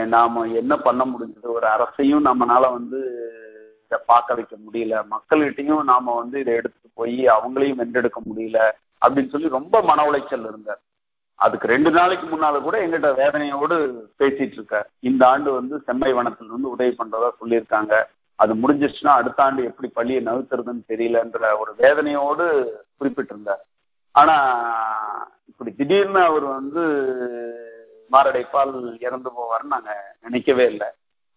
[0.06, 1.48] நாம என்ன பண்ண முடிஞ்சது?
[1.58, 3.00] ஒரு அரசையும் நம்மனால வந்து
[3.86, 5.02] இதை பார்க்க வைக்க முடியல.
[5.14, 8.60] மக்கள்கிட்டையும் நாம வந்து இதை எடுத்துட்டு போய் அவங்களையும் வென்றெடுக்க முடியல
[9.02, 10.82] அப்படின்னு சொல்லி ரொம்ப மன உளைச்சல் இருந்தார்.
[11.40, 13.76] அதுக்கு ரெண்டு நாளைக்கு முன்னால கூட எங்கிட்ட வேதனையோடு
[14.20, 14.88] பேசிட்டு இருக்கார்.
[15.10, 17.94] இந்த ஆண்டு வந்து செம்மை வனத்துல இருந்து உதவி பண்றதா சொல்லியிருக்காங்க.
[18.40, 22.46] அது முடிஞ்சிச்சுன்னா அடுத்த ஆண்டு எப்படி பள்ளியை நகர்த்துறதுன்னு தெரியலன்ற ஒரு வேதனையோடு
[23.00, 23.64] குறிப்பிட்டிருந்தார்.
[24.16, 24.36] ஆனா
[25.50, 26.84] இப்படி திடீர்னு அவர் வந்து
[28.12, 28.74] மாரடைப்பால்
[29.08, 29.92] இறந்து போவார்னு நாங்க
[30.26, 30.90] நினைக்கவே இல்லை.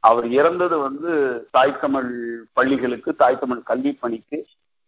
[0.03, 1.11] அவர் இறந்தது வந்து
[1.57, 2.13] தாய் தமிழ்
[2.53, 4.39] பள்ளிகளுக்கு தாய் தமிழ் கல்வி பணிக்கு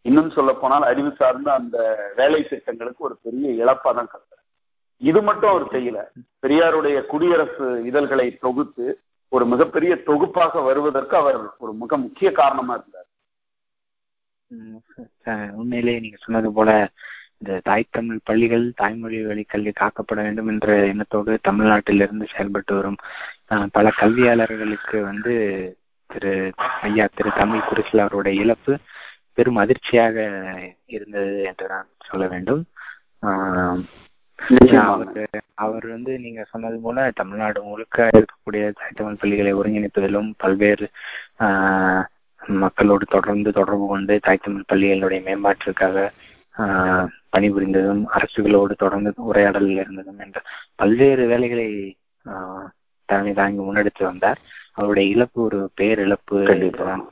[0.04, 1.76] இன்னும் சொல்ல போனால் அறிவு சார்ந்த அந்த
[2.16, 4.42] வேலை திட்டங்களுக்கு ஒரு பெரிய இழப்பா தான் கருதுறேன்
[5.02, 6.00] இது மட்டும் அவர் செய்யல.
[6.42, 8.86] பெரியாருடைய குடியரசு இதழ்களை தொகுத்து
[9.34, 13.08] ஒரு மிகப்பெரிய தொகுப்பாக வருவதற்கு அவர் ஒரு மிக முக்கிய காரணமா இருந்தார்.
[15.60, 16.70] உண்மையிலேயே நீங்க சொன்னது போல
[17.38, 22.98] இந்த தாய் தமிழ் பள்ளிகள் தாய்மொழி வழி கல்வி காக்கப்பட வேண்டும் என்ற எண்ணத்தோடு தமிழ்நாட்டிலிருந்து செயல்பட்டு வரும்
[23.72, 25.32] பல கல்வியாளர்களுக்கு வந்து
[26.10, 26.32] திரு
[26.88, 28.72] ஐயா திரு தமிழ் குருசில் அவருடைய இழப்பு
[29.36, 30.16] பெரும் அதிர்ச்சியாக
[30.96, 32.62] இருந்தது என்று நான் சொல்ல வேண்டும்.
[34.84, 40.86] அவர் அவர் வந்து நீங்க சொன்னது போல தமிழ்நாடு முழுக்க இருக்கக்கூடிய தமிழ் பள்ளிகளை ஒருங்கிணைப்பதிலும் பல்வேறு
[42.42, 46.06] மக்களோடு தொடர்ந்து தொடர்பு கொண்டு தாய் தமிழ் பள்ளிகளுடைய மேம்பாட்டிற்காக
[47.36, 50.42] பணிபுரிந்ததும் அரசுகளோடு தொடர்ந்து உரையாடலில் இருந்ததும் என்ற
[50.74, 51.68] பல்வேறு வேலைகளை
[53.08, 54.38] தலைமை தாங்கி முன்னெடுத்து வந்தார்.
[54.72, 56.38] அவருடைய இழப்பு ஒரு பேரிழப்பு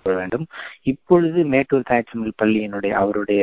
[0.04, 0.46] வேண்டும்.
[0.82, 3.42] இப்பொழுது மேட்டூர் தாய்த்தமிழ் பள்ளியினுடைய அவருடைய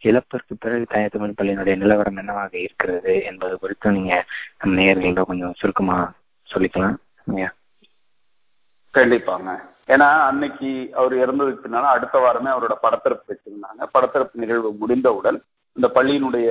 [0.00, 4.24] இழப்பிற்கு பிறகு தாயத்தமிழ் பள்ளியினுடைய நிலவரம் என்னவாக இருக்கிறது என்பது குறித்து நீங்க
[4.58, 6.12] நம்ம நேயர்களோட கொஞ்சம் சுருக்கமா
[6.54, 6.96] சொல்லிக்கலாம்
[8.94, 9.50] கண்டிப்பாங்க.
[9.86, 13.82] ஏன்னா அன்னைக்கு அவர் இறந்ததுக்கு பின்னால அடுத்த வாரமே அவரோட படத்திறப்பு வச்சிருந்தாங்க.
[13.94, 15.38] படத்திறப்பு நிகழ்வு முடிந்தவுடன்
[15.72, 16.48] இந்த பள்ளியினுடைய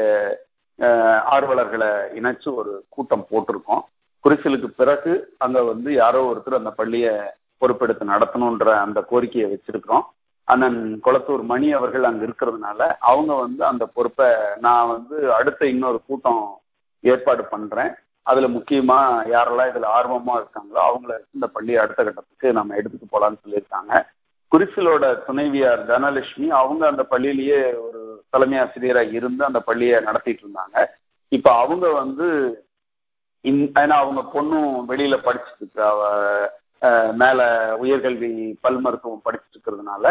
[1.35, 1.89] ஆர்வலர்களை
[2.19, 3.83] இணைச்சு ஒரு கூட்டம் போட்டிருக்கோம்.
[4.23, 7.13] குறிச்சலுக்கு பிறகு அங்க வந்து யாரோ ஒருத்தர் அந்த பள்ளியை
[7.61, 10.05] பொறுப்பெடுத்து நடத்தணுன்ற அந்த கோரிக்கையை வச்சிருக்கிறோம்.
[10.47, 12.81] அண்ணன் குளத்தூர் மணி அவர்கள் அங்க இருக்கிறதுனால
[13.11, 14.27] அவங்க வந்து அந்த பொறுப்பை
[14.65, 16.43] நான் வந்து அடுத்த இன்னொரு கூட்டம்
[17.03, 17.91] ஏற்பாடு பண்றேன்.
[18.25, 18.99] அதுல முக்கியமா
[19.33, 23.93] யாரெல்லாம் இதுல ஆர்வமா இருக்காங்களோ அவங்கள இந்த பள்ளியை அடுத்த கட்டத்துக்கு நம்ம எடுத்துட்டு போலான்னு சொல்லியிருக்காங்க.
[24.51, 30.77] குறிசிலோட துணைவியார் தனலட்சுமி அவங்க அந்த பள்ளியிலேயே ஒரு தலைமை ஆசிரியராக இருந்து அந்த பள்ளியை நடத்திட்டு இருந்தாங்க.
[31.31, 32.27] இப்ப அவங்க வந்து
[33.45, 35.83] ஏன்னா அவங்க பொண்ணும் வெளியில படிச்சுட்டு இருக்கு
[37.21, 37.41] மேல
[37.83, 38.31] உயர்கல்வி
[38.63, 40.05] பல் மருத்துவம் படிச்சுட்டு இருக்கிறதுனால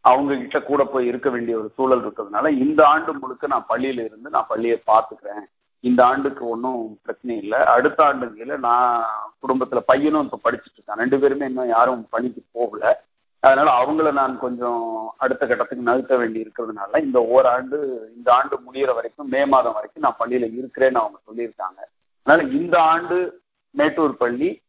[0.00, 4.30] அவங்க கிட்ட கூட போய் இருக்க வேண்டிய ஒரு சூழல் இருக்கிறதுனால இந்த ஆண்டு முழுக்க நான் பள்ளியில இருந்து
[4.30, 5.44] நான் பள்ளியை பார்த்துக்கிறேன்.
[5.80, 7.58] இந்த ஆண்டுக்கு ஒன்றும் பிரச்சனை இல்லை.
[7.58, 9.04] அடுத்த ஆண்டுகளில் நான்
[9.42, 11.00] குடும்பத்துல பையனும் இப்போ படிச்சுட்டு இருக்கான்.
[11.02, 13.08] ரெண்டு பேருமே இன்னும் யாரும் பணிக்கு போகல.
[13.40, 17.78] அதனால அவங்கள நான் கொஞ்சம் அடுத்த கட்டத்துக்கு நகர்த்த வேண்டி இருக்கிறதுனால இந்த ஓராண்டு
[18.16, 21.80] இந்த ஆண்டு முடிகிற வரைக்கும் மே மாதம் வரைக்கும் நான் பள்ளியில இருக்கிறேன்னு அவங்க சொல்லியிருக்காங்க.
[22.22, 24.60] அதனால இந்த ஆண்டு மேட்டூர் பள்ளி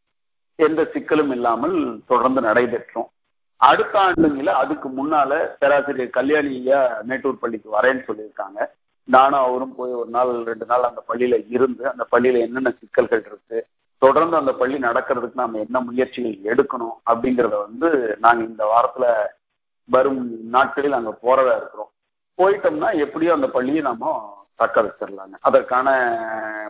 [0.56, 3.10] எந்த சிக்கலும் இல்லாமல் தொடர்ந்து நடைபெற்றோம்.
[3.68, 8.58] அடுத்த ஆண்டுங்கள அதுக்கு முன்னால பேராசிரியர் கல்யாணி ஐயா மேட்டூர் பள்ளிக்கு வரேன்னு சொல்லியிருக்காங்க.
[9.08, 13.58] நானும் அவரும் போய் ஒரு நாள் ரெண்டு நாள் அந்த பள்ளியில இருந்து அந்த பள்ளியில என்னென்ன சிக்கல்கள் இருக்கு
[14.02, 19.06] தொடர்ந்து அந்த பள்ளி நடக்கிறதுக்கு நாம என்ன முயற்சிகள் எடுக்கணும் அப்படிங்கிறத வந்து நாங்க இந்த வாரத்துல
[19.88, 20.20] வரும்
[20.54, 21.90] நாட்களில் அங்க போறதா இருக்கிறோம்.
[22.38, 24.12] போயிட்டோம்னா எப்படியும் அந்த பள்ளியை நாம
[24.60, 25.88] தக்க வச்சிடலாங்க அதற்கான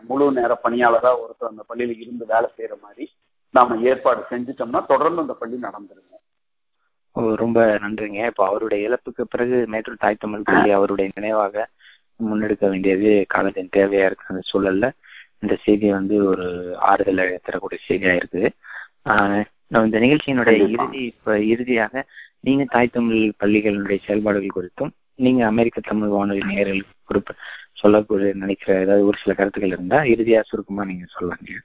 [0.09, 3.05] முழு நேர பணியாளராக ஒருத்தர் அந்த பள்ளியில இருந்து வேலை செய்யற மாதிரி
[3.53, 6.11] நாம ஏற்பாடு செஞ்சுட்டோம்னா தொடர்ந்து அந்த பள்ளி நடந்துருங்க.
[7.41, 8.19] ரொம்ப நன்றிங்க.
[8.31, 11.65] இப்போ அவருடைய இழப்புக்கு பிறகு மேட்டூர் தாய் தமிழ் பள்ளி அவருடைய நினைவாக
[12.19, 14.87] முன்னெடுக்க வேண்டியது காலத்தின் தேவையா இருக்கிற அந்த சூழல்ல.
[15.43, 16.45] இந்த செய்தி வந்து ஒரு
[16.89, 18.49] ஆறுதலை தரக்கூடிய செய்தியா இருக்குது
[19.85, 22.03] இந்த நிகழ்ச்சியினுடைய இறுதி இப்ப இறுதியாக
[22.47, 27.33] நீங்க தாய் தமிழ் பள்ளிகளுடைய செயல்பாடுகள் குறித்தும் நீங்க அமெரிக்க தமிழ் வானொலி நேரில் குறிப்பு
[27.81, 31.59] சொல்லக்கூடிய நினைக்கிற ஏதாவது ஒரு சில கருத்துக்கள் இருந்தா இறுதியா சுருக்கமா நீங்க சொல்லுங்க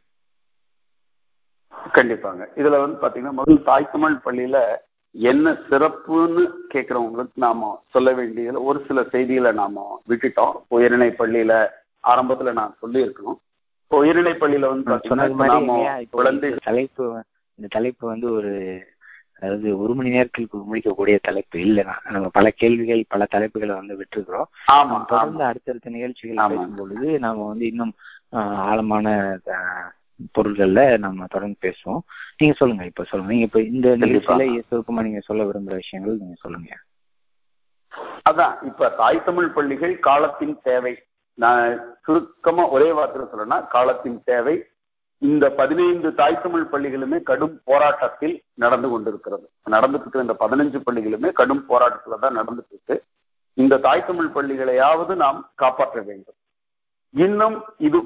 [1.95, 2.43] கண்டிப்பாங்க.
[2.61, 4.59] இதுல வந்து பாத்தீங்கன்னா முதல் தாய் தமிழ் பள்ளியில
[5.19, 6.43] என்ன சிறப்புன்னு
[6.73, 9.77] கேட்கறவங்களுக்கு நாம சொல்ல வேண்டியதுல ஒரு சில செய்திகளை நாம
[10.09, 10.55] விட்டுட்டோம்.
[10.69, 11.55] உயர்நிலை பள்ளியில
[12.05, 13.41] ஆரம்பத்துல நான் சொல்லி இருக்கணும்
[13.91, 14.87] உயர்நிலை பள்ளியில வந்து
[16.13, 17.05] குழந்தை தலைப்பு
[17.59, 18.53] இந்த தலைப்பு வந்து ஒரு
[19.39, 24.49] அதாவது ஒரு மணி நேரத்துக்கு முடிக்கக்கூடிய தலைப்பு இல்லைனா நம்ம பல கேள்விகள் பல தலைப்புகளை வந்து விட்டுருக்கிறோம்.
[25.07, 27.93] தொடர்ந்து அடுத்தடுத்த நிகழ்ச்சிகள் பேசும் பொழுது நாம வந்து இன்னும்
[28.65, 29.07] ஆழமான
[30.37, 32.03] பொருள்கள்ல நம்ம தொடர்ந்து பேசுவோம்.
[32.39, 33.33] நீங்க சொல்லுங்க இப்ப சொல்லுங்க.
[33.33, 36.71] நீங்க இப்ப இந்த நிகழ்ச்சியில சுருக்கமா நீங்க சொல்ல விரும்புற விஷயங்கள் நீங்க சொல்லுங்க.
[38.31, 40.95] அதான் இப்ப தாய் தமிழ் பள்ளிகள் காலத்தின் தேவை.
[41.35, 44.57] நான் சுருக்கமா ஒரே வார்த்தையில சொல்லணும்னா காலத்தின் தேவை
[45.23, 49.47] இந்த பதினைந்து தாய் தமிழ் பள்ளிகளுமே கடும் போராட்டத்தில் நடந்து கொண்டிருக்கிறது.
[49.71, 52.97] நடந்துட்டு இருக்கிற இந்த பதினஞ்சு பள்ளிகளுமே கடும் போராட்டத்துல தான் நடந்துட்டு இருக்கு
[53.55, 56.35] இந்த தாய் தமிழ் பள்ளிகளையாவது நாம் காப்பாற்ற வேண்டும்.
[57.15, 57.99] இன்னும் இது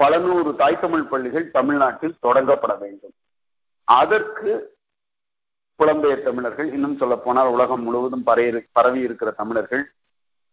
[0.00, 3.14] பல நூறு தாய் தமிழ் பள்ளிகள் தமிழ்நாட்டில் தொடங்கப்பட வேண்டும்.
[3.84, 4.50] அதற்கு
[5.80, 9.84] புலம்பெயர் தமிழர்கள் இன்னும் சொல்ல போனால் உலகம் முழுவதும் பரவி பரவி இருக்கிற தமிழர்கள்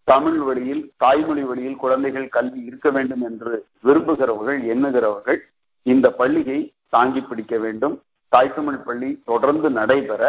[0.04, 3.54] தமிழ் வழியில் தாய்மொழி வழியில் குழந்தைகள் கல்வி இருக்க வேண்டும் என்று
[3.84, 5.40] விரும்புகிறவர்கள் எண்ணுகிறவர்கள்
[5.82, 6.60] இந்த பள்ளியை
[6.90, 7.96] தாங்கி பிடிக்க வேண்டும்.
[8.28, 10.24] தாய் தமிழ் பள்ளி தொடர்ந்து நடைபெற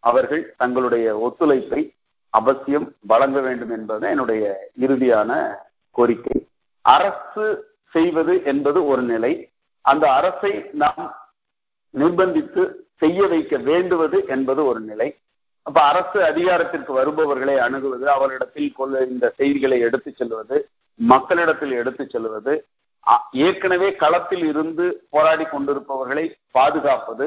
[0.00, 1.82] அவர்கள் தங்களுடைய ஒத்துழைப்பை
[2.30, 4.44] அவசியம் வழங்க வேண்டும் என்பது என்னுடைய
[4.80, 5.30] இறுதியான
[5.90, 6.38] கோரிக்கை.
[6.80, 7.46] அரசு
[7.94, 9.32] செய்வது என்பது ஒரு நிலை.
[9.84, 10.52] அந்த அரசை
[10.82, 11.04] நாம்
[11.94, 12.62] நிர்பந்தித்து
[13.02, 15.08] செய்ய வைக்க வேண்டுவது என்பது ஒரு நிலை.
[15.66, 20.56] அப்ப அரசு அதிகாரத்திற்கு வருபவர்களை அணுகுவது அவரிடத்தில் கொள்ள இந்த செய்திகளை எடுத்து செல்வது
[21.00, 22.54] மக்களிடத்தில் எடுத்து செல்வது
[23.46, 24.84] ஏற்கனவே களத்தில் இருந்து
[25.14, 26.24] போராடி கொண்டிருப்பவர்களை
[26.56, 27.26] பாதுகாப்பது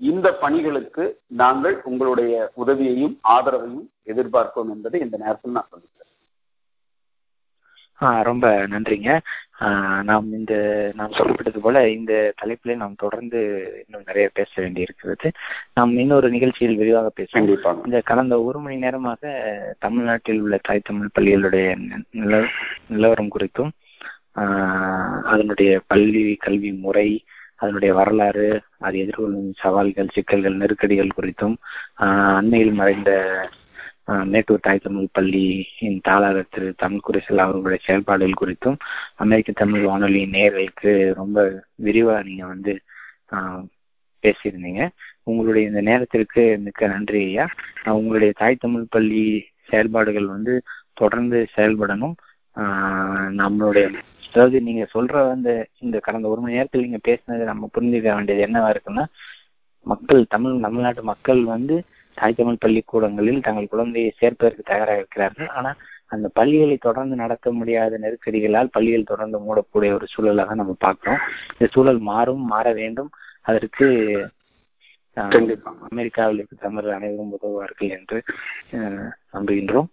[0.00, 1.04] இந்த பணிகளுக்கு
[1.42, 2.32] நாங்கள் உங்களுடைய
[2.66, 6.05] உதவியையும் ஆதரவையும் எதிர்பார்ப்போம் என்பதை இந்த நேரத்தில் நான் சொல்லிக்கிறேன்.
[7.98, 9.10] ரொம்ப நன்றிங்க.
[10.02, 10.54] நாம் இந்த
[10.94, 13.38] நாம் சொல்லப்பட்டது போல இந்த தலைப்பிலே நாம் தொடர்ந்து
[13.84, 15.30] இன்னும் நிறைய பேச வேண்டி இருக்கிறது
[15.74, 17.80] நாம் இன்னொரு நிகழ்ச்சியில் விரிவாக பேசுவோம்.
[17.84, 19.22] இந்த கடந்த ஒரு மணி நேரமாக
[19.78, 21.76] தமிழ்நாட்டில் உள்ள தாய் தமிழ் பள்ளிகளுடைய
[22.10, 22.42] நில
[22.88, 23.72] நிலவரம் குறித்தும்
[25.24, 27.24] அதனுடைய பள்ளி கல்வி முறை
[27.56, 31.54] அதனுடைய வரலாறு அது எதிர்கொள்ளும் சவால்கள் சிக்கல்கள் நெருக்கடிகள் குறித்தும்
[32.38, 33.10] அண்மையில் மறைந்த
[34.26, 38.78] மேட்டூர் தாய் தமிழ் பள்ளியின் தாளாளர் திரு தமிழ் குரேசல் அவர்களுடைய செயல்பாடுகள் குறித்தும்
[39.16, 42.74] அமெரிக்க தமிழ் வானொலி நேர்களுக்கு ரொம்ப விரிவா நீங்க வந்து
[44.24, 44.82] பேசியிருந்தீங்க.
[45.22, 47.46] உங்களுடைய இந்த நேரத்திற்கு மிக்க நன்றி ஐயா.
[47.92, 49.24] உங்களுடைய தாய் தமிழ் பள்ளி
[49.62, 50.54] செயல்பாடுகள் வந்து
[50.92, 52.16] தொடர்ந்து செயல்படணும்.
[53.40, 53.86] நம்மளுடைய
[54.28, 58.68] அதாவது நீங்க சொல்ற அந்த இந்த கடந்த ஒரு மணி நேரத்தில் நீங்க பேசினது நம்ம புரிஞ்சுக்க வேண்டியது என்னவா
[58.74, 59.04] இருக்குன்னா
[59.86, 61.76] மக்கள் தமிழ் தமிழ்நாட்டு மக்கள் வந்து
[62.20, 65.50] தாய் தமிழ் பள்ளிக்கூடங்களில் தங்கள் குழந்தையை சேர்ப்பதற்கு தயாராக இருக்கிறார்கள்.
[65.58, 65.70] ஆனா
[66.14, 71.22] அந்த பள்ளிகளை தொடர்ந்து நடத்த முடியாத நெருக்கடிகளால் பள்ளிகள் தொடர்ந்து மூடக்கூடிய ஒரு சூழலாக நம்ம பார்க்கிறோம்.
[71.52, 73.10] இந்த சூழல் மாறும் மாற வேண்டும்.
[73.50, 73.86] அதற்கு
[75.88, 78.18] அமெரிக்காவில் இருக்க தமிழர் அனைவரும் உதவுவார்கள் என்று
[79.36, 79.88] நம்புகின்றோம்.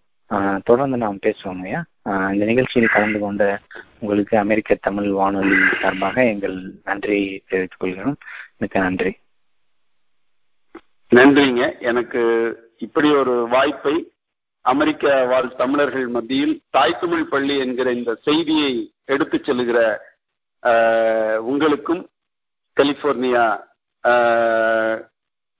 [0.70, 1.82] தொடர்ந்து நாம் பேசுவோம் ஐயா.
[2.34, 3.44] இந்த நிகழ்ச்சியில் கலந்து கொண்ட
[4.00, 6.58] உங்களுக்கு அமெரிக்க தமிழ் வானொலி சார்பாக எங்கள்
[6.90, 8.18] நன்றியை தெரிவித்துக் கொள்கிறோம்.
[8.58, 9.12] மிக்க நன்றி.
[11.16, 11.64] நன்றிங்க.
[11.90, 12.22] எனக்கு
[12.78, 13.96] இப்படி ஒரு வாய்ப்பை
[14.62, 18.72] அமெரிக்க வாழ் தமிழர்கள் மத்தியில் தாய் தமிழ் பள்ளி என்கிற இந்த செய்தியை
[19.06, 19.80] எடுத்து செல்கிற
[21.50, 22.02] உங்களுக்கும்
[22.78, 23.46] கலிபோர்னியா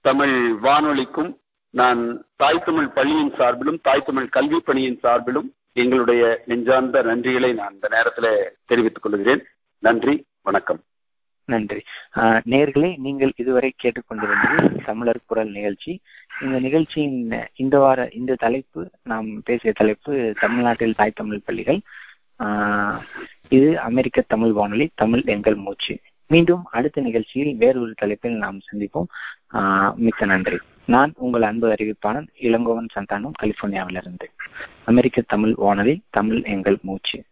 [0.08, 0.36] தமிழ்
[0.66, 1.32] வானொலிக்கும்
[1.70, 2.02] நான்
[2.36, 8.52] தாய் தமிழ் பள்ளியின் சார்பிலும் தாய் தமிழ் கல்வி பணியின் சார்பிலும் எங்களுடைய நெஞ்சார்ந்த நன்றிகளை நான் இந்த நேரத்தில்
[8.66, 9.44] தெரிவித்துக் கொள்கிறேன்.
[9.80, 10.82] நன்றி வணக்கம்.
[11.46, 11.82] நன்றி.
[12.50, 16.00] நேர்களே நீங்கள் இதுவரை கேட்டுக்கொண்டிருந்தது தமிழர் குரல் நிகழ்ச்சி.
[16.42, 17.18] இந்த நிகழ்ச்சியின்
[17.56, 21.80] இந்த வார இந்த தலைப்பு நாம் பேசிய தலைப்பு தமிழ்நாட்டில் தாய் தமிழ் பள்ளிகள்.
[23.50, 26.00] இது அமெரிக்க தமிழ் வானொலி தமிழ் எங்கள் மூச்சு.
[26.28, 29.10] மீண்டும் அடுத்த நிகழ்ச்சியில் வேறொரு தலைப்பில் நாம் சந்திப்போம்.
[29.96, 30.58] மிக்க நன்றி.
[30.86, 34.28] நான் உங்கள் அன்பு அறிவிப்பாளன் இளங்கோவன் சந்தானம் கலிபோர்னியாவிலிருந்து.
[34.86, 37.24] அமெரிக்க தமிழ் வானொலி தமிழ் எங்கள் மூச்சு.